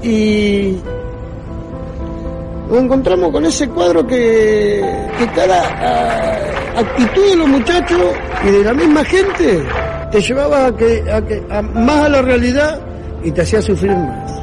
y 0.01 0.75
nos 2.67 2.79
encontramos 2.81 3.31
con 3.31 3.45
ese 3.45 3.67
cuadro 3.69 4.07
que, 4.07 4.81
que 5.19 5.27
cada 5.35 5.61
ah, 5.69 6.79
actitud 6.79 7.29
de 7.29 7.35
los 7.35 7.47
muchachos 7.47 8.01
y 8.43 8.49
de 8.49 8.63
la 8.63 8.73
misma 8.73 9.05
gente 9.05 9.63
te 10.11 10.19
llevaba 10.19 10.65
a 10.65 10.75
que, 10.75 11.03
a 11.11 11.21
que- 11.21 11.43
a- 11.47 11.61
más 11.61 12.05
a 12.05 12.09
la 12.09 12.21
realidad 12.23 12.81
y 13.23 13.29
te 13.29 13.41
hacía 13.43 13.61
sufrir 13.61 13.91
más. 13.91 14.33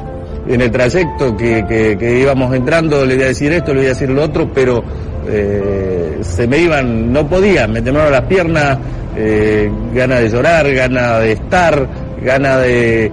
En 0.47 0.61
el 0.61 0.71
trayecto 0.71 1.35
que, 1.35 1.65
que- 1.67 1.97
que 1.97 2.19
íbamos 2.21 2.55
entrando 2.55 3.05
le 3.05 3.15
iba 3.15 3.25
a 3.25 3.27
decir 3.27 3.51
esto, 3.51 3.73
le 3.73 3.81
iba 3.81 3.89
a 3.91 3.93
decir 3.93 4.09
lo 4.09 4.23
otro, 4.23 4.49
pero 4.53 4.81
eh, 5.27 6.17
se 6.21 6.47
me 6.47 6.57
iban, 6.57 7.11
no 7.11 7.27
podía, 7.27 7.67
me 7.67 7.81
temblaban 7.81 8.11
las 8.11 8.23
piernas, 8.23 8.77
eh, 9.15 9.71
ganas 9.93 10.21
de 10.21 10.29
llorar, 10.29 10.73
ganas 10.73 11.21
de 11.21 11.31
estar, 11.33 11.87
ganas 12.21 12.61
de, 12.61 13.11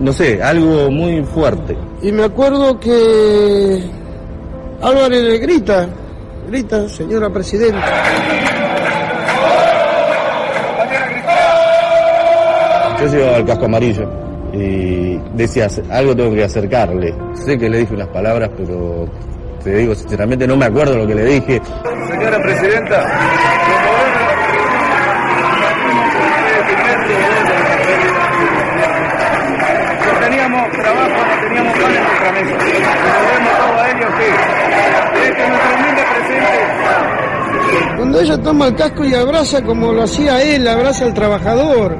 no 0.00 0.12
sé, 0.12 0.42
algo 0.42 0.90
muy 0.90 1.22
fuerte. 1.22 1.76
Y 2.02 2.12
me 2.12 2.24
acuerdo 2.24 2.78
que 2.78 3.82
Álvarez 4.82 5.22
le 5.22 5.38
grita, 5.38 5.88
grita, 6.48 6.88
señora 6.88 7.30
presidenta. 7.30 7.86
Yo 13.00 13.06
llevaba 13.06 13.36
el 13.36 13.44
casco 13.44 13.64
amarillo 13.66 14.08
y 14.52 15.18
decía, 15.34 15.68
algo 15.90 16.14
tengo 16.14 16.34
que 16.34 16.44
acercarle. 16.44 17.14
Sé 17.34 17.58
que 17.58 17.68
le 17.68 17.78
dije 17.78 17.94
unas 17.94 18.08
palabras, 18.08 18.50
pero 18.56 19.06
te 19.64 19.74
digo 19.74 19.94
sinceramente 19.94 20.46
no 20.46 20.56
me 20.56 20.66
acuerdo 20.66 20.98
lo 20.98 21.06
que 21.06 21.14
le 21.14 21.24
dije. 21.24 21.62
Señora 22.10 22.38
Presidenta, 22.42 23.02
no 30.04 30.20
teníamos 30.20 30.70
trabajo, 30.72 31.08
no 31.08 31.40
teníamos 31.48 31.78
pan 31.78 31.94
en 31.94 32.02
nuestra 32.02 32.32
mesa. 32.32 32.56
Todo 33.56 33.80
a 33.80 33.88
este 33.88 35.48
nuestro 35.48 35.74
humilde 35.78 36.02
presente. 36.14 36.56
Cuando 37.96 38.20
ella 38.20 38.38
toma 38.42 38.66
el 38.66 38.74
casco 38.74 39.04
y 39.04 39.14
abraza 39.14 39.62
como 39.62 39.92
lo 39.92 40.02
hacía 40.02 40.42
él, 40.42 40.68
abraza 40.68 41.06
al 41.06 41.14
trabajador, 41.14 41.96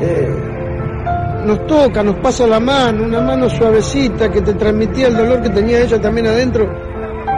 eh, 0.00 0.28
nos 1.44 1.66
toca, 1.66 2.04
nos 2.04 2.16
pasa 2.16 2.46
la 2.46 2.60
mano, 2.60 3.02
una 3.02 3.20
mano 3.20 3.50
suavecita 3.50 4.30
que 4.30 4.42
te 4.42 4.54
transmitía 4.54 5.08
el 5.08 5.16
dolor 5.16 5.42
que 5.42 5.50
tenía 5.50 5.80
ella 5.80 6.00
también 6.00 6.28
adentro. 6.28 6.89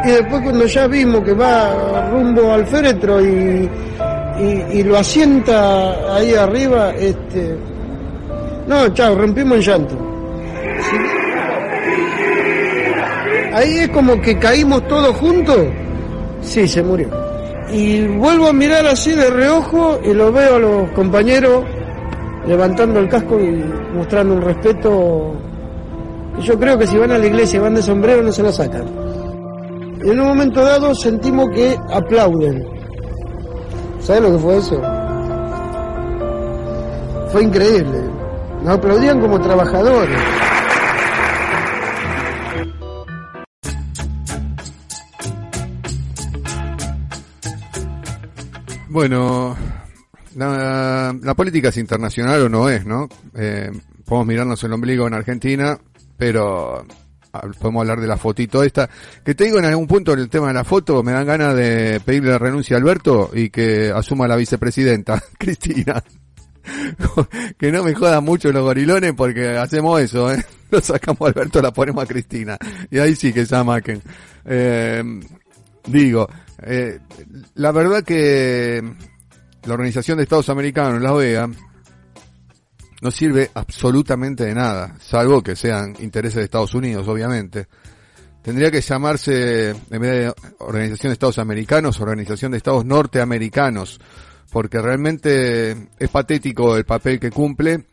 Y 0.04 0.10
después 0.10 0.42
cuando 0.42 0.66
ya 0.66 0.86
vimos 0.86 1.22
que 1.22 1.32
va 1.32 2.10
rumbo 2.10 2.52
al 2.52 2.66
féretro 2.66 3.20
y, 3.20 3.68
y, 4.72 4.82
lo 4.82 4.98
asienta 4.98 6.14
ahí 6.16 6.34
arriba, 6.34 6.90
este, 6.90 7.56
No, 8.66 8.88
chao, 8.94 9.14
rompimos 9.14 9.58
en 9.58 9.62
llanto. 9.62 9.96
Ahí 13.54 13.78
es 13.80 13.88
como 13.90 14.20
que 14.20 14.38
caímos 14.38 14.86
todos 14.88 15.14
juntos. 15.16 15.58
Sí, 16.40 16.66
se 16.66 16.82
murió. 16.82 17.08
Y 17.70 18.06
vuelvo 18.06 18.48
a 18.48 18.52
mirar 18.52 18.86
así 18.86 19.12
de 19.12 19.30
reojo 19.30 20.00
y 20.04 20.12
lo 20.12 20.32
veo 20.32 20.56
a 20.56 20.58
los 20.58 20.90
compañeros 20.90 21.64
levantando 22.46 22.98
el 22.98 23.08
casco 23.08 23.38
y 23.40 23.64
mostrando 23.94 24.34
un 24.34 24.42
respeto. 24.42 25.34
Yo 26.42 26.58
creo 26.58 26.78
que 26.78 26.86
si 26.86 26.96
van 26.96 27.12
a 27.12 27.18
la 27.18 27.26
iglesia 27.26 27.58
y 27.58 27.60
van 27.60 27.74
de 27.74 27.82
sombrero 27.82 28.22
no 28.22 28.32
se 28.32 28.42
lo 28.42 28.50
sacan. 28.50 29.01
Y 30.04 30.10
en 30.10 30.20
un 30.20 30.26
momento 30.26 30.62
dado 30.62 30.94
sentimos 30.94 31.48
que 31.54 31.76
aplauden. 31.90 32.64
¿Sabes 34.00 34.22
lo 34.22 34.32
que 34.32 34.38
fue 34.38 34.56
eso? 34.58 34.82
Fue 37.30 37.44
increíble. 37.44 38.10
Nos 38.64 38.78
aplaudían 38.78 39.20
como 39.20 39.40
trabajadores. 39.40 40.18
Bueno, 48.88 49.56
la, 50.36 51.34
política 51.34 51.68
es 51.68 51.78
internacional 51.78 52.42
o 52.42 52.48
no 52.48 52.68
es, 52.68 52.84
¿no? 52.84 53.08
Eh, 53.34 53.70
podemos 54.04 54.26
mirarnos 54.26 54.62
el 54.64 54.72
ombligo 54.74 55.06
en 55.06 55.14
Argentina, 55.14 55.78
pero 56.18 56.84
podemos 57.58 57.80
hablar 57.80 58.00
de 58.00 58.06
la 58.06 58.16
fotito 58.16 58.62
esta. 58.62 58.88
Que 59.24 59.34
te 59.34 59.44
digo 59.44 59.58
en 59.58 59.64
algún 59.64 59.86
punto 59.86 60.12
en 60.12 60.20
el 60.20 60.28
tema 60.28 60.48
de 60.48 60.54
la 60.54 60.64
foto, 60.64 61.02
me 61.02 61.12
dan 61.12 61.26
ganas 61.26 61.56
de 61.56 62.00
pedirle 62.04 62.30
la 62.30 62.38
renuncia 62.38 62.76
a 62.76 62.80
Alberto 62.80 63.30
y 63.32 63.50
que 63.50 63.90
asuma 63.94 64.28
la 64.28 64.36
vicepresidenta, 64.36 65.22
Cristina. 65.38 66.02
que 67.58 67.72
no 67.72 67.82
me 67.82 67.94
jodan 67.94 68.24
mucho 68.24 68.52
los 68.52 68.62
gorilones 68.62 69.14
porque 69.14 69.56
hacemos 69.56 70.00
eso, 70.00 70.32
¿eh? 70.32 70.44
Lo 70.70 70.80
sacamos 70.80 71.20
a 71.22 71.26
Alberto, 71.26 71.60
la 71.60 71.72
ponemos 71.72 72.04
a 72.04 72.06
Cristina. 72.06 72.56
Y 72.90 72.98
ahí 72.98 73.14
sí 73.14 73.32
que 73.32 73.44
se 73.44 73.56
amaquen. 73.56 74.00
Eh, 74.44 75.02
digo, 75.86 76.28
eh, 76.62 76.98
la 77.54 77.72
verdad 77.72 78.02
que 78.02 78.82
la 79.64 79.74
Organización 79.74 80.16
de 80.16 80.22
Estados 80.24 80.48
Americanos, 80.48 81.02
la 81.02 81.12
OEA, 81.12 81.48
no 83.02 83.10
sirve 83.10 83.50
absolutamente 83.54 84.44
de 84.44 84.54
nada, 84.54 84.94
salvo 85.00 85.42
que 85.42 85.56
sean 85.56 85.96
intereses 85.98 86.36
de 86.36 86.44
Estados 86.44 86.72
Unidos, 86.72 87.06
obviamente. 87.08 87.66
Tendría 88.42 88.70
que 88.70 88.80
llamarse, 88.80 89.70
en 89.70 90.00
vez 90.00 90.10
de 90.10 90.34
Organización 90.60 91.10
de 91.10 91.14
Estados 91.14 91.38
Americanos, 91.38 92.00
Organización 92.00 92.52
de 92.52 92.58
Estados 92.58 92.84
Norteamericanos, 92.84 94.00
porque 94.52 94.80
realmente 94.80 95.88
es 95.98 96.08
patético 96.10 96.76
el 96.76 96.84
papel 96.84 97.18
que 97.18 97.32
cumple 97.32 97.86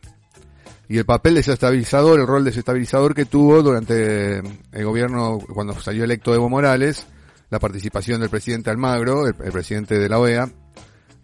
y 0.88 0.98
el 0.98 1.04
papel 1.04 1.34
desestabilizador, 1.34 2.20
el 2.20 2.26
rol 2.28 2.44
desestabilizador 2.44 3.12
que 3.12 3.24
tuvo 3.24 3.64
durante 3.64 4.38
el 4.38 4.84
gobierno, 4.84 5.40
cuando 5.52 5.78
salió 5.80 6.04
electo 6.04 6.32
Evo 6.32 6.48
Morales, 6.48 7.04
la 7.50 7.58
participación 7.58 8.20
del 8.20 8.30
presidente 8.30 8.70
Almagro, 8.70 9.26
el, 9.26 9.34
presidente 9.34 9.98
de 9.98 10.08
la 10.08 10.20
OEA, 10.20 10.48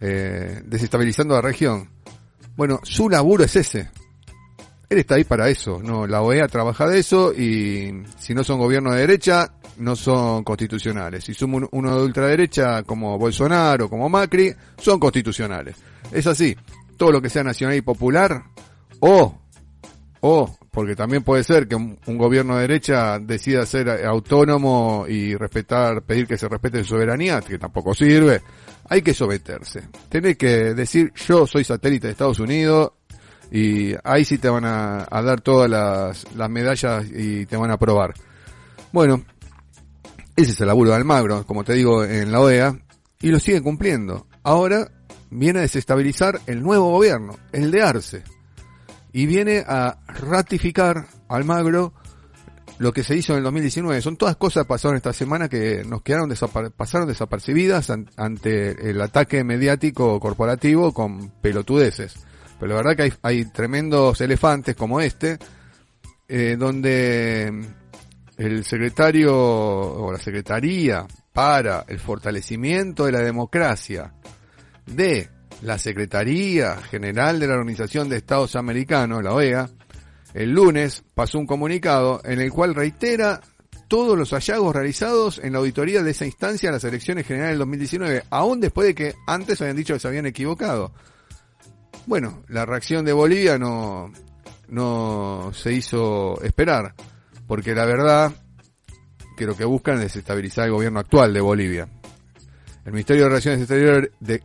eh, 0.01 0.61
desestabilizando 0.65 1.35
la 1.35 1.41
región. 1.41 1.96
Bueno, 2.57 2.79
su 2.83 3.09
laburo 3.09 3.43
es 3.45 3.55
ese. 3.55 3.89
Él 4.89 4.99
está 4.99 5.15
ahí 5.15 5.23
para 5.25 5.49
eso, 5.49 5.81
no, 5.83 6.07
la 6.07 6.21
OEA 6.21 6.47
trabaja 6.47 6.87
de 6.87 6.99
eso 6.99 7.33
y 7.33 8.03
si 8.19 8.33
no 8.33 8.43
son 8.43 8.57
gobiernos 8.57 8.93
de 8.93 9.01
derecha, 9.01 9.51
no 9.77 9.95
son 9.97 10.43
constitucionales. 10.45 11.25
Si 11.25 11.33
son 11.33 11.53
un- 11.55 11.67
uno 11.71 11.97
de 11.99 12.05
ultraderecha 12.05 12.83
como 12.83 13.17
Bolsonaro, 13.17 13.89
como 13.89 14.07
Macri, 14.09 14.53
son 14.77 14.97
constitucionales. 14.99 15.75
Es 16.11 16.25
así. 16.25 16.55
Todo 16.95 17.11
lo 17.11 17.21
que 17.21 17.29
sea 17.29 17.43
nacional 17.43 17.75
y 17.75 17.81
popular, 17.81 18.43
o, 19.01 19.37
o, 20.27 20.57
porque 20.71 20.95
también 20.95 21.23
puede 21.23 21.43
ser 21.43 21.67
que 21.67 21.75
un, 21.75 21.97
gobierno 22.05 22.55
de 22.55 22.61
derecha 22.61 23.17
decida 23.17 23.65
ser 23.65 23.89
autónomo 24.05 25.05
y 25.07 25.35
respetar, 25.35 26.01
pedir 26.01 26.27
que 26.27 26.37
se 26.37 26.49
respete 26.49 26.79
su 26.83 26.89
soberanía, 26.89 27.39
que 27.39 27.57
tampoco 27.57 27.93
sirve. 27.93 28.41
Hay 28.89 29.01
que 29.01 29.13
someterse. 29.13 29.87
Tenés 30.09 30.37
que 30.37 30.73
decir, 30.73 31.13
yo 31.13 31.47
soy 31.47 31.63
satélite 31.63 32.07
de 32.07 32.11
Estados 32.11 32.39
Unidos, 32.39 32.91
y 33.49 33.93
ahí 34.03 34.25
sí 34.25 34.37
te 34.37 34.49
van 34.49 34.65
a, 34.65 35.07
dar 35.09 35.39
todas 35.39 35.69
las, 35.69 36.35
las 36.35 36.49
medallas 36.49 37.05
y 37.09 37.45
te 37.45 37.55
van 37.55 37.71
a 37.71 37.75
aprobar. 37.75 38.13
Bueno, 38.91 39.23
ese 40.35 40.51
es 40.51 40.61
el 40.61 40.67
laburo 40.67 40.89
de 40.89 40.97
Almagro, 40.97 41.45
como 41.45 41.63
te 41.63 41.73
digo, 41.73 42.03
en 42.03 42.31
la 42.31 42.41
OEA, 42.41 42.77
y 43.21 43.29
lo 43.29 43.39
sigue 43.39 43.61
cumpliendo. 43.61 44.27
Ahora 44.43 44.91
viene 45.29 45.59
a 45.59 45.61
desestabilizar 45.61 46.41
el 46.47 46.61
nuevo 46.61 46.91
gobierno, 46.91 47.37
el 47.53 47.71
de 47.71 47.81
Arce, 47.81 48.23
y 49.17 49.25
viene 49.25 49.63
a 49.67 49.97
ratificar 50.07 51.07
Almagro 51.27 51.91
lo 52.77 52.93
que 52.93 53.01
se 53.01 53.15
hizo 53.15 53.33
en 53.33 53.39
el 53.39 53.43
2019. 53.45 53.99
Son 54.03 54.15
todas 54.15 54.35
cosas 54.35 54.65
que 54.65 54.67
pasaron 54.69 54.95
esta 54.95 55.11
semana 55.11 55.49
que 55.49 55.83
nos 55.83 56.03
quedaron 56.03 56.29
desapar- 56.29 56.69
pasaron 56.71 57.07
desapercibidas 57.07 57.89
an- 57.89 58.11
ante 58.15 58.91
el 58.91 59.01
ataque 59.01 59.43
mediático 59.43 60.19
corporativo 60.19 60.93
con 60.93 61.31
pelotudeces. 61.41 62.13
Pero 62.59 62.69
la 62.73 62.75
verdad 62.75 62.95
que 62.95 63.01
hay, 63.01 63.13
hay 63.23 63.45
tremendos 63.45 64.21
elefantes 64.21 64.75
como 64.75 65.01
este, 65.01 65.39
eh, 66.27 66.55
donde 66.59 67.51
el 68.37 68.65
secretario 68.65 69.35
o 69.35 70.11
la 70.11 70.19
secretaría 70.19 71.07
para 71.33 71.85
el 71.87 71.99
fortalecimiento 71.99 73.05
de 73.07 73.13
la 73.13 73.21
democracia 73.21 74.13
de 74.85 75.29
la 75.61 75.77
Secretaría 75.77 76.77
General 76.77 77.39
de 77.39 77.47
la 77.47 77.55
Organización 77.55 78.09
de 78.09 78.17
Estados 78.17 78.55
Americanos, 78.55 79.23
la 79.23 79.33
OEA, 79.33 79.69
el 80.33 80.51
lunes 80.51 81.03
pasó 81.13 81.39
un 81.39 81.47
comunicado 81.47 82.21
en 82.23 82.39
el 82.39 82.51
cual 82.51 82.75
reitera 82.75 83.41
todos 83.87 84.17
los 84.17 84.31
hallazgos 84.31 84.75
realizados 84.75 85.39
en 85.39 85.53
la 85.53 85.59
auditoría 85.59 86.03
de 86.03 86.11
esa 86.11 86.25
instancia 86.25 86.67
en 86.67 86.73
las 86.73 86.83
elecciones 86.83 87.25
generales 87.25 87.53
del 87.53 87.59
2019, 87.59 88.23
aún 88.29 88.59
después 88.59 88.87
de 88.87 88.95
que 88.95 89.15
antes 89.25 89.61
habían 89.61 89.77
dicho 89.77 89.93
que 89.93 89.99
se 89.99 90.07
habían 90.07 90.25
equivocado. 90.25 90.93
Bueno, 92.05 92.43
la 92.49 92.65
reacción 92.65 93.05
de 93.05 93.13
Bolivia 93.13 93.57
no, 93.57 94.11
no 94.67 95.51
se 95.53 95.73
hizo 95.73 96.41
esperar, 96.41 96.93
porque 97.47 97.73
la 97.73 97.85
verdad 97.85 98.33
que 99.37 99.45
lo 99.45 99.55
que 99.55 99.65
buscan 99.65 99.95
es 99.95 100.01
desestabilizar 100.01 100.65
el 100.65 100.71
gobierno 100.71 100.99
actual 100.99 101.33
de 101.33 101.41
Bolivia. 101.41 101.87
El 102.87 102.93
Ministerio 102.93 103.23
de 103.23 103.29
Relaciones 103.29 103.69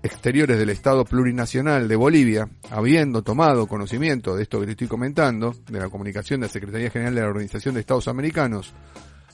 Exteriores 0.03 0.59
del 0.59 0.70
Estado 0.70 1.05
Plurinacional 1.05 1.86
de 1.86 1.95
Bolivia, 1.95 2.49
habiendo 2.70 3.22
tomado 3.22 3.68
conocimiento 3.68 4.34
de 4.34 4.43
esto 4.43 4.59
que 4.59 4.66
te 4.66 4.72
estoy 4.72 4.88
comentando, 4.88 5.55
de 5.70 5.78
la 5.78 5.88
comunicación 5.88 6.40
de 6.40 6.49
la 6.49 6.53
Secretaría 6.53 6.90
General 6.90 7.14
de 7.14 7.20
la 7.20 7.28
Organización 7.28 7.74
de 7.74 7.82
Estados 7.82 8.09
Americanos, 8.09 8.74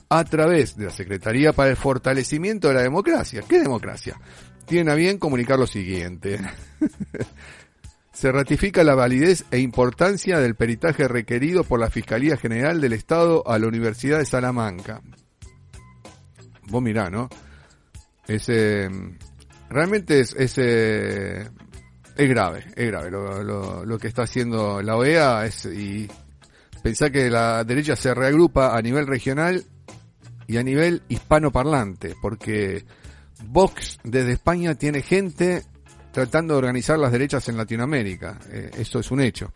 a 0.09 0.23
través 0.25 0.77
de 0.77 0.85
la 0.85 0.91
Secretaría 0.91 1.53
para 1.53 1.71
el 1.71 1.75
Fortalecimiento 1.75 2.67
de 2.67 2.75
la 2.75 2.83
Democracia. 2.83 3.41
¿Qué 3.49 3.59
democracia? 3.59 4.15
Tienen 4.67 4.89
a 4.89 4.95
bien 4.95 5.17
comunicar 5.17 5.57
lo 5.57 5.65
siguiente. 5.65 6.39
Se 8.13 8.31
ratifica 8.31 8.83
la 8.83 8.93
validez 8.93 9.43
e 9.49 9.57
importancia 9.57 10.37
del 10.37 10.53
peritaje 10.53 11.07
requerido 11.07 11.63
por 11.63 11.79
la 11.79 11.89
Fiscalía 11.89 12.37
General 12.37 12.79
del 12.79 12.93
Estado 12.93 13.41
a 13.47 13.57
la 13.57 13.65
Universidad 13.65 14.19
de 14.19 14.25
Salamanca. 14.25 15.01
Vos 16.67 16.83
mirá, 16.83 17.09
¿no? 17.09 17.27
Es, 18.29 18.45
eh, 18.47 18.89
realmente 19.69 20.19
es, 20.19 20.33
es, 20.37 20.53
eh, 20.57 21.47
es 22.15 22.29
grave, 22.29 22.63
es 22.75 22.87
grave 22.87 23.09
lo, 23.11 23.43
lo- 23.43 23.85
lo 23.85 23.97
que 23.97 24.07
está 24.07 24.23
haciendo 24.23 24.81
la 24.81 24.95
OEA 24.95 25.45
es, 25.45 25.65
y 25.65 26.07
pensá 26.83 27.09
que 27.09 27.29
la 27.29 27.63
derecha 27.63 27.95
se 27.95 28.13
reagrupa 28.13 28.77
a 28.77 28.81
nivel 28.81 29.07
regional 29.07 29.63
y 30.47 30.57
a 30.57 30.63
nivel 30.63 31.01
hispanoparlante, 31.09 32.15
porque 32.21 32.85
Vox 33.45 33.99
desde 34.03 34.33
España 34.33 34.75
tiene 34.75 35.01
gente 35.01 35.63
tratando 36.11 36.53
de 36.53 36.57
organizar 36.59 36.97
las 36.99 37.11
derechas 37.11 37.47
en 37.49 37.57
Latinoamérica. 37.57 38.37
Eh, 38.51 38.71
eso 38.77 38.99
es 38.99 39.11
un 39.11 39.21
hecho. 39.21 39.51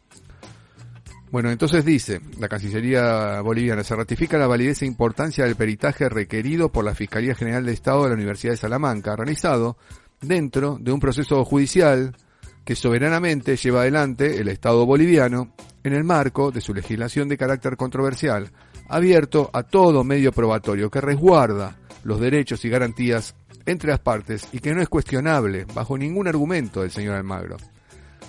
Bueno, 1.33 1.49
entonces 1.49 1.83
dice 1.83 2.21
la 2.39 2.47
Cancillería 2.47 3.41
boliviana, 3.41 3.83
se 3.83 3.95
ratifica 3.95 4.37
la 4.37 4.45
validez 4.45 4.83
e 4.83 4.85
importancia 4.85 5.45
del 5.45 5.55
peritaje 5.55 6.07
requerido 6.07 6.71
por 6.71 6.85
la 6.85 6.93
Fiscalía 6.93 7.33
General 7.33 7.65
de 7.65 7.73
Estado 7.73 8.03
de 8.03 8.09
la 8.09 8.15
Universidad 8.15 8.53
de 8.53 8.57
Salamanca, 8.57 9.15
realizado 9.15 9.75
dentro 10.21 10.77
de 10.79 10.91
un 10.91 10.99
proceso 10.99 11.43
judicial 11.43 12.15
que 12.63 12.75
soberanamente 12.75 13.55
lleva 13.55 13.81
adelante 13.81 14.39
el 14.39 14.47
Estado 14.47 14.85
boliviano 14.85 15.55
en 15.83 15.93
el 15.93 16.03
marco 16.03 16.51
de 16.51 16.61
su 16.61 16.71
legislación 16.71 17.27
de 17.29 17.37
carácter 17.39 17.77
controversial, 17.77 18.51
abierto 18.87 19.49
a 19.53 19.63
todo 19.63 20.03
medio 20.03 20.31
probatorio 20.33 20.91
que 20.91 21.01
resguarda 21.01 21.79
los 22.03 22.19
derechos 22.19 22.63
y 22.63 22.69
garantías 22.69 23.33
entre 23.65 23.89
las 23.89 24.01
partes 24.01 24.47
y 24.51 24.59
que 24.59 24.75
no 24.75 24.83
es 24.83 24.87
cuestionable 24.87 25.65
bajo 25.73 25.97
ningún 25.97 26.27
argumento 26.27 26.81
del 26.81 26.91
señor 26.91 27.15
Almagro. 27.15 27.57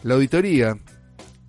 La 0.05 0.15
auditoría 0.15 0.79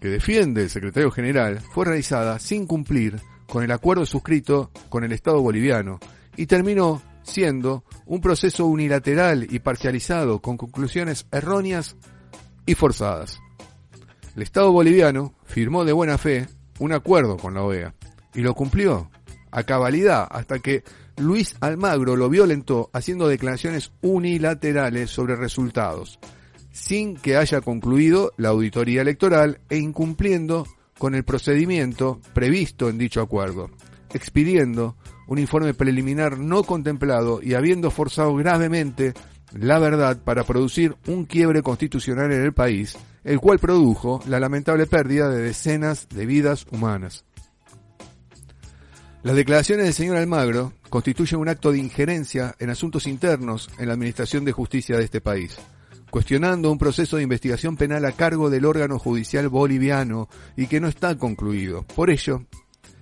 que 0.05 0.11
defiende 0.11 0.61
el 0.61 0.69
secretario 0.69 1.09
general 1.09 1.59
fue 1.59 1.83
realizada 1.83 2.37
sin 2.37 2.67
cumplir 2.67 3.19
con 3.47 3.63
el 3.63 3.71
acuerdo 3.71 4.05
suscrito 4.05 4.69
con 4.87 5.03
el 5.03 5.11
Estado 5.11 5.41
boliviano 5.41 5.99
y 6.37 6.45
terminó 6.45 7.01
siendo 7.23 7.83
un 8.05 8.21
proceso 8.21 8.67
unilateral 8.67 9.47
y 9.49 9.57
parcializado 9.57 10.43
con 10.43 10.57
conclusiones 10.57 11.25
erróneas 11.31 11.95
y 12.67 12.75
forzadas. 12.75 13.39
El 14.35 14.43
Estado 14.43 14.71
boliviano 14.71 15.33
firmó 15.43 15.83
de 15.85 15.93
buena 15.93 16.19
fe 16.19 16.47
un 16.77 16.93
acuerdo 16.93 17.37
con 17.37 17.55
la 17.55 17.63
OEA 17.63 17.95
y 18.35 18.41
lo 18.41 18.53
cumplió 18.53 19.09
a 19.49 19.63
cabalidad 19.63 20.27
hasta 20.29 20.59
que 20.59 20.83
Luis 21.17 21.55
Almagro 21.61 22.15
lo 22.15 22.29
violentó 22.29 22.91
haciendo 22.93 23.27
declaraciones 23.27 23.91
unilaterales 24.03 25.09
sobre 25.09 25.35
resultados, 25.35 26.19
sin 26.75 27.15
que 27.15 27.37
haya 27.37 27.61
concluido 27.61 28.33
la 28.35 28.49
auditoría 28.49 29.01
electoral 29.01 29.61
e 29.69 29.77
incumpliendo 29.77 30.67
con 30.97 31.15
el 31.15 31.23
procedimiento 31.23 32.19
previsto 32.33 32.89
en 32.89 32.97
dicho 32.97 33.21
acuerdo, 33.21 33.69
expidiendo 34.13 34.97
un 35.27 35.39
informe 35.39 35.73
preliminar 35.73 36.37
no 36.37 36.63
contemplado 36.63 37.39
y 37.41 37.53
habiendo 37.53 37.91
forzado 37.91 38.35
gravemente 38.35 39.13
la 39.53 39.79
verdad 39.79 40.21
para 40.21 40.43
producir 40.43 40.97
un 41.07 41.23
quiebre 41.23 41.63
constitucional 41.63 42.33
en 42.33 42.41
el 42.41 42.53
país, 42.53 42.97
el 43.23 43.39
cual 43.39 43.59
produjo 43.59 44.21
la 44.27 44.41
lamentable 44.41 44.85
pérdida 44.85 45.29
de 45.29 45.43
decenas 45.43 46.09
de 46.09 46.25
vidas 46.25 46.67
humanas. 46.71 47.23
Las 49.23 49.37
declaraciones 49.37 49.85
del 49.85 49.93
señor 49.93 50.17
Almagro 50.17 50.73
constituyen 50.89 51.39
un 51.39 51.47
acto 51.47 51.71
de 51.71 51.79
injerencia 51.79 52.53
en 52.59 52.69
asuntos 52.69 53.07
internos 53.07 53.69
en 53.79 53.87
la 53.87 53.93
Administración 53.93 54.43
de 54.43 54.51
Justicia 54.51 54.97
de 54.97 55.05
este 55.05 55.21
país, 55.21 55.57
cuestionando 56.15 56.71
un 56.71 56.77
proceso 56.77 57.17
de 57.17 57.23
investigación 57.23 57.75
penal 57.75 58.05
a 58.05 58.13
cargo 58.13 58.49
del 58.49 58.63
órgano 58.63 58.99
judicial 58.99 59.49
boliviano 59.49 60.29
y 60.55 60.67
que 60.67 60.79
no 60.79 60.87
está 60.87 61.17
concluido. 61.17 61.83
Por 61.93 62.09
ello, 62.09 62.45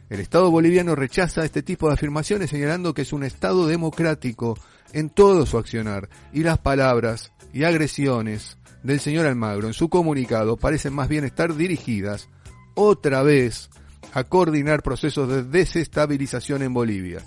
el 0.09 0.19
Estado 0.19 0.49
boliviano 0.49 0.95
rechaza 0.95 1.45
este 1.45 1.61
tipo 1.61 1.87
de 1.87 1.93
afirmaciones 1.93 2.49
señalando 2.49 2.95
que 2.95 3.03
es 3.03 3.13
un 3.13 3.23
Estado 3.23 3.67
democrático 3.67 4.57
en 4.93 5.11
todo 5.11 5.45
su 5.45 5.59
accionar 5.59 6.09
y 6.33 6.41
las 6.41 6.57
palabras 6.57 7.31
y 7.53 7.65
agresiones 7.65 8.57
del 8.81 8.99
señor 8.99 9.27
Almagro 9.27 9.67
en 9.67 9.73
su 9.75 9.89
comunicado 9.89 10.57
parecen 10.57 10.95
más 10.95 11.07
bien 11.07 11.23
estar 11.23 11.55
dirigidas 11.55 12.29
otra 12.73 13.21
vez 13.21 13.69
a 14.13 14.23
coordinar 14.23 14.81
procesos 14.81 15.29
de 15.29 15.43
desestabilización 15.43 16.63
en 16.63 16.73
Bolivia. 16.73 17.19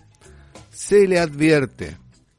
Se 0.68 1.06
le 1.06 1.20
advierte 1.20 1.96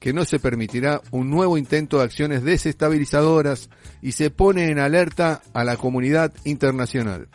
que 0.08 0.14
no 0.14 0.24
se 0.24 0.40
permitirá 0.40 1.02
un 1.12 1.30
nuevo 1.30 1.58
intento 1.58 1.98
de 1.98 2.06
acciones 2.06 2.42
desestabilizadoras 2.42 3.70
y 4.02 4.14
se 4.14 4.30
pone 4.30 4.72
en 4.72 4.80
alerta 4.80 5.42
a 5.54 5.66
la 5.66 5.76
comunidad 5.76 6.34
internacional. 6.46 7.28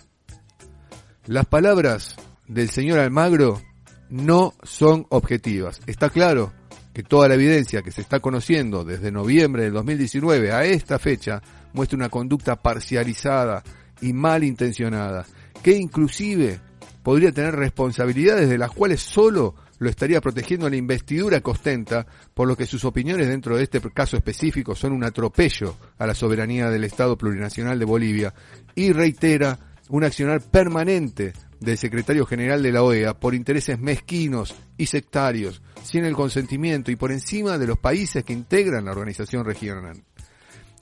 Las 1.26 1.44
palabras 1.44 2.16
del 2.48 2.70
señor 2.70 2.98
Almagro 2.98 3.60
no 4.08 4.54
son 4.62 5.04
objetivas. 5.10 5.82
Está 5.86 6.08
claro 6.08 6.54
que 6.94 7.02
toda 7.02 7.28
la 7.28 7.34
evidencia 7.34 7.82
que 7.82 7.92
se 7.92 8.00
está 8.00 8.20
conociendo 8.20 8.84
desde 8.84 9.12
noviembre 9.12 9.64
del 9.64 9.74
2019 9.74 10.52
a 10.52 10.64
esta 10.64 10.98
fecha 10.98 11.42
muestra 11.74 11.98
una 11.98 12.08
conducta 12.08 12.56
parcializada 12.56 13.62
y 14.00 14.14
malintencionada, 14.14 15.26
que 15.62 15.76
inclusive 15.76 16.58
podría 17.02 17.32
tener 17.32 17.54
responsabilidades 17.54 18.48
de 18.48 18.56
las 18.56 18.70
cuales 18.70 19.02
solo 19.02 19.56
lo 19.82 19.90
estaría 19.90 20.20
protegiendo 20.20 20.70
la 20.70 20.76
investidura 20.76 21.40
que 21.40 21.50
ostenta, 21.50 22.06
por 22.34 22.46
lo 22.46 22.56
que 22.56 22.66
sus 22.66 22.84
opiniones 22.84 23.26
dentro 23.26 23.56
de 23.56 23.64
este 23.64 23.80
caso 23.80 24.16
específico 24.16 24.76
son 24.76 24.92
un 24.92 25.02
atropello 25.02 25.76
a 25.98 26.06
la 26.06 26.14
soberanía 26.14 26.70
del 26.70 26.84
Estado 26.84 27.18
plurinacional 27.18 27.80
de 27.80 27.84
Bolivia 27.84 28.32
y 28.76 28.92
reitera 28.92 29.58
un 29.88 30.04
accionar 30.04 30.40
permanente 30.40 31.32
del 31.58 31.76
secretario 31.76 32.26
general 32.26 32.62
de 32.62 32.70
la 32.70 32.84
OEA 32.84 33.18
por 33.18 33.34
intereses 33.34 33.80
mezquinos 33.80 34.54
y 34.78 34.86
sectarios, 34.86 35.62
sin 35.82 36.04
el 36.04 36.14
consentimiento 36.14 36.92
y 36.92 36.96
por 36.96 37.10
encima 37.10 37.58
de 37.58 37.66
los 37.66 37.78
países 37.78 38.22
que 38.22 38.32
integran 38.32 38.84
la 38.84 38.92
organización 38.92 39.44
regional. 39.44 40.00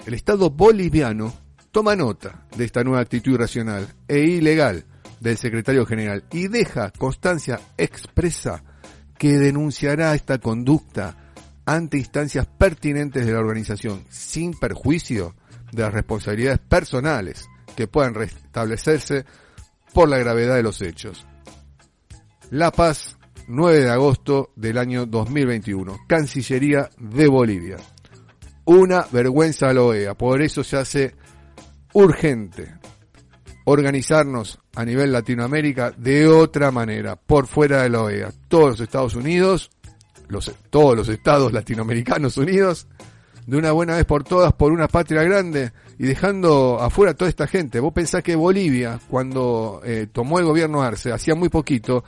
El 0.05 0.12
Estado 0.12 0.51
boliviano 0.51 1.32
toma 1.70 1.96
nota 1.96 2.46
de 2.55 2.66
esta 2.66 2.84
nueva 2.84 3.01
actitud 3.01 3.32
irracional 3.32 3.88
e 4.07 4.18
ilegal 4.18 4.84
del 5.20 5.38
secretario 5.38 5.86
general 5.86 6.24
y 6.32 6.48
deja 6.48 6.90
constancia 6.98 7.61
expresa 7.78 8.62
que 9.21 9.37
denunciará 9.37 10.14
esta 10.14 10.39
conducta 10.39 11.14
ante 11.66 11.99
instancias 11.99 12.47
pertinentes 12.47 13.27
de 13.27 13.33
la 13.35 13.41
organización, 13.41 14.03
sin 14.09 14.59
perjuicio 14.59 15.35
de 15.73 15.83
las 15.83 15.93
responsabilidades 15.93 16.59
personales 16.61 17.47
que 17.77 17.87
puedan 17.87 18.14
restablecerse 18.14 19.27
por 19.93 20.09
la 20.09 20.16
gravedad 20.16 20.57
de 20.57 20.62
los 20.62 20.81
hechos. 20.81 21.27
La 22.51 22.73
Paz, 22.73 23.18
9 23.47 23.81
de 23.81 23.91
agosto 23.91 24.53
del 24.57 24.79
año 24.79 25.05
2021, 25.05 25.99
Cancillería 26.09 26.89
de 26.99 27.29
Bolivia. 27.29 27.77
Una 28.64 29.07
vergüenza 29.12 29.68
a 29.68 29.75
la 29.75 29.83
OEA, 29.83 30.14
por 30.14 30.41
eso 30.41 30.64
se 30.64 30.79
hace 30.79 31.14
urgente 31.93 32.73
organizarnos 33.65 34.59
a 34.75 34.85
nivel 34.85 35.13
Latinoamérica 35.13 35.91
de 35.91 36.27
otra 36.27 36.71
manera, 36.71 37.17
por 37.17 37.47
fuera 37.47 37.83
de 37.83 37.91
la 37.91 38.03
OEA. 38.03 38.33
Todos 38.49 38.71
los 38.71 38.81
Estados 38.81 39.15
Unidos, 39.15 39.71
los, 40.29 40.53
todos 40.71 40.97
los 40.97 41.09
Estados 41.09 41.53
latinoamericanos 41.53 42.37
unidos, 42.37 42.87
de 43.47 43.57
una 43.57 43.73
buena 43.73 43.97
vez 43.97 44.05
por 44.05 44.25
todas, 44.25 44.53
por 44.53 44.73
una 44.73 44.89
patria 44.89 45.23
grande 45.23 45.73
y 45.99 46.05
dejando 46.05 46.79
afuera 46.81 47.15
toda 47.15 47.29
esta 47.29 47.47
gente. 47.47 47.81
Vos 47.81 47.93
pensás 47.93 48.23
que 48.23 48.37
Bolivia, 48.37 49.01
cuando 49.09 49.81
eh, 49.85 50.07
tomó 50.13 50.39
el 50.39 50.45
gobierno 50.45 50.83
Arce, 50.83 51.13
hacía 51.13 51.35
muy 51.35 51.49
poquito, 51.49 52.05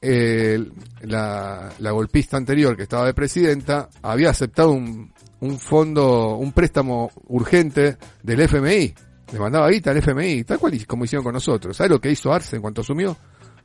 eh, 0.00 0.62
la, 1.02 1.70
la 1.78 1.90
golpista 1.90 2.36
anterior 2.36 2.76
que 2.76 2.82
estaba 2.82 3.06
de 3.06 3.14
presidenta 3.14 3.88
había 4.02 4.30
aceptado 4.30 4.72
un, 4.72 5.10
un 5.40 5.58
fondo, 5.58 6.36
un 6.36 6.52
préstamo 6.52 7.10
urgente 7.28 7.96
del 8.22 8.40
FMI 8.42 8.94
le 9.32 9.38
mandaba 9.38 9.68
guita 9.70 9.90
al 9.90 9.98
FMI, 9.98 10.44
tal 10.44 10.58
cual 10.58 10.86
como 10.86 11.04
hicieron 11.04 11.24
con 11.24 11.34
nosotros. 11.34 11.76
¿Sabes 11.76 11.90
lo 11.90 12.00
que 12.00 12.10
hizo 12.10 12.32
Arce 12.32 12.56
en 12.56 12.62
cuanto 12.62 12.82
asumió? 12.82 13.16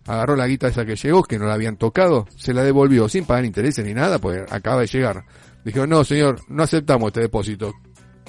Agarró 0.08 0.36
la 0.36 0.48
guita 0.48 0.68
esa 0.68 0.86
que 0.86 0.96
llegó, 0.96 1.24
que 1.24 1.38
no 1.38 1.46
la 1.46 1.54
habían 1.54 1.78
tocado, 1.78 2.28
se 2.36 2.54
la 2.54 2.64
devolvió 2.64 3.10
sin 3.10 3.26
pagar 3.26 3.46
intereses 3.46 3.86
ni 3.86 3.94
nada, 3.94 4.18
pues 4.20 4.42
acaba 4.52 4.82
de 4.82 4.88
llegar. 4.88 5.24
Dijeron, 5.64 5.90
no 5.90 6.04
señor, 6.04 6.40
no 6.48 6.64
aceptamos 6.64 7.08
este 7.08 7.22
depósito. 7.22 7.74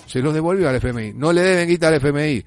Se 0.07 0.21
los 0.21 0.35
devolvió 0.35 0.69
al 0.69 0.77
FMI. 0.77 1.13
No 1.15 1.33
le 1.33 1.43
deben 1.43 1.69
guita 1.69 1.89
al 1.89 1.95
FMI. 1.95 2.45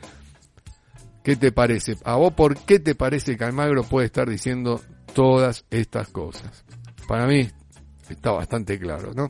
¿Qué 1.24 1.38
te 1.38 1.54
parece? 1.54 1.96
¿A 2.04 2.16
vos 2.16 2.34
por 2.34 2.58
qué 2.58 2.80
te 2.80 2.96
parece 2.96 3.38
que 3.38 3.44
Almagro 3.46 3.84
puede 3.84 4.08
estar 4.08 4.30
diciendo 4.30 4.82
todas 5.14 5.66
estas 5.70 6.10
cosas? 6.10 6.66
Para 7.08 7.26
mí 7.26 7.50
está 8.10 8.32
bastante 8.32 8.78
claro, 8.78 9.14
¿no? 9.16 9.30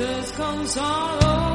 Cuando 0.00 1.49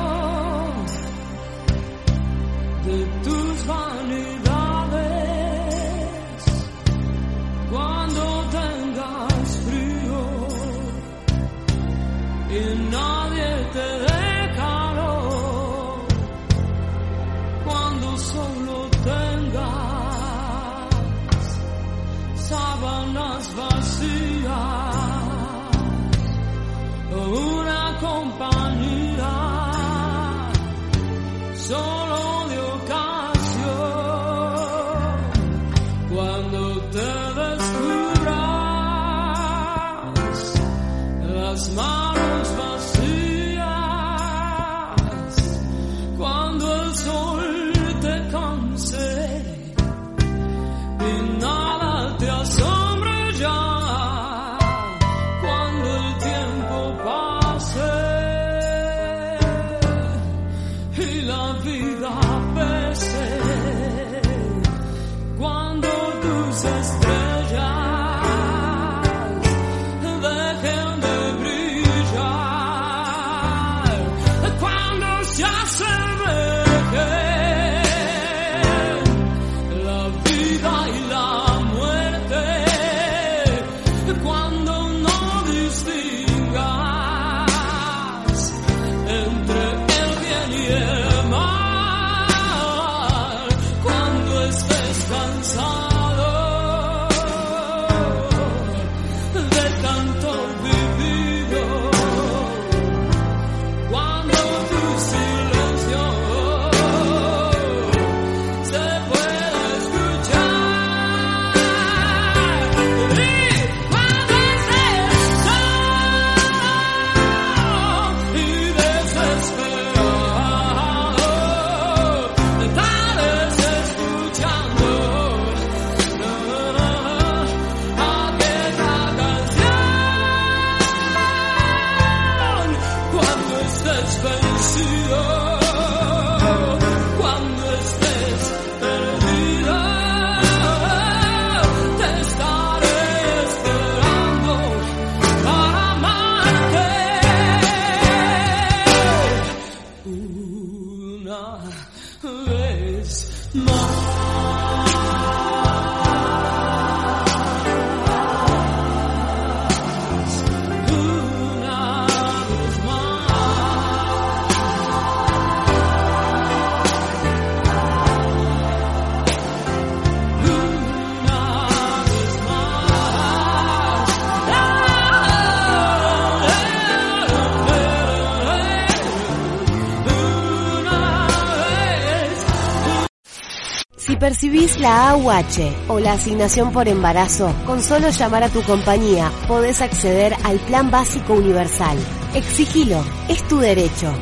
la 184.85 185.09
AUH 185.09 185.73
o 185.87 185.99
la 185.99 186.13
asignación 186.13 186.71
por 186.71 186.87
embarazo, 186.87 187.51
con 187.65 187.81
solo 187.81 188.11
llamar 188.11 188.43
a 188.43 188.49
tu 188.49 188.61
compañía 188.61 189.31
podés 189.47 189.81
acceder 189.81 190.35
al 190.43 190.59
Plan 190.59 190.91
Básico 190.91 191.33
Universal. 191.33 191.97
Exigilo, 192.35 193.03
es 193.27 193.41
tu 193.47 193.57
derecho. 193.57 194.13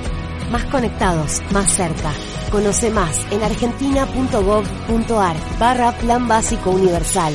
Más 0.52 0.64
conectados, 0.66 1.42
más 1.52 1.70
cerca. 1.70 2.14
Conoce 2.50 2.92
más 2.92 3.30
en 3.34 3.44
argentina.gov.ar 3.44 5.36
barra 5.60 5.92
Plan 5.98 6.30
Básico 6.30 6.70
Universal. 6.70 7.34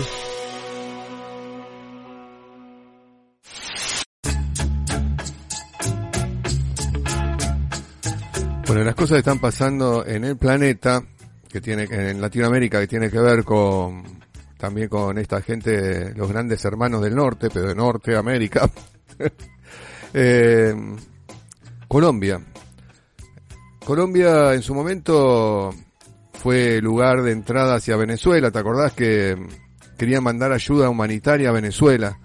Bueno, 8.66 8.85
las 8.85 8.95
cosas 8.95 9.18
están 9.18 9.39
pasando 9.39 10.07
en 10.07 10.24
el 10.24 10.39
planeta, 10.39 11.03
que 11.49 11.61
tiene 11.61 11.88
en 11.90 12.20
Latinoamérica, 12.20 12.80
que 12.80 12.86
tiene 12.86 13.11
que 13.11 13.18
ver 13.18 13.44
con 13.44 14.03
también 14.59 14.88
con 14.88 15.16
esta 15.18 15.40
gente, 15.40 16.12
los 16.14 16.28
grandes 16.28 16.64
hermanos 16.64 17.01
del 17.03 17.14
norte, 17.14 17.49
pero 17.53 17.68
de 17.68 17.74
Norteamérica. 17.74 18.68
eh, 20.14 20.74
Colombia. 21.86 22.40
Colombia 23.84 24.53
en 24.53 24.62
su 24.62 24.74
momento 24.74 25.72
fue 26.34 26.82
lugar 26.82 27.22
de 27.22 27.32
entrada 27.32 27.76
hacia 27.76 27.96
Venezuela. 27.96 28.51
¿Te 28.51 28.59
acordás 28.59 28.92
que 28.92 29.36
querían 29.96 30.24
mandar 30.24 30.53
ayuda 30.53 30.90
humanitaria 30.90 31.49
a 31.49 31.53
Venezuela? 31.53 32.18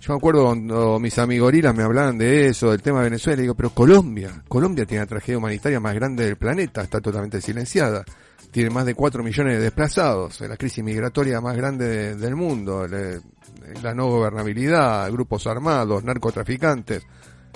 Yo 0.00 0.12
me 0.12 0.18
acuerdo 0.18 0.44
cuando 0.46 0.98
mis 0.98 1.18
amigorilas 1.18 1.74
me 1.74 1.84
hablaban 1.84 2.18
de 2.18 2.48
eso, 2.48 2.70
del 2.70 2.82
tema 2.82 2.98
de 2.98 3.04
Venezuela, 3.04 3.40
y 3.40 3.42
digo, 3.42 3.54
pero 3.54 3.70
Colombia, 3.70 4.42
Colombia 4.48 4.84
tiene 4.84 5.04
la 5.04 5.08
tragedia 5.08 5.38
humanitaria 5.38 5.80
más 5.80 5.94
grande 5.94 6.24
del 6.24 6.36
planeta, 6.36 6.82
está 6.82 7.00
totalmente 7.00 7.40
silenciada. 7.40 8.04
Tiene 8.50 8.70
más 8.70 8.86
de 8.86 8.94
4 8.94 9.22
millones 9.22 9.58
de 9.58 9.62
desplazados, 9.64 10.40
la 10.40 10.56
crisis 10.56 10.82
migratoria 10.82 11.40
más 11.40 11.56
grande 11.56 11.86
de- 11.86 12.14
del 12.16 12.34
mundo, 12.34 12.86
la 12.88 13.94
no 13.94 14.06
gobernabilidad, 14.06 15.10
grupos 15.12 15.46
armados, 15.46 16.02
narcotraficantes. 16.02 17.06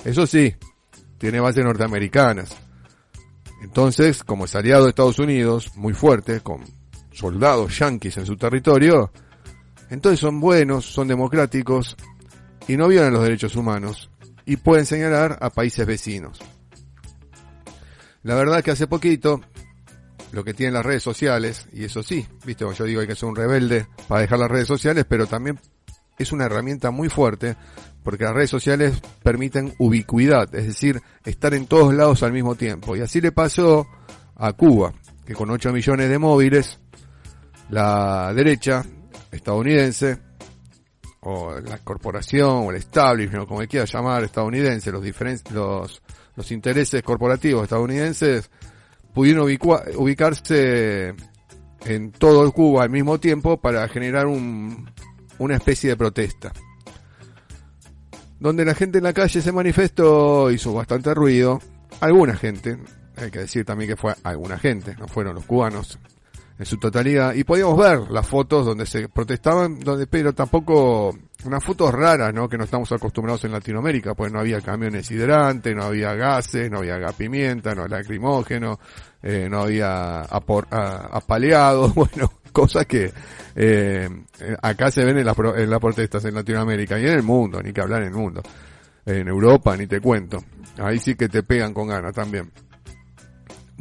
Eso 0.05 0.26
sí, 0.26 0.55
tiene 1.18 1.40
bases 1.40 1.64
norteamericanas. 1.64 2.55
Entonces, 3.62 4.22
como 4.24 4.45
es 4.45 4.55
aliado 4.55 4.84
de 4.84 4.90
Estados 4.90 5.18
Unidos, 5.18 5.76
muy 5.76 5.95
fuerte, 5.95 6.40
con 6.40 6.61
soldados 7.12 7.78
yanquis 7.78 8.16
en 8.18 8.26
su 8.26 8.36
territorio, 8.36 9.12
entonces 9.90 10.20
son 10.20 10.40
buenos, 10.40 10.84
son 10.84 11.09
democráticos 11.09 11.97
y 12.68 12.76
no 12.76 12.88
violan 12.88 13.12
los 13.12 13.22
derechos 13.22 13.57
humanos 13.57 14.11
y 14.45 14.57
pueden 14.57 14.84
señalar 14.86 15.38
a 15.40 15.51
países 15.51 15.86
vecinos. 15.86 16.38
La 18.24 18.34
verdad 18.34 18.62
que 18.62 18.70
hace 18.72 18.86
poquito, 18.86 19.40
lo 20.32 20.42
que 20.42 20.54
tienen 20.54 20.74
las 20.74 20.84
redes 20.84 21.02
sociales, 21.02 21.66
y 21.72 21.84
eso 21.84 22.02
sí, 22.02 22.26
viste, 22.44 22.64
yo 22.74 22.84
digo 22.84 23.00
hay 23.00 23.06
que 23.06 23.14
ser 23.14 23.28
un 23.28 23.36
rebelde 23.36 23.86
para 24.08 24.22
dejar 24.22 24.38
las 24.38 24.50
redes 24.50 24.66
sociales, 24.66 25.04
pero 25.08 25.26
también 25.26 25.60
es 26.18 26.32
una 26.32 26.46
herramienta 26.46 26.90
muy 26.90 27.08
fuerte 27.08 27.56
porque 28.02 28.24
las 28.24 28.34
redes 28.34 28.50
sociales 28.50 29.00
permiten 29.22 29.74
ubicuidad, 29.78 30.52
es 30.54 30.66
decir, 30.66 31.00
estar 31.24 31.54
en 31.54 31.66
todos 31.66 31.94
lados 31.94 32.22
al 32.22 32.32
mismo 32.32 32.54
tiempo. 32.54 32.96
Y 32.96 33.00
así 33.00 33.20
le 33.20 33.30
pasó 33.30 33.86
a 34.34 34.52
Cuba, 34.54 34.92
que 35.24 35.34
con 35.34 35.50
8 35.50 35.72
millones 35.72 36.08
de 36.08 36.18
móviles, 36.18 36.80
la 37.70 38.32
derecha 38.34 38.84
estadounidense, 39.30 40.18
o 41.20 41.54
la 41.60 41.78
corporación, 41.78 42.66
o 42.66 42.70
el 42.70 42.76
establishment, 42.78 43.44
o 43.44 43.46
como 43.46 43.60
quiera 43.66 43.86
llamar, 43.86 44.24
estadounidense, 44.24 44.90
los 44.90 45.02
diferentes, 45.02 45.52
los, 45.52 46.02
los 46.34 46.50
intereses 46.50 47.02
corporativos 47.02 47.62
estadounidenses, 47.62 48.50
pudieron 49.14 49.44
ubicarse 49.44 51.14
en 51.84 52.12
todo 52.12 52.50
Cuba 52.52 52.84
al 52.84 52.90
mismo 52.90 53.18
tiempo 53.18 53.60
para 53.60 53.88
generar 53.88 54.26
un, 54.26 54.90
una 55.38 55.56
especie 55.56 55.90
de 55.90 55.96
protesta. 55.96 56.52
Donde 58.38 58.64
la 58.64 58.74
gente 58.74 58.98
en 58.98 59.04
la 59.04 59.12
calle 59.12 59.40
se 59.40 59.52
manifestó, 59.52 60.50
hizo 60.50 60.72
bastante 60.72 61.14
ruido. 61.14 61.60
Alguna 62.00 62.34
gente, 62.34 62.78
hay 63.16 63.30
que 63.30 63.40
decir 63.40 63.64
también 63.64 63.90
que 63.90 63.96
fue 63.96 64.14
alguna 64.24 64.58
gente, 64.58 64.96
no 64.98 65.06
fueron 65.06 65.34
los 65.34 65.44
cubanos 65.44 65.98
en 66.59 66.66
su 66.66 66.76
totalidad. 66.78 67.34
Y 67.34 67.44
podíamos 67.44 67.76
ver 67.78 68.11
las 68.11 68.26
fotos 68.26 68.64
donde 68.66 68.86
se 68.86 69.09
protestaban, 69.09 69.80
donde, 69.80 70.07
pero 70.07 70.32
tampoco 70.32 71.16
unas 71.44 71.64
fotos 71.64 71.92
raras, 71.92 72.32
¿no? 72.32 72.48
Que 72.48 72.57
no 72.59 72.64
estamos 72.64 72.90
acostumbrados 72.92 73.44
en 73.44 73.53
Latinoamérica, 73.53 74.14
pues 74.14 74.32
no 74.32 74.38
había 74.40 74.61
camiones 74.61 75.11
hidrantes, 75.11 75.74
no 75.74 75.84
había 75.84 76.14
gases, 76.14 76.70
no 76.70 76.78
había 76.78 76.98
gas 76.98 77.14
pimienta, 77.14 77.74
no 77.74 77.86
lacrimógeno, 77.88 78.78
eh, 79.22 79.48
no 79.50 79.62
había 79.62 80.22
apor- 80.24 80.68
a- 80.70 81.09
apaleados, 81.16 81.94
bueno, 81.96 82.32
cosas 82.53 82.86
que 82.86 83.12
eh, 83.57 84.09
acá 84.62 84.90
se 84.90 85.05
ven 85.05 85.18
en 85.18 85.24
las, 85.26 85.36
en 85.38 85.68
las 85.70 85.80
protestas 85.80 86.24
en 86.26 86.34
Latinoamérica 86.34 86.98
y 86.98 87.07
en 87.07 87.12
el 87.14 87.22
mundo, 87.22 87.61
ni 87.62 87.72
que 87.72 87.80
hablar 87.80 88.03
en 88.03 88.09
el 88.09 88.14
mundo. 88.14 88.42
En 89.05 89.26
Europa, 89.26 89.76
ni 89.76 89.88
te 89.88 90.00
cuento. 90.00 90.44
Ahí 90.78 91.00
sí 91.00 91.16
que 91.16 91.28
te 91.28 91.42
pegan 91.42 91.74
con 91.74 91.88
ganas 91.88 92.14
también. 92.14 92.53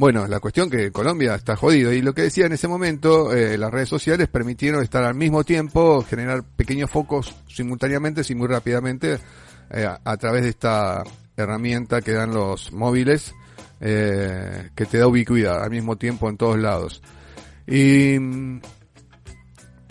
Bueno, 0.01 0.25
la 0.25 0.39
cuestión 0.39 0.67
que 0.67 0.91
Colombia 0.91 1.35
está 1.35 1.55
jodido 1.55 1.93
y 1.93 2.01
lo 2.01 2.11
que 2.11 2.23
decía 2.23 2.47
en 2.47 2.53
ese 2.53 2.67
momento, 2.67 3.31
eh, 3.35 3.55
las 3.55 3.69
redes 3.69 3.87
sociales 3.87 4.29
permitieron 4.29 4.81
estar 4.81 5.03
al 5.03 5.13
mismo 5.13 5.43
tiempo, 5.43 6.01
generar 6.01 6.43
pequeños 6.43 6.89
focos 6.89 7.35
simultáneamente 7.47 8.23
y 8.27 8.33
muy 8.33 8.47
rápidamente 8.47 9.19
eh, 9.69 9.87
a, 10.03 10.17
través 10.17 10.41
de 10.41 10.49
esta 10.49 11.03
herramienta 11.37 12.01
que 12.01 12.13
dan 12.13 12.33
los 12.33 12.73
móviles, 12.73 13.35
eh, 13.79 14.71
que 14.73 14.87
te 14.87 14.97
da 14.97 15.05
ubicuidad 15.05 15.63
al 15.63 15.69
mismo 15.69 15.95
tiempo 15.97 16.27
en 16.29 16.37
todos 16.37 16.57
lados. 16.57 17.03
Y 17.67 18.17
mm, 18.17 18.59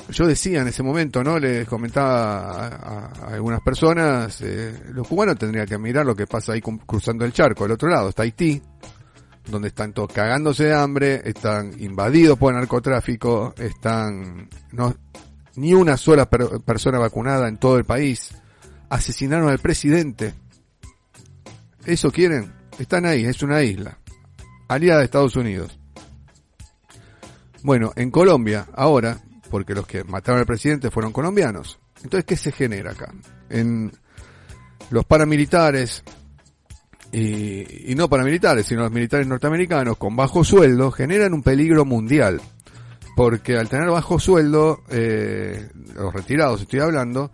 yo 0.08 0.26
decía 0.26 0.62
en 0.62 0.66
ese 0.66 0.82
momento, 0.82 1.22
¿no? 1.22 1.38
Les 1.38 1.68
comentaba 1.68 2.66
a, 2.66 3.34
algunas 3.34 3.60
personas, 3.60 4.40
eh, 4.40 4.74
los 4.92 5.06
cubanos 5.06 5.38
tendrían 5.38 5.68
que 5.68 5.78
mirar 5.78 6.04
lo 6.04 6.16
que 6.16 6.26
pasa 6.26 6.54
ahí 6.54 6.60
cruzando 6.60 7.24
el 7.24 7.32
charco. 7.32 7.62
Del 7.62 7.74
otro 7.74 7.88
lado 7.88 8.08
está 8.08 8.24
Haití, 8.24 8.60
donde 9.50 9.68
están 9.68 9.92
todos 9.92 10.12
cagándose 10.12 10.64
de 10.64 10.74
hambre, 10.74 11.22
están 11.24 11.72
invadidos 11.80 12.38
por 12.38 12.54
narcotráfico, 12.54 13.54
están 13.58 14.48
no 14.72 14.94
ni 15.56 15.74
una 15.74 15.96
sola 15.96 16.28
per- 16.30 16.60
persona 16.60 16.98
vacunada 16.98 17.48
en 17.48 17.58
todo 17.58 17.76
el 17.76 17.84
país, 17.84 18.30
asesinaron 18.88 19.48
al 19.48 19.58
presidente. 19.58 20.34
¿Eso 21.84 22.10
quieren? 22.10 22.52
Están 22.78 23.04
ahí, 23.06 23.24
es 23.24 23.42
una 23.42 23.62
isla, 23.62 23.98
aliada 24.68 25.00
de 25.00 25.04
Estados 25.06 25.36
Unidos. 25.36 25.78
Bueno, 27.62 27.92
en 27.96 28.10
Colombia, 28.10 28.68
ahora, 28.74 29.18
porque 29.50 29.74
los 29.74 29.86
que 29.86 30.04
mataron 30.04 30.40
al 30.40 30.46
presidente 30.46 30.90
fueron 30.90 31.12
colombianos. 31.12 31.78
Entonces, 32.02 32.24
¿qué 32.24 32.36
se 32.36 32.52
genera 32.52 32.92
acá? 32.92 33.12
En 33.50 33.92
los 34.90 35.04
paramilitares, 35.04 36.02
y, 37.12 37.92
y 37.92 37.94
no 37.94 38.08
paramilitares, 38.08 38.66
sino 38.66 38.82
los 38.82 38.92
militares 38.92 39.26
norteamericanos 39.26 39.96
con 39.96 40.14
bajo 40.16 40.44
sueldo 40.44 40.90
generan 40.90 41.34
un 41.34 41.42
peligro 41.42 41.84
mundial. 41.84 42.40
Porque 43.16 43.56
al 43.56 43.68
tener 43.68 43.90
bajo 43.90 44.18
sueldo, 44.18 44.82
eh, 44.88 45.68
los 45.94 46.14
retirados 46.14 46.62
estoy 46.62 46.80
hablando, 46.80 47.30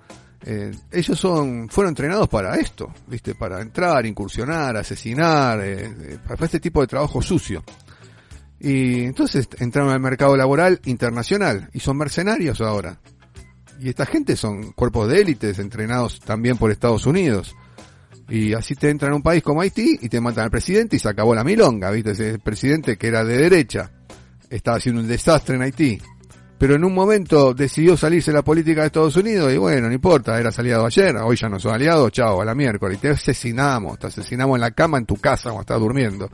eh, 0.49 0.71
ellos 0.93 1.19
son, 1.19 1.69
fueron 1.69 1.91
entrenados 1.91 2.29
para 2.29 2.55
esto, 2.55 2.95
viste, 3.09 3.35
para 3.35 3.61
entrar, 3.61 4.07
incursionar, 4.07 4.77
asesinar, 4.77 5.61
eh, 5.61 5.85
eh, 5.87 6.19
para 6.25 6.45
este 6.45 6.61
tipo 6.61 6.81
de 6.81 6.87
trabajo 6.87 7.21
sucio. 7.21 7.65
Y 8.61 9.03
entonces 9.03 9.49
entraron 9.59 9.91
al 9.91 9.99
mercado 9.99 10.37
laboral 10.37 10.81
internacional 10.85 11.69
y 11.73 11.81
son 11.81 11.97
mercenarios 11.99 12.61
ahora. 12.61 13.01
Y 13.81 13.89
esta 13.89 14.07
gente 14.07 14.37
son 14.37 14.71
cuerpos 14.71 15.09
de 15.09 15.21
élites 15.21 15.59
entrenados 15.59 16.21
también 16.21 16.57
por 16.57 16.71
Estados 16.71 17.07
Unidos. 17.07 17.57
Y 18.29 18.55
así 18.55 18.75
te 18.75 18.91
entran 18.91 19.13
a 19.13 19.17
un 19.17 19.23
país 19.23 19.43
como 19.43 19.61
Haití 19.61 19.99
y 20.03 20.09
te 20.09 20.21
matan 20.21 20.45
al 20.45 20.51
presidente 20.51 20.97
y 20.97 20.99
se 20.99 21.09
acabó 21.09 21.35
la 21.35 21.45
milonga, 21.45 21.91
¿viste? 21.91 22.11
Ese 22.11 22.39
presidente 22.39 22.97
que 22.97 23.09
era 23.09 23.25
de 23.25 23.37
derecha 23.37 23.91
estaba 24.51 24.79
haciendo 24.79 25.01
un 25.01 25.07
desastre 25.07 25.57
en 25.57 25.63
Haití. 25.63 26.01
Pero 26.59 26.75
en 26.75 26.85
un 26.85 26.95
momento 26.95 27.53
decidió 27.53 27.97
salirse 27.97 28.31
de 28.31 28.39
la 28.39 28.43
política 28.43 28.81
de 28.81 28.87
Estados 28.87 29.17
Unidos 29.17 29.53
y 29.53 29.59
bueno, 29.59 29.89
no 29.89 29.95
importa, 29.95 30.41
era 30.41 30.51
aliado 30.57 30.87
ayer, 30.87 31.15
hoy 31.17 31.37
ya 31.37 31.49
no 31.49 31.61
son 31.61 31.75
aliados, 31.75 32.11
chao, 32.13 32.41
a 32.41 32.45
la 32.45 32.55
miércoles. 32.55 32.97
Y 32.97 33.01
te 33.01 33.11
asesinamos, 33.11 33.99
te 33.99 34.07
asesinamos 34.07 34.57
en 34.57 34.63
la 34.63 34.71
cama 34.71 34.99
en 34.99 35.05
tu 35.05 35.17
casa 35.17 35.51
cuando 35.51 35.61
estás 35.61 35.79
durmiendo. 35.79 36.31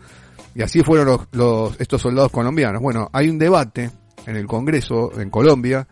Y 0.55 0.63
así 0.63 0.83
fueron 0.83 1.07
los, 1.07 1.21
los, 1.33 1.81
estos 1.81 2.01
soldados 2.01 2.31
colombianos. 2.31 2.81
Bueno, 2.81 3.11
hay 3.13 3.29
un 3.29 3.39
debate 3.39 3.91
en 4.27 4.37
el 4.37 4.47
Congreso, 4.47 5.19
en 5.21 5.29
Colombia, 5.29 5.89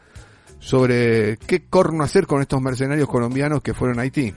sobre 0.61 1.37
qué 1.39 1.65
corno 1.69 2.05
hacer 2.05 2.27
con 2.27 2.41
estos 2.41 2.61
mercenarios 2.61 3.09
colombianos 3.09 3.63
que 3.63 3.75
fueron 3.75 3.99
a 3.99 4.03
Haití. 4.03 4.33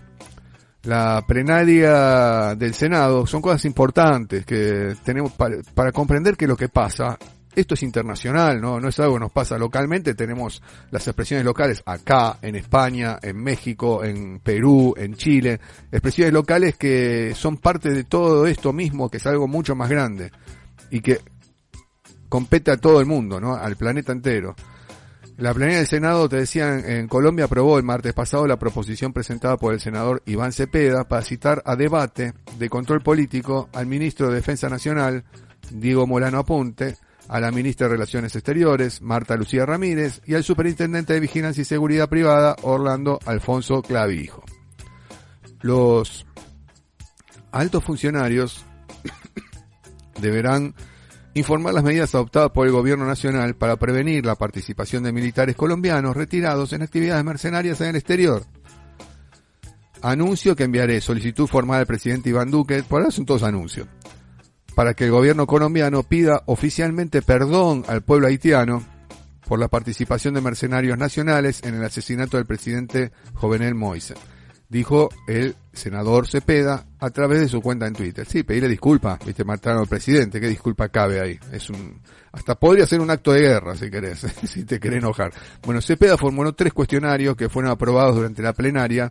La 0.83 1.23
plenaria 1.25 2.55
del 2.55 2.73
Senado 2.73 3.25
son 3.25 3.41
cosas 3.41 3.63
importantes 3.63 4.45
que 4.45 4.95
tenemos 5.03 5.31
para, 5.31 5.55
para 5.73 5.93
comprender 5.93 6.35
que 6.35 6.45
lo 6.45 6.57
que 6.57 6.67
pasa, 6.67 7.17
esto 7.55 7.75
es 7.75 7.83
internacional, 7.83 8.59
¿no? 8.59 8.81
no 8.81 8.89
es 8.89 8.99
algo 8.99 9.13
que 9.13 9.21
nos 9.21 9.31
pasa 9.31 9.57
localmente, 9.57 10.13
tenemos 10.13 10.61
las 10.91 11.07
expresiones 11.07 11.45
locales 11.45 11.81
acá, 11.85 12.37
en 12.41 12.55
España, 12.55 13.17
en 13.21 13.37
México, 13.37 14.03
en 14.03 14.39
Perú, 14.39 14.93
en 14.97 15.15
Chile, 15.15 15.59
expresiones 15.89 16.33
locales 16.33 16.75
que 16.75 17.33
son 17.33 17.57
parte 17.57 17.89
de 17.89 18.03
todo 18.03 18.45
esto 18.45 18.73
mismo, 18.73 19.09
que 19.09 19.17
es 19.17 19.27
algo 19.27 19.47
mucho 19.47 19.75
más 19.75 19.89
grande 19.89 20.31
y 20.91 20.99
que 20.99 21.21
compete 22.27 22.71
a 22.71 22.77
todo 22.77 22.99
el 22.99 23.05
mundo, 23.05 23.39
¿no? 23.39 23.55
Al 23.55 23.77
planeta 23.77 24.11
entero. 24.11 24.55
La 25.37 25.53
plenaria 25.53 25.79
del 25.79 25.87
Senado, 25.87 26.29
te 26.29 26.37
decía, 26.37 26.77
en, 26.77 27.07
Colombia 27.07 27.45
aprobó 27.45 27.77
el 27.77 27.83
martes 27.83 28.13
pasado 28.13 28.45
la 28.45 28.59
proposición 28.59 29.13
presentada 29.13 29.57
por 29.57 29.73
el 29.73 29.79
senador 29.79 30.21
Iván 30.25 30.53
Cepeda 30.53 31.07
para 31.07 31.23
citar 31.23 31.63
a 31.65 31.75
debate 31.75 32.33
de 32.59 32.69
control 32.69 33.01
político 33.01 33.67
al 33.73 33.87
ministro 33.87 34.29
de 34.29 34.35
Defensa 34.35 34.69
Nacional, 34.69 35.23
Diego 35.71 36.05
Molano 36.05 36.37
Apunte, 36.37 36.97
a 37.27 37.39
la 37.39 37.51
ministra 37.51 37.87
de 37.87 37.93
Relaciones 37.93 38.35
Exteriores, 38.35 39.01
Marta 39.01 39.35
Lucía 39.35 39.65
Ramírez, 39.65 40.21
y 40.25 40.35
al 40.35 40.43
superintendente 40.43 41.13
de 41.13 41.19
Vigilancia 41.19 41.61
y 41.61 41.65
Seguridad 41.65 42.09
Privada, 42.09 42.55
Orlando 42.61 43.17
Alfonso 43.25 43.81
Clavijo. 43.81 44.43
Los 45.61 46.27
altos 47.51 47.83
funcionarios 47.83 48.65
deberán 50.21 50.75
informar 51.33 51.73
las 51.73 51.83
medidas 51.83 52.13
adoptadas 52.15 52.51
por 52.51 52.67
el 52.67 52.73
gobierno 52.73 53.05
nacional 53.05 53.55
para 53.55 53.77
prevenir 53.77 54.25
la 54.25 54.35
participación 54.35 55.03
de 55.03 55.11
militares 55.11 55.55
colombianos 55.55 56.15
retirados 56.15 56.73
en 56.73 56.81
actividades 56.81 57.23
mercenarias 57.23 57.81
en 57.81 57.87
el 57.87 57.95
exterior. 57.95 58.43
Anuncio 60.01 60.55
que 60.55 60.65
enviaré 60.65 61.01
solicitud 61.01 61.47
formal 61.47 61.79
al 61.79 61.87
presidente 61.87 62.29
Iván 62.29 62.51
Duque, 62.51 62.83
por 62.83 63.01
ahora 63.01 63.11
son 63.11 63.25
todos 63.25 63.43
anuncios, 63.43 63.87
para 64.75 64.93
que 64.93 65.05
el 65.05 65.11
gobierno 65.11 65.47
colombiano 65.47 66.03
pida 66.03 66.43
oficialmente 66.45 67.21
perdón 67.21 67.85
al 67.87 68.01
pueblo 68.01 68.27
haitiano 68.27 68.83
por 69.47 69.59
la 69.59 69.69
participación 69.69 70.33
de 70.33 70.41
mercenarios 70.41 70.97
nacionales 70.97 71.61
en 71.63 71.75
el 71.75 71.83
asesinato 71.83 72.37
del 72.37 72.45
presidente 72.45 73.11
Jovenel 73.33 73.75
Moise 73.75 74.15
dijo 74.73 75.09
el 75.27 75.55
senador 75.73 76.27
Cepeda 76.27 76.85
a 76.99 77.09
través 77.09 77.41
de 77.41 77.49
su 77.49 77.61
cuenta 77.61 77.87
en 77.87 77.93
Twitter. 77.93 78.25
Sí, 78.25 78.43
pedirle 78.43 78.69
disculpas, 78.69 79.19
viste, 79.25 79.43
mataron 79.43 79.81
al 79.81 79.87
presidente, 79.87 80.39
qué 80.39 80.47
disculpa 80.47 80.89
cabe 80.89 81.19
ahí. 81.19 81.39
Es 81.51 81.69
un, 81.69 81.99
hasta 82.31 82.55
podría 82.55 82.85
ser 82.85 83.01
un 83.01 83.09
acto 83.09 83.33
de 83.33 83.41
guerra, 83.41 83.75
si 83.75 83.89
querés, 83.89 84.19
si 84.43 84.63
te 84.63 84.79
querés 84.79 84.99
enojar. 84.99 85.33
Bueno, 85.63 85.81
Cepeda 85.81 86.17
formuló 86.17 86.53
tres 86.53 86.73
cuestionarios 86.73 87.35
que 87.35 87.49
fueron 87.49 87.71
aprobados 87.71 88.15
durante 88.15 88.41
la 88.41 88.53
plenaria 88.53 89.09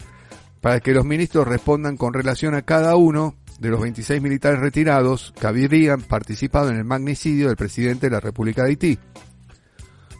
para 0.60 0.80
que 0.80 0.92
los 0.92 1.04
ministros 1.04 1.46
respondan 1.46 1.96
con 1.96 2.14
relación 2.14 2.54
a 2.54 2.62
cada 2.62 2.94
uno 2.96 3.34
de 3.58 3.68
los 3.68 3.80
26 3.80 4.22
militares 4.22 4.60
retirados 4.60 5.32
que 5.38 5.46
habrían 5.46 6.00
participado 6.02 6.70
en 6.70 6.76
el 6.76 6.84
magnicidio 6.84 7.48
del 7.48 7.56
presidente 7.56 8.06
de 8.06 8.12
la 8.12 8.20
República 8.20 8.62
de 8.62 8.70
Haití. 8.70 8.98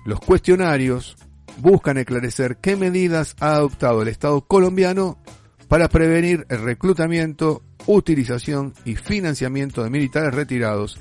Los 0.05 0.21
cuestionarios 0.21 1.17
buscan 1.59 1.99
esclarecer 1.99 2.57
qué 2.57 2.77
medidas 2.77 3.37
ha 3.41 3.55
adoptado 3.55 4.03
el 4.03 4.09
Estado 4.09 4.41
colombiano 4.43 5.19
para 5.73 5.89
prevenir 5.89 6.45
el 6.51 6.61
reclutamiento, 6.61 7.63
utilización 7.87 8.75
y 8.85 8.95
financiamiento 8.95 9.83
de 9.83 9.89
militares 9.89 10.35
retirados 10.35 10.99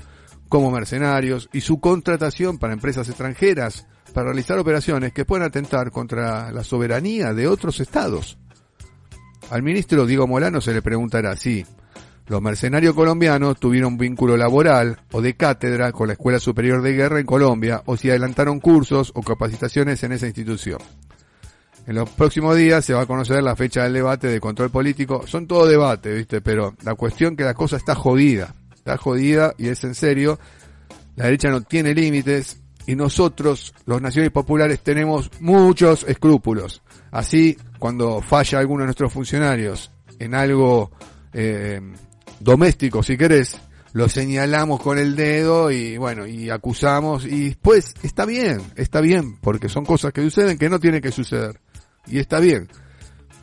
como 0.48 0.70
mercenarios 0.70 1.50
y 1.52 1.60
su 1.60 1.78
contratación 1.78 2.56
para 2.56 2.72
empresas 2.72 3.06
extranjeras 3.06 3.86
para 4.14 4.28
realizar 4.28 4.58
operaciones 4.58 5.12
que 5.12 5.26
puedan 5.26 5.46
atentar 5.46 5.90
contra 5.90 6.50
la 6.52 6.64
soberanía 6.64 7.34
de 7.34 7.48
otros 7.48 7.80
estados. 7.80 8.38
Al 9.50 9.62
ministro 9.62 10.06
Diego 10.06 10.26
Molano 10.26 10.62
se 10.62 10.72
le 10.72 10.80
preguntará 10.80 11.36
si 11.36 11.66
los 12.28 12.40
mercenarios 12.40 12.94
colombianos 12.94 13.60
tuvieron 13.60 13.98
vínculo 13.98 14.38
laboral 14.38 15.02
o 15.12 15.20
de 15.20 15.34
cátedra 15.34 15.92
con 15.92 16.06
la 16.06 16.14
Escuela 16.14 16.38
Superior 16.38 16.80
de 16.80 16.94
Guerra 16.94 17.20
en 17.20 17.26
Colombia 17.26 17.82
o 17.84 17.98
si 17.98 18.08
adelantaron 18.08 18.58
cursos 18.58 19.12
o 19.14 19.22
capacitaciones 19.22 20.02
en 20.02 20.12
esa 20.12 20.28
institución. 20.28 20.78
En 21.86 21.96
los 21.96 22.08
próximos 22.10 22.56
días 22.56 22.84
se 22.84 22.94
va 22.94 23.02
a 23.02 23.06
conocer 23.06 23.42
la 23.42 23.56
fecha 23.56 23.82
del 23.82 23.94
debate 23.94 24.28
de 24.28 24.40
control 24.40 24.70
político. 24.70 25.26
Son 25.26 25.46
todo 25.46 25.66
debate, 25.66 26.14
¿viste? 26.14 26.40
Pero 26.40 26.74
la 26.84 26.94
cuestión 26.94 27.36
que 27.36 27.44
la 27.44 27.54
cosa 27.54 27.76
está 27.76 27.94
jodida. 27.94 28.54
Está 28.72 28.96
jodida 28.96 29.54
y 29.58 29.68
es 29.68 29.82
en 29.84 29.94
serio. 29.94 30.38
La 31.16 31.24
derecha 31.24 31.50
no 31.50 31.60
tiene 31.62 31.94
límites 31.94 32.60
y 32.86 32.94
nosotros, 32.94 33.74
los 33.86 34.00
naciones 34.00 34.30
populares, 34.30 34.80
tenemos 34.80 35.30
muchos 35.40 36.04
escrúpulos. 36.04 36.82
Así, 37.10 37.56
cuando 37.78 38.20
falla 38.20 38.58
alguno 38.58 38.82
de 38.82 38.86
nuestros 38.86 39.12
funcionarios 39.12 39.90
en 40.18 40.34
algo 40.34 40.90
eh, 41.32 41.80
doméstico, 42.40 43.02
si 43.02 43.16
querés, 43.16 43.56
lo 43.92 44.08
señalamos 44.08 44.80
con 44.80 44.98
el 44.98 45.14
dedo 45.16 45.70
y 45.70 45.96
bueno, 45.96 46.26
y 46.26 46.48
acusamos 46.50 47.26
y 47.26 47.50
después 47.50 47.94
está 48.02 48.24
bien, 48.24 48.60
está 48.76 49.00
bien, 49.00 49.36
porque 49.36 49.68
son 49.68 49.84
cosas 49.84 50.12
que 50.12 50.22
suceden 50.22 50.58
que 50.58 50.70
no 50.70 50.80
tienen 50.80 51.02
que 51.02 51.12
suceder. 51.12 51.60
Y 52.06 52.18
está 52.18 52.40
bien. 52.40 52.68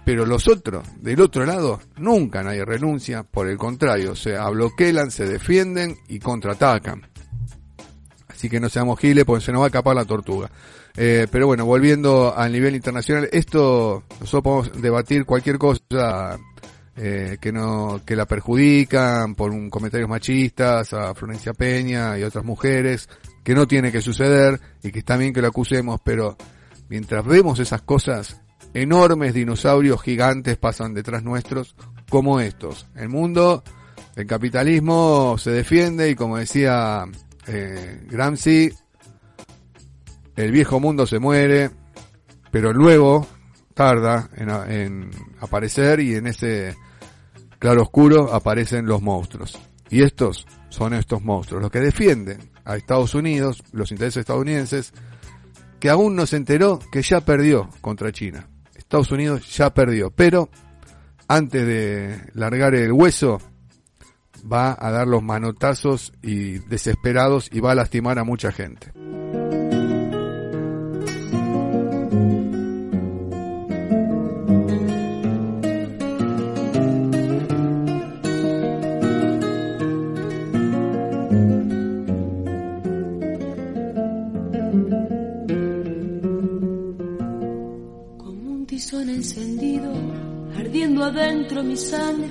Pero 0.06 0.26
los 0.26 0.48
otros, 0.48 0.88
del 1.02 1.22
otro 1.22 1.46
lado, 1.46 1.80
nunca 1.98 2.42
nadie 2.42 2.66
renuncia, 2.66 3.24
por 3.24 3.48
el 3.48 3.58
contrario, 3.58 4.16
se 4.16 4.38
bloquean, 4.38 5.12
se 5.12 5.28
defienden 5.28 5.98
y 6.08 6.20
contraatacan. 6.20 7.04
Así 8.28 8.50
que 8.50 8.60
no 8.60 8.70
seamos 8.70 9.00
giles 9.00 9.26
porque 9.26 9.46
se 9.46 9.52
nos 9.52 9.62
va 9.62 9.66
a 9.66 9.68
escapar 9.68 9.96
la 9.96 10.06
tortuga. 10.06 10.50
Eh, 10.96 11.28
pero 11.32 11.48
bueno, 11.48 11.66
volviendo 11.66 12.36
al 12.36 12.52
nivel 12.52 12.76
internacional, 12.76 13.30
esto 13.32 14.04
nosotros 14.20 14.42
podemos 14.42 14.82
debatir 14.82 15.26
cualquier 15.26 15.58
cosa 15.58 16.40
eh, 17.02 17.38
que 17.40 17.52
no 17.52 18.02
que 18.06 18.16
la 18.16 18.26
perjudican 18.26 19.36
por 19.36 19.52
un 19.52 19.70
comentarios 19.70 20.10
machistas 20.10 20.92
a 20.92 21.14
Florencia 21.16 21.54
Peña 21.54 22.18
y 22.18 22.24
otras 22.24 22.44
mujeres 22.44 23.08
que 23.42 23.56
no 23.56 23.68
tiene 23.68 23.92
que 23.92 24.02
suceder 24.02 24.60
y 24.84 24.92
que 24.92 25.00
está 25.00 25.16
bien 25.16 25.32
que 25.32 25.42
lo 25.42 25.48
acusemos 25.48 26.02
pero 26.04 26.36
mientras 26.90 27.26
vemos 27.26 27.60
esas 27.60 27.84
cosas 27.84 28.42
enormes 28.74 29.34
dinosaurios 29.34 30.02
gigantes 30.02 30.58
pasan 30.58 30.94
detrás 30.94 31.24
nuestros 31.24 31.76
como 32.10 32.40
estos 32.40 32.88
el 32.96 33.10
mundo 33.10 33.64
el 34.16 34.28
capitalismo 34.28 35.38
se 35.38 35.52
defiende 35.52 36.10
y 36.10 36.16
como 36.16 36.38
decía 36.38 37.06
eh, 37.48 38.06
Gramsci 38.10 38.72
el 40.36 40.52
viejo 40.52 40.80
mundo 40.80 41.06
se 41.06 41.20
muere 41.20 41.72
pero 42.52 42.74
luego 42.74 43.28
tarda 43.74 44.30
en, 44.36 44.50
en 44.50 45.12
aparecer 45.40 46.00
y 46.02 46.16
en 46.16 46.28
ese 46.28 46.76
claro 47.60 47.84
oscuro 47.84 48.34
aparecen 48.34 48.86
los 48.86 49.02
monstruos. 49.02 49.60
Y 49.90 50.02
estos 50.02 50.48
son 50.70 50.94
estos 50.94 51.22
monstruos, 51.22 51.62
los 51.62 51.72
que 51.72 51.80
defienden 51.80 52.40
a 52.66 52.76
Estados 52.76 53.14
Unidos, 53.16 53.64
los 53.72 53.92
intereses 53.92 54.22
estadounidenses, 54.22 54.94
que 55.80 55.90
aún 55.90 56.16
no 56.16 56.26
se 56.26 56.38
enteró 56.38 56.80
que 56.92 57.02
ya 57.02 57.22
perdió 57.22 57.70
contra 57.82 58.12
China. 58.12 58.48
Estados 58.90 59.12
Unidos 59.12 59.56
ya 59.56 59.72
perdió, 59.72 60.10
pero 60.10 60.50
antes 61.28 61.64
de 61.64 62.20
largar 62.34 62.74
el 62.74 62.92
hueso, 62.92 63.40
va 64.52 64.76
a 64.80 64.90
dar 64.90 65.08
los 65.08 65.22
manotazos 65.22 66.12
y 66.24 66.58
desesperados 66.58 67.50
y 67.52 67.60
va 67.60 67.74
a 67.74 67.76
lastimar 67.76 68.18
a 68.18 68.24
mucha 68.24 68.52
gente. 68.52 68.92
Mi 91.64 91.76
sangre. 91.76 92.30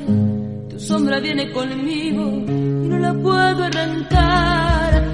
Tu 0.70 0.81
sombra 0.81 1.20
viene 1.20 1.51
conmigo 1.53 2.22
y 2.47 2.89
no 2.89 2.99
la 2.99 3.14
puedo 3.14 3.64
arrancar. 3.64 5.05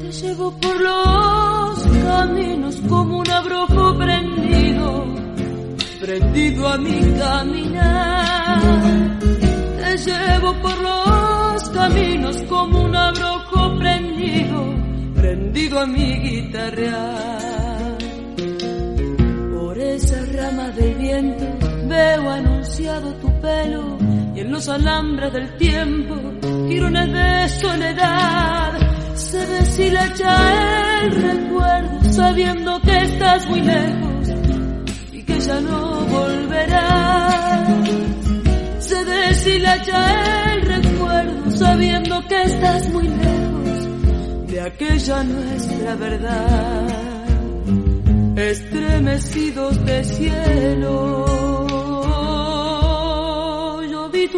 Te 0.00 0.12
llevo 0.12 0.52
por 0.60 0.80
los 0.80 1.82
caminos 2.04 2.76
como 2.88 3.18
un 3.18 3.30
abrojo 3.30 3.98
prendido, 3.98 5.04
prendido 6.00 6.68
a 6.68 6.78
mi 6.78 7.00
caminar. 7.18 8.62
Te 9.20 9.96
llevo 9.96 10.54
por 10.62 10.78
los 10.82 11.68
caminos 11.70 12.36
como 12.48 12.84
un 12.84 12.96
abrojo 12.96 13.78
prendido, 13.78 14.74
prendido 15.14 15.80
a 15.80 15.86
mi 15.86 16.18
guitarrear 16.20 17.98
esa 19.98 20.24
rama 20.26 20.70
del 20.70 20.94
viento 20.94 21.46
veo 21.88 22.30
tu 22.78 23.40
pelo 23.40 23.98
y 24.36 24.40
en 24.40 24.52
los 24.52 24.68
alambres 24.68 25.32
del 25.32 25.56
tiempo 25.56 26.14
girones 26.68 27.12
de 27.12 27.48
soledad. 27.60 28.72
Se 29.14 29.46
deshilacha 29.46 31.00
el 31.00 31.10
recuerdo 31.10 32.12
sabiendo 32.12 32.80
que 32.82 32.96
estás 32.96 33.48
muy 33.48 33.62
lejos 33.62 34.28
y 35.12 35.22
que 35.24 35.40
ya 35.40 35.60
no 35.60 36.04
volverás. 36.06 37.68
Se 38.78 39.04
deshilacha 39.04 40.52
el 40.52 40.62
recuerdo 40.62 41.50
sabiendo 41.50 42.28
que 42.28 42.42
estás 42.44 42.88
muy 42.90 43.08
lejos 43.08 44.46
de 44.46 44.60
aquella 44.60 45.24
nuestra 45.24 45.96
verdad. 45.96 46.86
Estremecidos 48.36 49.84
de 49.84 50.04
cielo. 50.04 51.47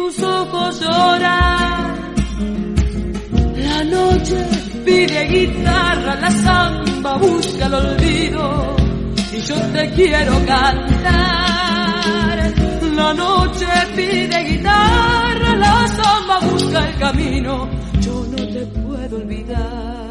Tus 0.01 0.23
ojos 0.23 0.81
llorar, 0.81 1.95
la 3.55 3.83
noche 3.83 4.47
pide 4.83 5.27
guitarra, 5.27 6.15
la 6.15 6.31
samba 6.31 7.17
busca 7.17 7.67
el 7.67 7.73
olvido 7.75 8.75
y 9.31 9.41
yo 9.41 9.55
te 9.73 9.91
quiero 9.91 10.43
cantar. 10.43 12.51
La 12.95 13.13
noche 13.13 13.67
pide 13.95 14.43
guitarra, 14.43 15.55
la 15.55 15.87
samba 15.87 16.39
busca 16.49 16.89
el 16.89 16.97
camino, 16.97 17.69
yo 18.01 18.25
no 18.25 18.47
te 18.47 18.65
puedo 18.65 19.17
olvidar. 19.17 20.10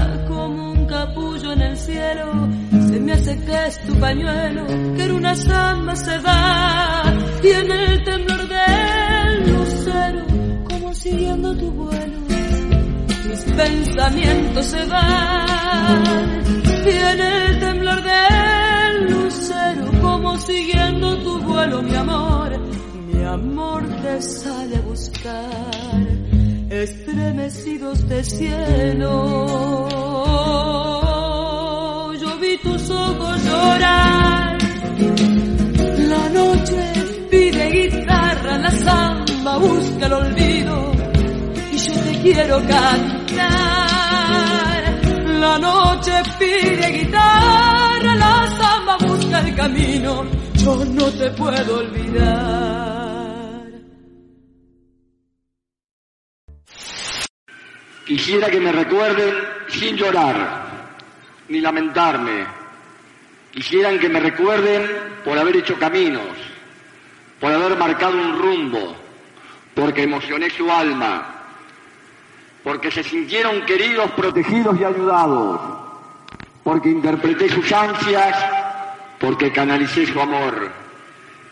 cielo, 1.81 2.47
se 2.87 2.99
me 2.99 3.13
hace 3.13 3.37
que 3.39 3.65
es 3.67 3.81
tu 3.85 3.99
pañuelo, 3.99 4.65
que 4.95 5.03
en 5.03 5.11
una 5.11 5.35
samba 5.35 5.95
se 5.95 6.17
va, 6.19 7.03
y 7.43 7.47
en 7.47 7.71
el 7.71 8.03
temblor 8.03 8.47
del 8.47 9.51
lucero, 9.51 10.25
como 10.69 10.93
siguiendo 10.93 11.57
tu 11.57 11.71
vuelo, 11.71 12.17
mis 13.29 13.43
pensamientos 13.55 14.65
se 14.65 14.85
van, 14.85 16.03
y 16.85 16.89
en 16.89 17.19
el 17.19 17.59
temblor 17.59 17.99
del 18.03 19.11
lucero, 19.13 19.91
como 20.01 20.37
siguiendo 20.37 21.17
tu 21.23 21.39
vuelo, 21.41 21.81
mi 21.81 21.95
amor, 21.95 22.59
mi 23.07 23.23
amor 23.23 23.87
te 24.03 24.21
sale 24.21 24.75
a 24.75 24.81
buscar 24.81 26.07
estremecidos 26.69 28.07
de 28.07 28.23
cielo. 28.23 29.47
Tus 32.63 32.89
ojos 32.89 33.43
llorar. 33.43 34.57
La 35.97 36.29
noche 36.29 36.93
pide 37.29 37.69
guitarra, 37.69 38.57
la 38.57 38.71
samba 38.71 39.57
busca 39.57 40.05
el 40.05 40.13
olvido 40.13 40.91
y 41.71 41.77
yo 41.77 41.93
te 41.93 42.21
quiero 42.21 42.57
cantar. 42.67 43.51
La 45.39 45.57
noche 45.57 46.11
pide 46.37 46.91
guitarra, 46.99 48.15
la 48.15 48.47
samba 48.57 48.97
busca 48.97 49.39
el 49.39 49.55
camino, 49.55 50.25
yo 50.55 50.85
no 50.85 51.05
te 51.11 51.31
puedo 51.31 51.77
olvidar. 51.79 52.71
Quisiera 58.05 58.49
que 58.49 58.59
me 58.59 58.71
recuerden 58.71 59.33
sin 59.69 59.95
llorar, 59.95 60.70
ni 61.51 61.59
lamentarme. 61.59 62.45
Quisieran 63.51 63.99
que 63.99 64.07
me 64.07 64.21
recuerden 64.21 64.89
por 65.25 65.37
haber 65.37 65.57
hecho 65.57 65.77
caminos, 65.77 66.37
por 67.39 67.51
haber 67.51 67.77
marcado 67.77 68.13
un 68.13 68.39
rumbo, 68.39 68.95
porque 69.75 70.03
emocioné 70.03 70.49
su 70.49 70.71
alma, 70.71 71.25
porque 72.63 72.89
se 72.89 73.03
sintieron 73.03 73.65
queridos, 73.65 74.11
protegidos 74.11 74.79
y 74.79 74.85
ayudados, 74.85 75.59
porque 76.63 76.89
interpreté 76.89 77.49
sus 77.49 77.69
ansias, 77.73 78.37
porque 79.19 79.51
canalicé 79.51 80.05
su 80.05 80.21
amor. 80.21 80.71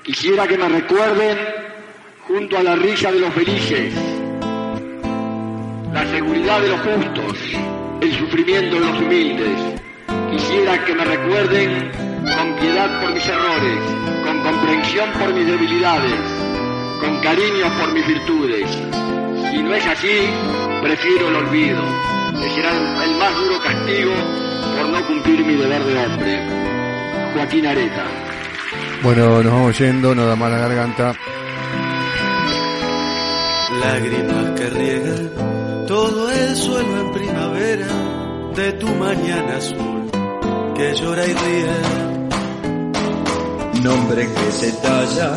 Quisiera 0.01 0.47
que 0.47 0.57
me 0.57 0.69
recuerden 0.69 1.37
junto 2.25 2.57
a 2.57 2.63
la 2.63 2.77
risa 2.77 3.11
de 3.11 3.19
los 3.19 3.33
felices, 3.33 3.93
la 5.91 6.05
seguridad 6.05 6.61
de 6.61 6.69
los 6.69 6.79
justos, 6.79 7.37
el 7.99 8.17
sufrimiento 8.17 8.75
de 8.75 8.85
los 8.85 8.99
humildes. 9.01 9.79
Quisiera 10.31 10.85
que 10.85 10.95
me 10.95 11.03
recuerden 11.03 11.91
con 12.23 12.55
piedad 12.59 13.01
por 13.01 13.13
mis 13.13 13.27
errores, 13.27 13.79
con 14.25 14.43
comprensión 14.43 15.09
por 15.13 15.33
mis 15.33 15.45
debilidades, 15.45 16.19
con 16.99 17.19
cariño 17.21 17.65
por 17.79 17.91
mis 17.93 18.05
virtudes. 18.07 18.69
Si 19.51 19.57
no 19.63 19.73
es 19.73 19.85
así, 19.87 20.29
prefiero 20.81 21.29
el 21.29 21.35
olvido, 21.35 21.81
que 22.39 22.49
será 22.49 22.71
el 23.03 23.15
más 23.17 23.35
duro 23.35 23.59
castigo 23.61 24.13
por 24.77 24.89
no 24.89 25.07
cumplir 25.07 25.45
mi 25.45 25.55
deber 25.55 25.83
de 25.83 25.97
hombre. 25.97 26.39
Joaquín 27.33 27.65
Areta. 27.65 28.05
Bueno, 29.01 29.43
nos 29.43 29.53
vamos 29.53 29.79
yendo, 29.79 30.13
nos 30.13 30.27
da 30.27 30.35
mala 30.35 30.57
garganta. 30.57 31.13
Lágrimas 33.81 34.59
que 34.59 34.69
riegan 34.69 35.85
todo 35.87 36.31
el 36.31 36.55
suelo 36.55 37.01
en 37.01 37.11
primavera 37.13 37.87
de 38.55 38.73
tu 38.73 38.87
mañana 38.87 39.57
azul 39.57 39.98
que 40.79 40.95
llora 40.95 41.25
y 41.25 41.33
ríe. 41.33 41.77
Nombre 43.83 44.21
que 44.35 44.51
se 44.59 44.71
talla 44.83 45.31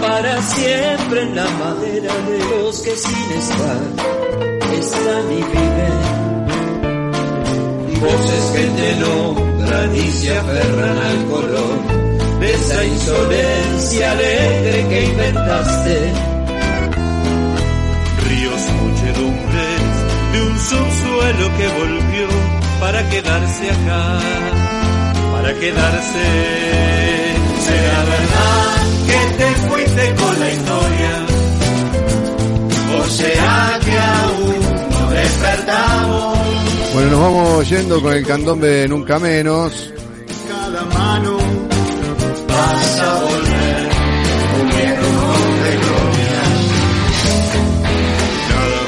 para 0.00 0.40
siempre 0.42 1.22
en 1.22 1.36
la 1.36 1.48
madera 1.62 2.14
de 2.28 2.38
los 2.50 2.80
que 2.80 2.96
sin 2.96 3.30
estar 3.42 3.80
están 4.80 5.24
y 5.40 5.42
viven. 5.52 5.98
Voces 8.00 8.44
que 8.54 8.64
te 8.80 8.90
nombran 9.04 9.94
y 9.94 10.10
se 10.10 10.38
aferran 10.38 10.98
al 11.10 11.26
color 11.26 11.76
de 12.40 12.54
esa 12.54 12.84
insolencia 12.84 14.12
alegre 14.12 14.86
que 14.88 15.04
inventaste. 15.04 15.96
Ríos, 18.26 18.62
muchedumbres 18.80 19.82
de 20.32 20.38
un 20.48 20.58
subsuelo 20.58 21.44
que 21.58 21.66
volvió 21.80 22.28
para 22.80 23.08
quedarse 23.10 23.70
acá, 23.70 24.18
para 25.48 25.60
quedarse. 25.60 26.24
¿Será 27.66 28.04
verdad 28.04 28.76
que 29.06 29.20
te 29.38 29.48
fuiste 29.68 30.14
con 30.14 30.40
la 30.40 30.50
historia? 30.50 31.26
¿O 32.98 33.04
será 33.08 33.80
que 33.84 33.98
aún 33.98 34.56
no 34.90 35.10
despertamos? 35.10 36.38
Bueno, 36.94 37.10
nos 37.10 37.20
vamos 37.20 37.68
yendo 37.68 38.02
con 38.02 38.12
el 38.12 38.26
candombe 38.26 38.88
Nunca 38.88 39.18
Menos. 39.18 39.92
Cada 40.48 40.84
mano 40.84 41.38
vas 42.48 43.00
a 43.00 43.14
volver 43.20 43.88
un 44.60 44.68
de 45.64 45.70
gloria. 45.76 46.42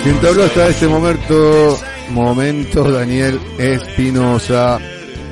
Quien 0.02 0.20
te 0.20 0.28
habló 0.28 0.44
hasta 0.44 0.68
este 0.68 0.88
momento, 0.88 1.78
momento 2.10 2.84
Daniel 2.90 3.40
Espinosa. 3.58 4.78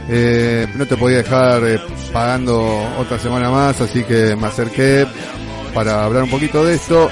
Eh, 0.09 0.67
no 0.75 0.87
te 0.87 0.97
podía 0.97 1.19
dejar 1.19 1.63
eh, 1.65 1.81
pagando 2.13 2.67
otra 2.99 3.19
semana 3.19 3.51
más, 3.51 3.81
así 3.81 4.03
que 4.05 4.35
me 4.37 4.47
acerqué 4.47 5.07
para 5.75 6.05
hablar 6.05 6.23
un 6.25 6.31
poquito 6.31 6.65
de 6.65 6.75
esto 6.75 7.11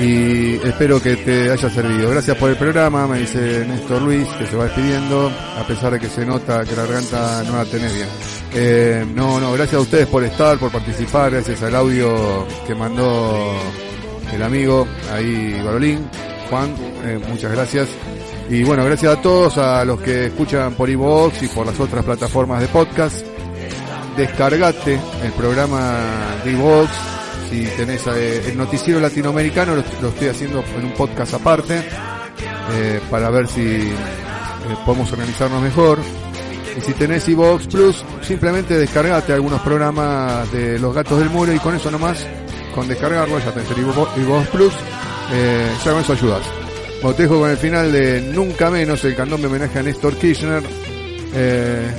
y 0.00 0.54
espero 0.66 1.02
que 1.02 1.16
te 1.16 1.50
haya 1.50 1.68
servido. 1.68 2.10
Gracias 2.10 2.36
por 2.36 2.50
el 2.50 2.56
programa, 2.56 3.06
me 3.06 3.18
dice 3.18 3.64
Néstor 3.66 4.02
Luis, 4.02 4.26
que 4.38 4.46
se 4.46 4.56
va 4.56 4.64
despidiendo, 4.64 5.30
a 5.58 5.66
pesar 5.66 5.92
de 5.92 6.00
que 6.00 6.08
se 6.08 6.24
nota 6.24 6.64
que 6.64 6.74
la 6.76 6.82
garganta 6.82 7.42
no 7.44 7.56
la 7.56 7.64
tenés 7.64 7.94
bien. 7.94 8.08
Eh, 8.54 9.06
no, 9.14 9.40
no, 9.40 9.52
gracias 9.52 9.76
a 9.76 9.80
ustedes 9.80 10.06
por 10.06 10.22
estar, 10.24 10.58
por 10.58 10.70
participar, 10.70 11.30
gracias 11.30 11.62
al 11.62 11.74
audio 11.74 12.46
que 12.66 12.74
mandó 12.74 13.54
el 14.32 14.42
amigo 14.42 14.86
ahí, 15.12 15.60
Barolín, 15.64 16.08
Juan, 16.48 16.74
eh, 17.04 17.20
muchas 17.28 17.52
gracias. 17.52 17.88
Y 18.50 18.62
bueno, 18.64 18.84
gracias 18.84 19.16
a 19.16 19.22
todos, 19.22 19.56
a 19.58 19.84
los 19.84 20.00
que 20.00 20.26
escuchan 20.26 20.74
por 20.74 20.88
iVoox 20.90 21.42
y 21.42 21.48
por 21.48 21.66
las 21.66 21.78
otras 21.80 22.04
plataformas 22.04 22.60
de 22.60 22.68
podcast. 22.68 23.24
Descargate 24.16 25.00
el 25.24 25.32
programa 25.32 26.00
de 26.44 26.52
iVoox. 26.52 26.90
Si 27.50 27.64
tenés 27.76 28.06
eh, 28.08 28.50
el 28.50 28.56
noticiero 28.56 29.00
latinoamericano, 29.00 29.74
lo, 29.74 30.08
estoy 30.08 30.28
haciendo 30.28 30.64
en 30.76 30.84
un 30.84 30.92
podcast 30.92 31.34
aparte, 31.34 31.82
eh, 32.72 33.00
para 33.10 33.30
ver 33.30 33.46
si 33.46 33.60
eh, 33.60 33.94
podemos 34.84 35.10
organizarnos 35.12 35.62
mejor. 35.62 35.98
Y 36.76 36.80
si 36.80 36.92
tenés 36.94 37.28
iVoox 37.28 37.66
Plus, 37.66 38.04
simplemente 38.22 38.78
descargate 38.78 39.32
algunos 39.32 39.60
programas 39.60 40.50
de 40.52 40.78
Los 40.78 40.94
Gatos 40.94 41.18
del 41.18 41.30
Muro 41.30 41.52
y 41.52 41.58
con 41.58 41.74
eso 41.74 41.90
nomás 41.90 42.26
con 42.74 42.88
descargarlo, 42.88 43.38
ya 43.38 43.52
tenés 43.52 43.70
el 43.70 43.78
iVox 43.80 44.48
Plus, 44.48 44.72
eh, 45.32 45.70
ya 45.84 45.92
con 45.92 46.00
eso 46.00 46.12
ayudas. 46.12 46.61
Te 47.02 47.24
dejo 47.24 47.40
con 47.40 47.50
el 47.50 47.58
final 47.58 47.92
de 47.92 48.22
Nunca 48.32 48.70
Menos, 48.70 49.04
el 49.04 49.14
candón 49.14 49.42
de 49.42 49.48
homenaje 49.48 49.78
a 49.78 49.82
Néstor 49.82 50.16
Kirchner. 50.16 50.62
Eh, 51.34 51.90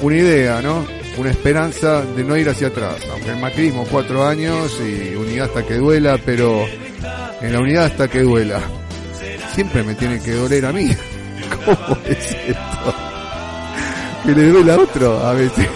una 0.00 0.16
idea, 0.16 0.60
¿no? 0.60 0.84
Una 1.18 1.30
esperanza 1.30 2.02
de 2.02 2.24
no 2.24 2.36
ir 2.36 2.48
hacia 2.48 2.68
atrás. 2.68 2.96
Aunque 3.12 3.30
el 3.30 3.36
macrismo 3.36 3.86
cuatro 3.88 4.26
años 4.26 4.80
y 4.80 5.14
unidad 5.14 5.46
hasta 5.46 5.64
que 5.64 5.74
duela, 5.74 6.18
pero 6.24 6.64
en 7.40 7.52
la 7.52 7.60
unidad 7.60 7.84
hasta 7.84 8.08
que 8.08 8.22
duela. 8.22 8.60
Siempre 9.54 9.84
me 9.84 9.94
tiene 9.94 10.18
que 10.18 10.32
doler 10.32 10.64
a 10.64 10.72
mí. 10.72 10.88
¿Cómo 11.64 11.98
es 12.04 12.36
esto? 12.48 12.94
Que 14.24 14.32
le 14.32 14.48
duele 14.48 14.72
a 14.72 14.78
otro 14.78 15.18
a 15.24 15.34
veces. 15.34 15.68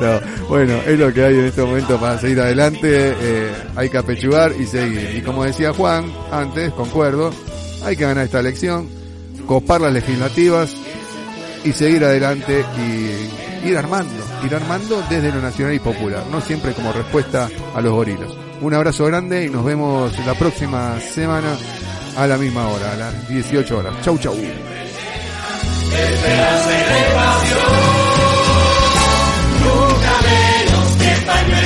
No, 0.00 0.48
bueno, 0.48 0.74
es 0.86 0.98
lo 0.98 1.12
que 1.12 1.24
hay 1.24 1.34
en 1.34 1.44
este 1.46 1.62
momento 1.62 1.98
para 2.00 2.18
seguir 2.18 2.40
adelante. 2.40 3.14
Eh, 3.20 3.52
hay 3.76 3.88
que 3.88 3.98
apechugar 3.98 4.52
y 4.58 4.66
seguir. 4.66 5.16
Y 5.16 5.22
como 5.22 5.44
decía 5.44 5.72
Juan 5.72 6.10
antes, 6.32 6.72
concuerdo, 6.72 7.30
hay 7.84 7.96
que 7.96 8.04
ganar 8.04 8.24
esta 8.24 8.40
elección, 8.40 8.88
copar 9.46 9.80
las 9.80 9.92
legislativas 9.92 10.74
y 11.64 11.72
seguir 11.72 12.04
adelante 12.04 12.64
y 12.78 13.68
ir 13.68 13.76
armando, 13.76 14.14
ir 14.44 14.54
armando 14.54 15.02
desde 15.10 15.30
lo 15.30 15.42
nacional 15.42 15.74
y 15.74 15.78
popular, 15.78 16.24
no 16.30 16.40
siempre 16.40 16.72
como 16.72 16.92
respuesta 16.92 17.48
a 17.74 17.80
los 17.80 17.92
gorilos. 17.92 18.36
Un 18.60 18.74
abrazo 18.74 19.04
grande 19.06 19.44
y 19.44 19.50
nos 19.50 19.64
vemos 19.64 20.12
la 20.26 20.34
próxima 20.34 20.98
semana 21.00 21.56
a 22.16 22.26
la 22.26 22.36
misma 22.36 22.68
hora, 22.68 22.92
a 22.92 22.96
las 22.96 23.28
18 23.28 23.78
horas. 23.78 23.94
Chau, 24.02 24.18
chau. 24.18 24.34
my 31.30 31.42
name. 31.48 31.59